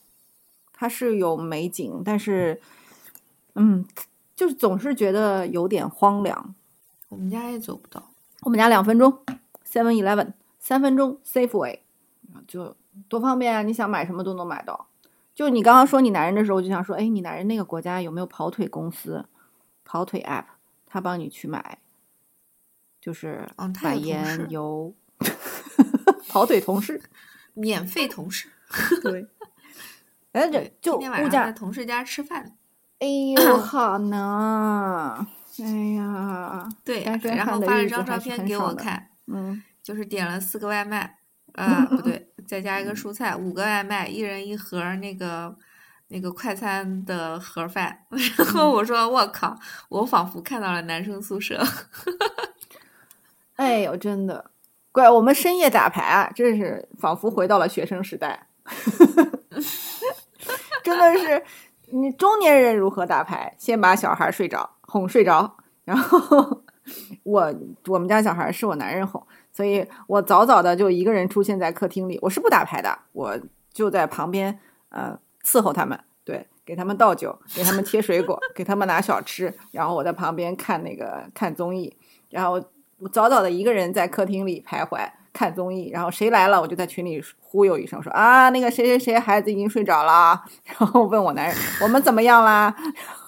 [0.72, 2.62] 它是有美景，但是，
[3.56, 3.84] 嗯，
[4.36, 6.54] 就是总是觉得有点荒凉。
[7.08, 8.12] 我们家也走不到，
[8.42, 9.12] 我们家两分钟
[9.68, 11.80] ，Seven Eleven，三分钟，Safeway，
[12.48, 12.76] 就
[13.08, 13.64] 多方便啊！
[13.64, 14.86] 你想买什么都能买到。
[15.34, 19.26] 就你刚刚说你男人的时候，我就想说，哎，你男人那个国家有没有跑腿公司、
[19.84, 20.46] 跑腿 App，
[20.86, 21.80] 他帮你去买，
[23.02, 23.50] 就是
[23.82, 24.94] 买盐油，
[26.30, 27.02] 跑腿同事，
[27.60, 28.50] 免费同事，
[29.04, 29.28] 对，
[30.34, 32.56] 哎，这就物价在同事家吃饭，
[33.00, 35.28] 哎 呦，好呢，
[35.60, 35.66] 哎
[35.96, 41.18] 呀，对，然后发了张照片给我看，嗯，就是点了四个外卖。
[41.60, 45.54] 啊，不对，再加一个蔬菜，五个外卖，一人一盒那个
[46.08, 48.06] 那个快餐的盒饭。
[48.38, 49.60] 然后我说：“我靠！”
[49.90, 51.62] 我仿佛看到了男生宿舍。
[53.56, 54.52] 哎呦，真的，
[55.00, 58.48] 对我们深夜打牌啊，真是仿佛回到了学生时代。
[60.84, 61.42] 真的是，
[61.92, 63.56] 你中年人如何打牌？
[63.58, 65.56] 先把小孩睡着，哄睡着，
[65.86, 66.64] 然后
[67.24, 67.54] 我
[67.88, 69.26] 我们家小孩是我男人哄。
[69.54, 73.40] 所以我早早的就一个人出现在客厅里，我是不打牌的，我
[73.72, 74.60] 就在旁边，
[74.90, 81.96] 呃，伺候他们，对，给他们倒酒，给他们切水果，给他们拿小吃，然后我在旁边看那个看综艺，
[82.30, 82.62] 然后
[83.00, 92.76] 我早早的一个人在客厅里徘徊看综艺，然后谁来了，我就在群里忽悠一声说啊，那个谁谁谁孩子已经睡着了， 然后问我男人我们怎么样啦？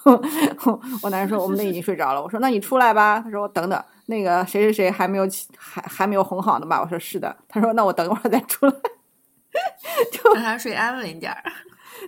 [1.02, 3.82] 我男人说我们都已经睡着了，我说那你出来吧，他说等等。
[4.06, 6.80] 那个谁谁谁还没有起，还还没有哄好呢吧？
[6.82, 7.34] 我说是的。
[7.48, 8.72] 他说那我等会儿再出来，
[10.10, 11.40] 就让他睡安稳一点儿。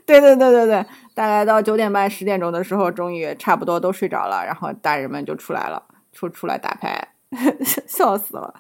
[0.04, 0.84] 对对对对对，
[1.14, 5.82] 大概到九点半十点钟的时候，终于差不多都睡着了，然后大人们就出来了，
[6.12, 7.08] 出出来打牌，
[7.86, 8.54] 笑死了，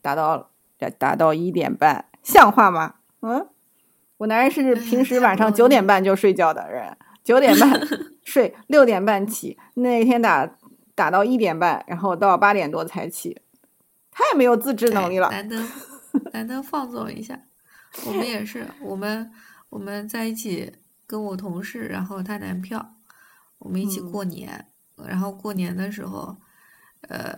[0.00, 0.50] 打到
[0.98, 2.94] 打到一点半，像话吗？
[3.20, 3.48] 嗯，
[4.18, 7.80] 我男人是平时晚上九点半就睡觉的人，九点半
[8.24, 10.50] 睡，六点半起，那天打。
[10.96, 13.42] 打到一点半，然后到八点多才起，
[14.12, 15.28] 太没有自制能力了。
[15.28, 15.60] 难得
[16.32, 17.36] 难得放纵一下，
[18.06, 19.28] 我们也是，我们
[19.70, 20.72] 我们在一起
[21.04, 22.94] 跟我同事，然后他男票，
[23.58, 24.68] 我们一起过年，
[25.04, 26.36] 然后过年的时候，
[27.08, 27.36] 呃，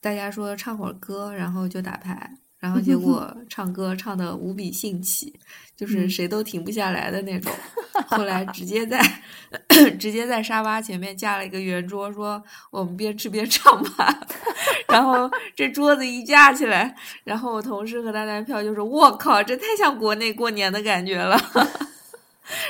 [0.00, 2.30] 大家说唱会儿歌，然后就打牌。
[2.58, 5.32] 然后结果唱歌唱的无比兴起，
[5.74, 7.50] 就是谁都停不下来的那种。
[8.06, 9.00] 后来直接在
[9.98, 14.14] 直接在沙发前面架了一个圆桌，说我们边吃边唱吧。
[14.88, 16.94] 然后这桌子一架起来，
[17.24, 21.40] 然后我同事和他男票就说：“我靠，这太像国内过年的感觉了。”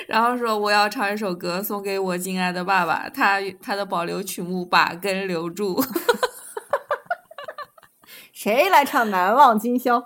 [0.06, 5.82] 然后说我要唱一首歌送给我敬爱的爸爸，他他的保留曲目把根留住。
[8.40, 9.98] 谁来唱《难忘今宵》？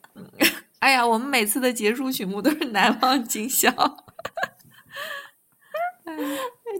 [0.80, 3.68] 哎呀，我们每次的结束曲目都是《难忘今宵》。
[6.04, 6.14] 哎，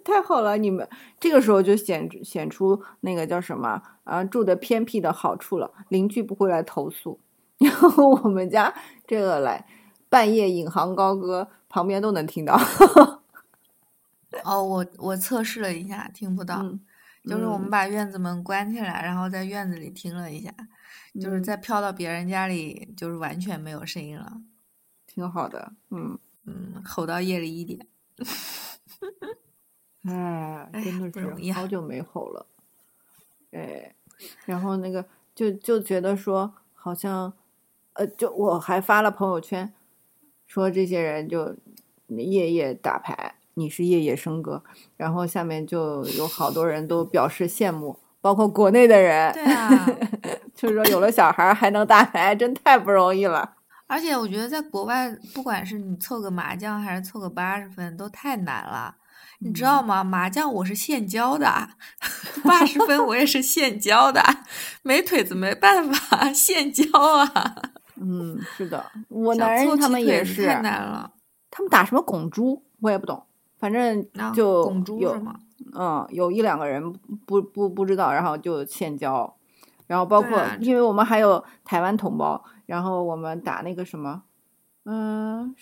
[0.03, 0.57] 太好了！
[0.57, 0.89] 你们
[1.21, 4.25] 这个时候就显显出那个叫什么啊？
[4.25, 7.21] 住的偏僻的好处了，邻居不会来投诉。
[7.61, 8.73] 然后我们家
[9.07, 9.67] 这个来
[10.09, 12.59] 半夜引吭高歌，旁边都能听到。
[14.45, 16.65] 哦，我我测试了一下，听不到。
[17.25, 20.53] 就是我们把院子门关起来，然后在院子里听了一下，
[21.21, 24.43] 就是再飘到别人家里，就是完全没有声音了，
[25.07, 25.73] 挺好的。
[25.91, 27.87] 嗯嗯，吼到夜里一点。
[30.03, 32.47] 哎，真的是好久没吼了。
[33.53, 33.95] 哎，
[34.45, 37.33] 然后那个就就觉得说，好像
[37.93, 39.73] 呃，就我还发了朋友圈，
[40.45, 41.57] 说这些人就
[42.09, 43.37] 夜夜打牌。
[43.55, 44.63] 你是夜夜笙歌，
[44.97, 49.33] 然后下面就有好多人都表示羡慕，包括国内的人。
[49.33, 49.87] 对啊，
[50.55, 53.55] 就是说有了小孩还能打牌，真太不容易了。
[53.87, 58.97] 而且我觉得在国外，不管是你凑个麻将还是凑个八十分，都太难了。
[59.41, 60.03] 你知道吗？
[60.03, 61.69] 麻将我是现教的，
[62.45, 64.23] 八十分我也是现教的，
[64.83, 67.55] 没腿子没办法，现教啊。
[68.01, 71.11] 嗯，是的， 我男人他们也是太难了。
[71.51, 73.27] 他们打什么拱猪，我也不懂。
[73.63, 75.17] 反正就有，
[75.73, 76.93] 嗯，有一两个人
[77.25, 79.37] 不不不知道，然后就现交，
[79.87, 84.25] 然后包括因为我们还有台湾同胞，然后我们打那个什么，
[84.85, 85.55] 嗯，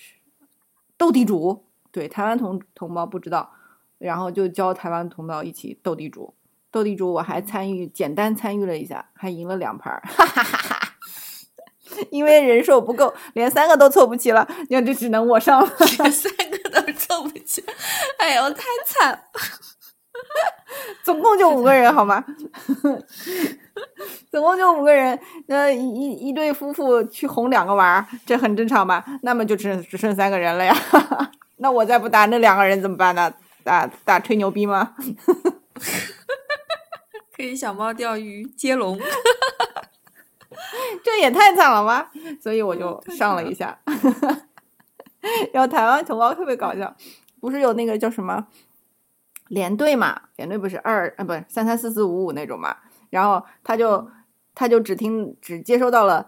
[0.96, 3.50] 斗地主，对，台湾同同胞不知道，
[3.98, 6.32] 然后就教台湾同胞一起斗地主，
[6.70, 10.69] 斗地主我还参与简单参与了一下，还赢了两盘，哈哈哈哈，
[12.10, 15.70] 因为人手不够，连三个都凑不齐了，那就只能我上了。
[15.98, 17.64] 连三个都凑不齐，
[18.18, 19.18] 哎呦，太惨了！
[21.02, 22.24] 总共就五个人，好吗？
[24.30, 29.04] 总共就五个人，那一一对夫妇去哄两个娃，这很正常吧？
[29.22, 30.76] 那么就只只剩三个人了呀。
[31.56, 33.32] 那我再不打那两个人怎么办呢？
[33.62, 34.94] 打打吹牛逼吗？
[37.36, 38.98] 可以小猫钓鱼接龙，
[41.02, 42.10] 这也太惨了吧！
[42.40, 43.78] 所以我就上了一下。
[45.52, 46.94] 然后台湾同胞特别搞笑，
[47.40, 48.46] 不是有那个叫什么
[49.48, 50.22] 连队嘛？
[50.36, 52.76] 连队不是二啊，不是三三四四五五那种嘛？
[53.10, 54.08] 然后他就
[54.54, 56.26] 他就只听只接收到了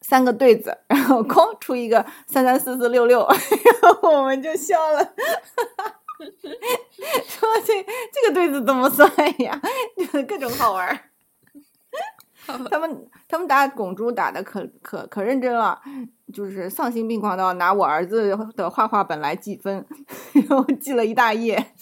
[0.00, 3.26] 三个对子，然后空出一个三三四四六六，
[3.82, 5.04] 然后我们就笑了。
[7.26, 7.82] 说这
[8.12, 9.60] 这个对子怎么算呀？
[10.26, 10.98] 各种好玩儿。
[12.70, 15.80] 他们他们打拱猪打的可可可认真了，
[16.32, 19.84] 就是丧心病狂到拿我儿子的画画本来记分，
[20.34, 21.56] 然后记了一大页。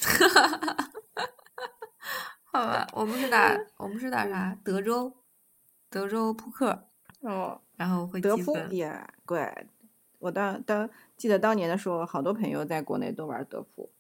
[2.53, 4.57] 好吧，我们是打我们是打啥？
[4.63, 5.13] 德州
[5.91, 6.87] 德州扑克。
[7.21, 8.93] 哦，然后会德扑也
[9.25, 9.67] 怪。
[10.19, 13.91] 我当当记得当年的时候，好多朋友在国内都玩德扑。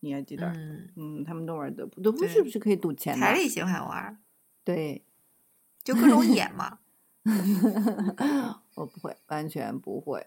[0.00, 0.46] 你还记得？
[0.48, 3.16] 嗯嗯，他们都玩德扑，德扑是不是可以赌钱？
[3.16, 4.18] 台里喜欢玩，
[4.64, 5.04] 对，
[5.84, 6.78] 就各种演嘛。
[8.74, 10.26] 我不会，完全不会。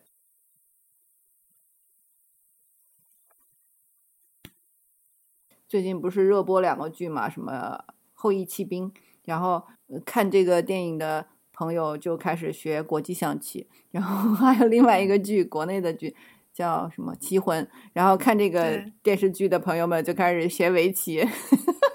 [5.68, 7.30] 最近不是热播两个剧嘛？
[7.30, 8.90] 什么《后羿弃兵》，
[9.26, 9.68] 然后
[10.06, 16.16] 看这个电影的朋友就开始学国际象棋，然后还有另外一个剧，国内的剧。
[16.54, 17.64] 叫什么《棋魂》，
[17.94, 21.24] 然后看这个电视剧的朋友们就开始学围棋。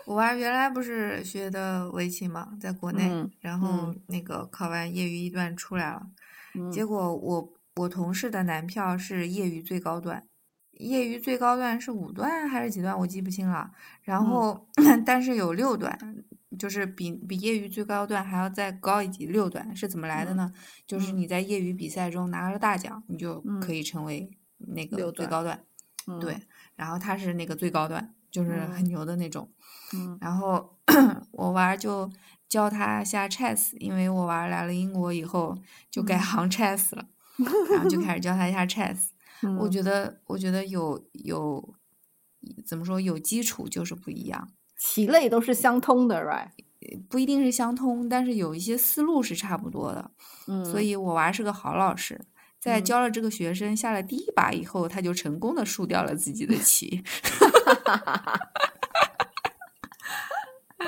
[0.05, 3.11] 我娃原来不是学的围棋嘛，在国内，
[3.41, 6.07] 然后那个考完业余一段出来了，
[6.71, 10.27] 结果我我同事的男票是业余最高段，
[10.73, 13.71] 业余最高段是五段还是几段，我记不清了。
[14.03, 14.69] 然后
[15.07, 15.99] 但是有六段，
[16.59, 19.27] 就是比比业余最高段还要再高一级。
[19.27, 20.53] 六段是怎么来的呢？
[20.87, 24.31] 就是你在业余比赛中拿了大奖，你就可以成为。
[24.65, 25.61] 那个最高段，
[26.21, 26.41] 对，
[26.77, 29.51] 然后他是那个最高段，就是很牛的那种。
[29.95, 30.77] 嗯，然后
[31.33, 32.11] 我娃就
[32.49, 35.57] 教他下 chess，因为我娃来了英国以后
[35.91, 37.07] 就改行 chess 了，
[37.71, 39.09] 然后就开始教他下 chess。
[39.59, 41.75] 我觉得，我觉得有有
[42.65, 44.49] 怎么说有基础就是不一样，
[44.79, 46.51] 棋类都是相通的，right？
[47.09, 50.11] 不一定是相通，但是有一些思路是差不多的。
[50.49, 52.21] 嗯，所以我娃是个好老师。
[52.61, 57.03] 在教了这个学生下了第一把以后，他就成功的输掉了自己的棋，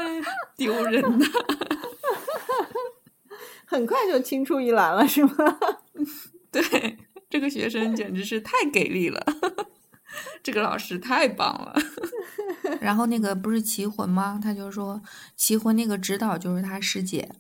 [0.56, 1.26] 丢人呐！
[3.66, 5.34] 很快就青出于蓝了，是吗？
[6.50, 6.98] 对，
[7.28, 9.24] 这个学生简直是太给力了，
[10.42, 11.74] 这个老师太棒了。
[12.80, 14.38] 然后那个不是棋魂吗？
[14.42, 15.02] 他就说
[15.34, 17.30] 棋魂那个指导就是他师姐。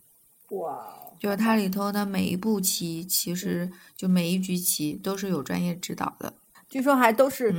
[0.50, 0.90] 哇。
[1.20, 6.34] 就是它里头的每一步棋，其实就每一局棋都是有专业指导的。
[6.68, 7.54] 据说还都是，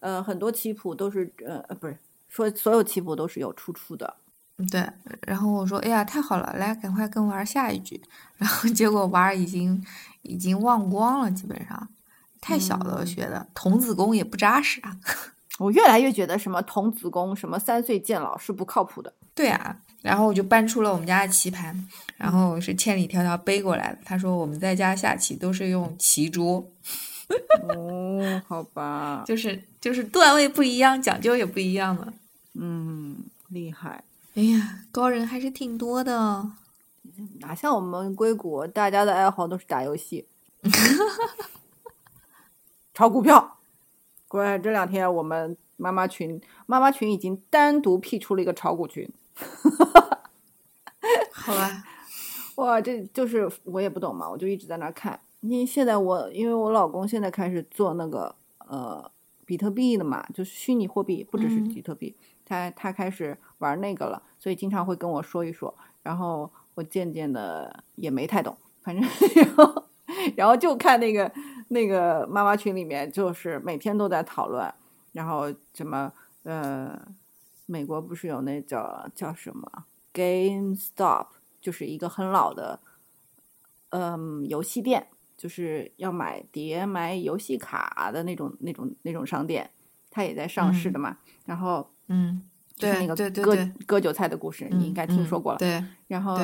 [0.00, 1.96] 呃，很多棋谱都是，呃，不是
[2.28, 4.16] 说所有棋谱都是有出处的。
[4.70, 4.88] 对。
[5.26, 8.00] 然后我说：“哎呀，太好了，来，赶快跟娃儿下一局。”
[8.36, 9.84] 然后结果娃儿已经
[10.22, 11.88] 已经忘光了，基本上
[12.40, 14.96] 太小了学的童子功也不扎实啊。
[15.58, 19.12] 我越来越觉得什么童子功、什么三岁见老是不靠谱的。
[19.34, 19.76] 对啊。
[20.02, 23.98] 然后我就搬出了我们家的棋盘，然后是千里迢迢背过来的。
[24.04, 26.64] 他说我们在家下棋都是用棋桌。
[27.74, 32.12] 哦，好吧，就是就是段位不一样，讲究也不一样了。
[32.54, 33.16] 嗯，
[33.48, 34.04] 厉害。
[34.36, 36.46] 哎呀，高人还是挺多的。
[37.40, 40.28] 哪像我们硅谷，大家的爱好都是打游戏，
[42.92, 43.56] 炒股票。
[44.28, 49.10] 乖，这两天我们妈妈群，妈妈群已经单独辟出了一个炒股群。
[51.32, 51.84] 好吧，
[52.56, 55.18] 哇，这就是我也不懂嘛，我就一直在那看。
[55.40, 59.10] 因为现在我，因为我老公现在开始做那个呃
[59.46, 62.14] 比特币的嘛，就是虚拟货币，不只是比特币，
[62.44, 65.74] 他他开始玩那个了，所以经常会跟我说一说。
[66.02, 69.84] 然后我渐渐的也没太懂，反正然后
[70.36, 71.32] 然后就看那个
[71.68, 74.72] 那个妈妈群里面，就是每天都在讨论，
[75.12, 76.12] 然后什么
[76.44, 77.00] 呃。
[77.68, 81.26] 美国不是有那叫叫什么 GameStop，
[81.60, 82.78] 就是一个很老的，
[83.88, 89.68] 嗯，游戏店，就是要买碟、买游戏卡的那种、那种、那种商店，
[90.10, 91.18] 它也在上市的嘛。
[91.44, 92.40] 然后，嗯，
[92.76, 95.58] 就是那个割割韭菜的故事，你应该听说过了。
[95.58, 95.82] 对。
[96.06, 96.38] 然后，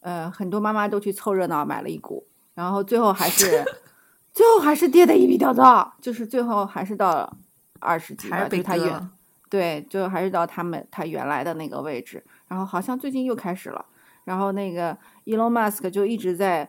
[0.00, 3.64] 呃，很多妈妈都去凑热闹买了一股，然后最后还是
[4.32, 7.30] 最后还是跌的一笔掉到，就是最后还是到
[7.78, 9.10] 二十几，还是被他原
[9.48, 12.24] 对，最后还是到他们他原来的那个位置。
[12.48, 13.84] 然后好像最近又开始了，
[14.24, 14.96] 然后那个
[15.26, 16.68] Elon Musk 就一直在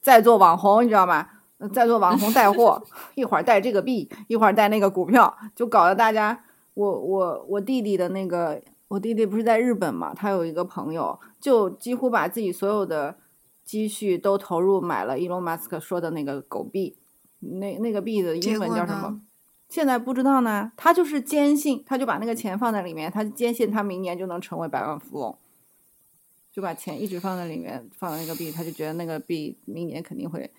[0.00, 1.26] 在做网红，你知道吗？
[1.74, 2.82] 在做网红带货，
[3.14, 6.42] 一会儿带这个币，一会儿带那个股票，就搞得大家，
[6.80, 13.16] 我我我弟弟的那个，我弟弟不是在日本嘛，他有一个朋友，就几乎把自己所有的
[13.62, 16.96] 积蓄都投入买了 Elon Musk 说的那个狗币，
[17.40, 19.20] 那那个币的英文叫什么？
[19.68, 25.36] 现在不知道呢，他就是坚信，他就把那个钱放在里面，他坚信他明年就能成为百万富翁，
[26.50, 30.50] 就把钱一直放在里面，放在那个币，他就觉得那个币明年肯定会，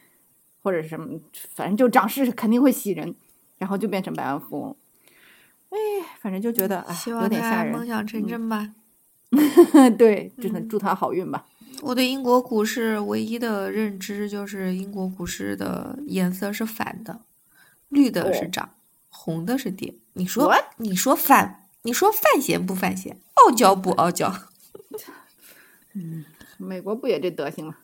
[0.62, 1.20] 或者什么，
[1.56, 3.16] 反正就涨势肯定会喜人，
[3.58, 4.76] 然后就变成百万富翁。
[5.72, 5.78] 哎，
[6.22, 7.74] 反正就觉得哎，有点吓人。
[7.74, 8.76] 梦想成真吧。
[9.98, 11.46] 对，真的祝他好运吧。
[11.82, 17.22] 我对英国股市唯一的认知就是英国股市的颜色是反的，
[17.90, 18.76] 绿的是涨。
[19.14, 24.34] 红的是跌，你说你说反，你说范闲不范闲，傲娇不傲娇？
[25.94, 26.24] 嗯，
[26.58, 27.78] 美国不也这德行吗？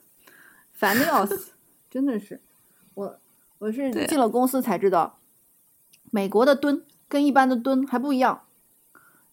[0.71, 1.53] 烦的要死，
[1.89, 2.41] 真的是。
[2.93, 3.19] 我
[3.59, 5.19] 我是进了公司才知道，
[6.11, 8.43] 美国的吨跟一般的吨还不一样。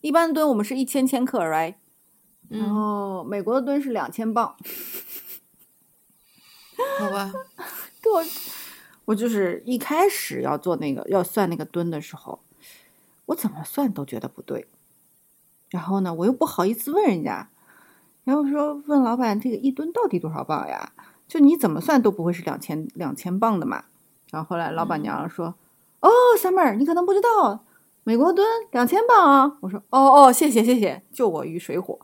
[0.01, 1.74] 一般的吨我们是一千千克，right？
[2.48, 4.55] 然后美国的吨是两千磅。
[6.98, 7.32] 好吧，
[8.02, 8.22] 给我。
[9.06, 12.40] 我就是一开始要做那个要算那个吨的时候，
[13.26, 14.66] 我怎么算都觉得不对。
[15.70, 17.48] 然后呢，我又不好意思问人家，
[18.24, 20.92] 然后说问老板这个一吨到底多少磅呀？
[21.26, 23.84] 就你怎么算都不会是两千两千磅的嘛。
[24.30, 25.55] 然后后来老板娘说
[26.06, 27.64] ：“哦，小妹儿，你可能不知道，
[28.05, 31.98] 美国吨两千磅啊。”我说：“哦哦，谢谢谢谢，救我于水火。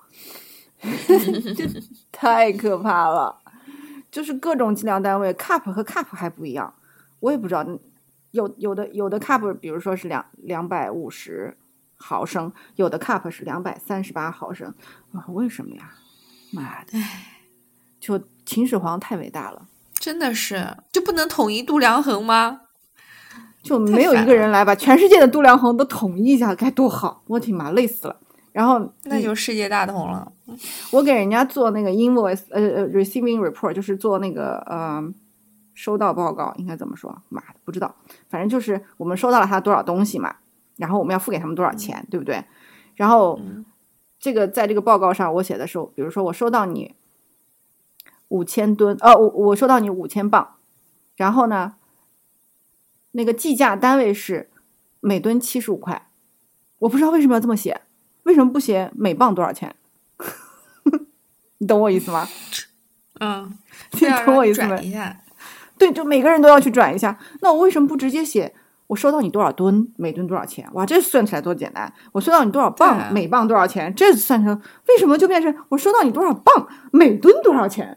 [0.81, 1.69] ”这
[2.11, 3.41] 太可怕了，
[4.11, 6.73] 就是各种计量单位，cup 和 cup 还不一样。
[7.21, 7.67] 我也不知道，
[8.31, 11.59] 有有的有的 cup，比如说是两两百五十
[11.97, 14.75] 毫升，有的 cup 是两百三十八毫升，
[15.13, 15.93] 啊，为什么呀？
[16.53, 16.99] 妈的，
[18.01, 22.63] 就秦始皇太伟大了，真的是，就不能统一度量衡吗？
[23.63, 27.23] 就没有一个人来把全世界的度量衡都统一一下，该多好！
[27.27, 28.17] 我挺妈累死了。
[28.53, 30.33] 然后那就世界大同了。
[30.91, 35.13] 我给人家做那个 invoice，呃呃，receiving report，就是做那个呃。
[35.73, 37.23] 收到报告应该怎么说？
[37.31, 37.95] 妈的，不知道。
[38.29, 40.35] 反正就是我们收到了他多少东西嘛，
[40.77, 42.45] 然后我们要付给他们多少钱，对不对？
[42.97, 43.41] 然后
[44.19, 46.95] 这个在这个报告上我写的是，比如说我收到你
[48.29, 50.47] 五千吨，呃，我我收到你五千磅，
[51.17, 51.77] 然后呢，
[53.13, 54.49] 那个计价单位是
[55.01, 56.09] 每吨七十五块。
[56.81, 57.81] 我不知道为什么要这么写，
[58.23, 59.75] 为什么不写每磅多少钱？
[61.59, 62.27] 你懂我意思吗？
[63.21, 63.53] 嗯，
[63.93, 64.79] 你懂我意思吗？
[65.77, 67.19] 对，就每个人都要去转一下。
[67.41, 68.55] 那我为什么不直接写
[68.87, 70.69] 我收到你多少吨，每吨多少钱？
[70.73, 71.93] 哇，这算起来多简单！
[72.13, 73.95] 我收到你多少磅，每磅多少钱？
[73.95, 77.97] 这算成为什么就变成我收到你多少磅，每吨多少钱？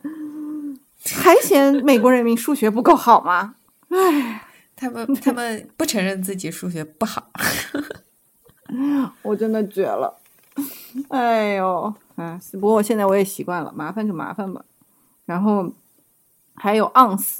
[1.15, 3.55] 还嫌美国人民数学不够好吗？
[3.89, 4.45] 唉，
[4.83, 7.31] 他们 他们不承认自己数学不好，
[9.23, 10.19] 我真的绝了！
[11.09, 14.65] 哎呦，啊，不过我现在我也习惯了，麻烦就麻烦吧。
[15.25, 15.71] 然后
[16.55, 17.39] 还有 ounce。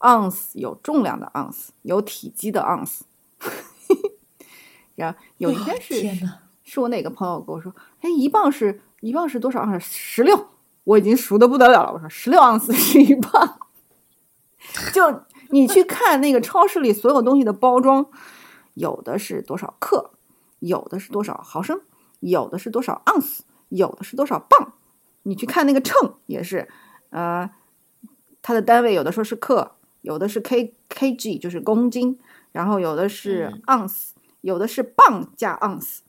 [0.00, 3.02] ounce 有重量的 ounce，有体积的 ounce，
[4.96, 5.94] 然后有一天是
[6.64, 9.92] 是我哪个朋友跟我说，哎，一磅是一磅是多少盎司？
[9.92, 10.48] 十六，
[10.82, 11.92] 我已经熟的不得了了。
[11.92, 13.60] 我说十六盎司是一磅，
[14.92, 15.22] 就
[15.52, 18.06] 你去看那个超市里所有东西的包装，
[18.74, 20.10] 有的是多少克，
[20.58, 21.80] 有的是多少毫升，
[22.20, 24.72] 有的是多少盎司，有的是多少磅。
[25.22, 26.68] 你去看那个秤也是，
[27.10, 27.48] 呃，
[28.42, 29.76] 它的单位有的说是克。
[30.02, 32.18] 有的是 k k g 就是公斤，
[32.50, 36.02] 然后有的是盎司，有的是磅加盎司，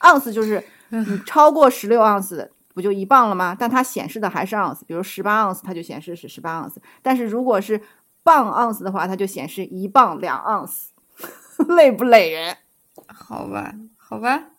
[0.00, 3.54] 盎司就是你超过十六盎司不就一磅了吗？
[3.54, 6.80] 但它显示的还是盎司，比如十八盎司，它就显示是十八盎司。
[7.02, 7.78] 但是如果是
[8.24, 10.90] 磅盎司的话，它就显示一磅两盎司，
[11.76, 12.56] 累不累人？
[13.06, 14.50] 好吧，好吧，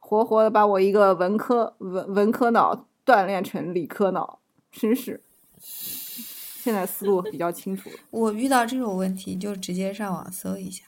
[0.00, 4.40] 活活的把我一个文科文文科脑锻炼成理科脑，
[4.72, 5.22] 真是。
[5.62, 7.90] 现在思路比较清楚。
[8.10, 10.84] 我遇到这种问题就直接上网搜一下，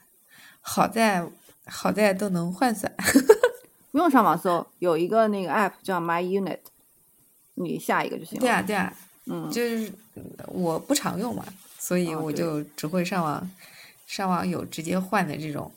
[0.61, 1.27] 好在
[1.65, 2.91] 好在都能换算，
[3.91, 6.59] 不用上网搜，有一个那个 app 叫 My Unit，
[7.55, 8.41] 你下一个就行了。
[8.41, 8.93] 对啊对啊，
[9.25, 9.91] 嗯，就是
[10.47, 11.43] 我不常用嘛，
[11.83, 13.51] 所以我就只会上网
[14.07, 15.69] 上网有直接换的这种。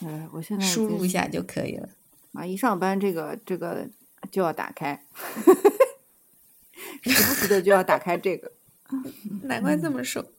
[0.00, 1.88] 嗯，我现在输入一下就可以了。
[2.34, 3.88] 啊，一上班这个这个
[4.30, 5.02] 就要打开。
[7.00, 8.52] 时不时的就要打开这个。
[9.44, 10.30] 难怪这么瘦。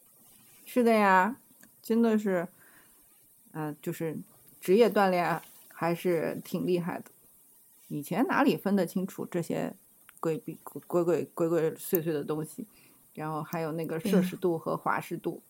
[0.63, 1.37] 是的呀，
[1.81, 2.47] 真的是，
[3.53, 4.15] 嗯，就是
[4.61, 7.05] 职业锻炼还是挺厉害的。
[7.87, 9.73] 以前哪里分得清楚这些
[10.19, 10.55] 鬼鬼
[10.85, 12.67] 鬼鬼鬼鬼祟祟的东西？
[13.15, 15.41] 然后还有那个摄氏度和华氏度，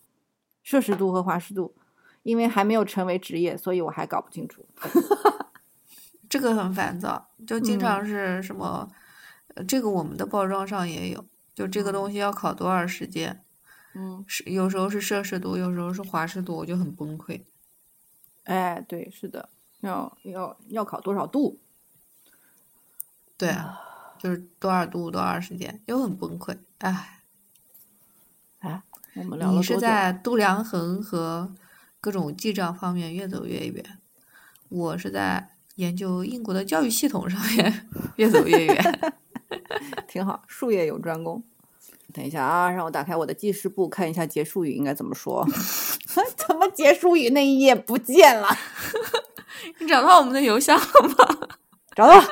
[0.63, 1.75] 摄氏度和华氏度，
[2.23, 4.65] 因为还没有成为职业，所以我还搞不清楚。
[6.29, 8.87] 这个很烦躁，就经常是什么，
[9.67, 13.43] 这个我们的包装上也有，就这个东西要烤多少时间，
[13.93, 17.41] 嗯，是有时候是摄氏度，有时候是华氏度，我就很崩溃。
[18.43, 19.49] 哎，对，是的，
[19.81, 21.59] 要要要烤多少度？
[23.37, 23.79] 对啊，
[24.19, 27.23] 就是多少度多少时间，又很崩溃，哎。
[29.15, 31.49] 哎，我们聊你是在度量衡和
[32.01, 33.83] 各种记账方面越走越远，
[34.67, 37.87] 我是在研究英国的教育系统上面
[38.17, 39.13] 越走越远，
[40.05, 41.41] 挺好，术业有专攻。
[42.13, 45.47] 等一下啊，让我打开我的记事簿看一下结束语应该怎么说。
[46.35, 48.49] 怎么结束语那一页不见了？
[49.79, 51.47] 你找到我们的邮箱了吗？
[51.95, 52.27] 找到了。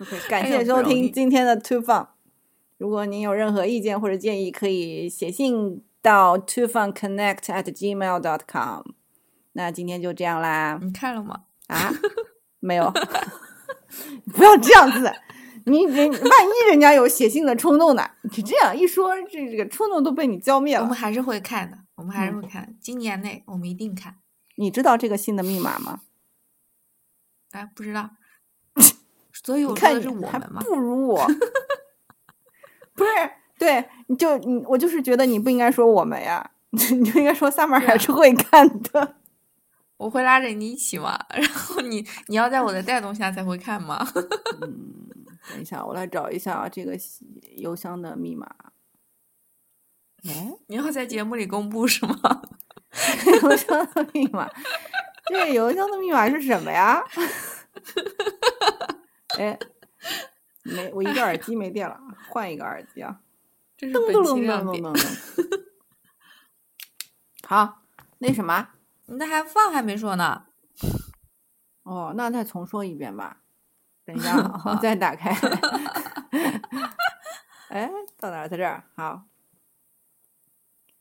[0.00, 2.08] OK，感谢收听今天的 Two Fun。
[2.78, 8.82] 如果您有任何意见或者建议，可以写信到 two fun connect at gmail dot com。
[9.52, 10.78] 那今天就这样啦。
[10.82, 11.44] 你看了吗？
[11.68, 11.90] 啊，
[12.60, 12.92] 没有。
[14.34, 15.10] 不要这样子，
[15.64, 18.10] 你人万一人家有写信的冲动呢？
[18.24, 20.82] 你这样一说，这这个冲动都被你浇灭了。
[20.82, 22.76] 我们还是会看的，我们还是会看。
[22.78, 24.16] 今年内我们一定看。
[24.56, 26.02] 你知道这个信的密码吗？
[27.52, 28.10] 哎，不知道。
[29.32, 30.60] 所以我说的是我们吗？
[30.62, 31.26] 不如我。
[32.96, 33.10] 不是，
[33.58, 39.16] 对，你就你我就是觉得你不应该说我们呀， 你就应该说 summer 还是会看的。
[39.98, 44.06] 我会拉着你一起嘛，然后你你要在我的带动下才会看吗？
[44.60, 45.06] 嗯，
[45.50, 46.98] 等一下，我来找一下这个
[47.56, 48.46] 邮箱的密码。
[50.28, 52.42] 哎，你要在节目里公布是吗？
[53.42, 54.50] 邮箱的密码，
[55.28, 57.02] 这邮箱的密码是什么呀？
[59.38, 59.58] 哎。
[60.74, 61.98] 没，我一个耳机没电了，
[62.28, 63.20] 换一个耳机啊！
[63.76, 64.82] 这是本期亮点。
[67.46, 67.82] 好，
[68.18, 68.68] 那什么？
[69.06, 70.46] 那还放还没说呢。
[71.84, 73.42] 哦，那再重说一遍吧。
[74.04, 75.30] 等一下，我再打开。
[77.68, 78.48] 哎，到哪儿？
[78.48, 78.82] 在这儿。
[78.96, 79.24] 好，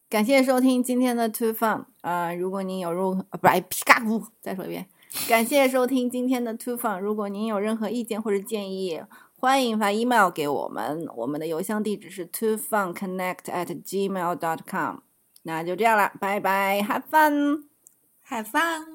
[0.09, 1.85] 感谢收听今天的 Two Fun。
[2.01, 4.87] 呃，如果您有入，不是皮卡咕，再说一遍。
[5.29, 6.99] 感谢收听今天的 Two Fun。
[6.99, 9.01] 如果您有任何意见或者建议。
[9.37, 14.99] 欢迎发 email 给我们，我们的邮箱地址是 twofunconnect at gmail dot com。
[15.43, 18.85] 那就这样了，拜拜，have fun，have fun。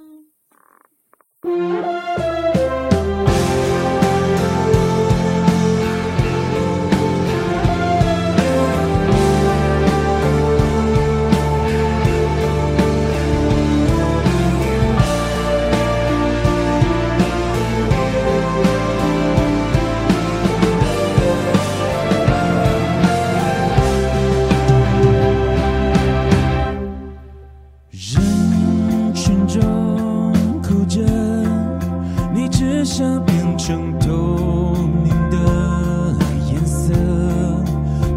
[33.01, 36.15] 像变成透明的
[36.53, 36.93] 颜色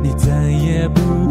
[0.01, 1.22] 你再也不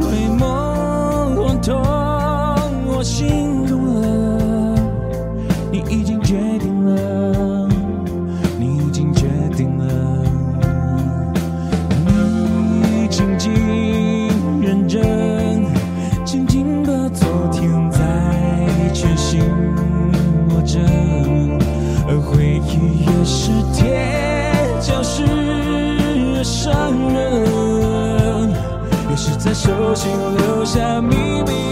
[29.63, 31.72] 手心留下秘密。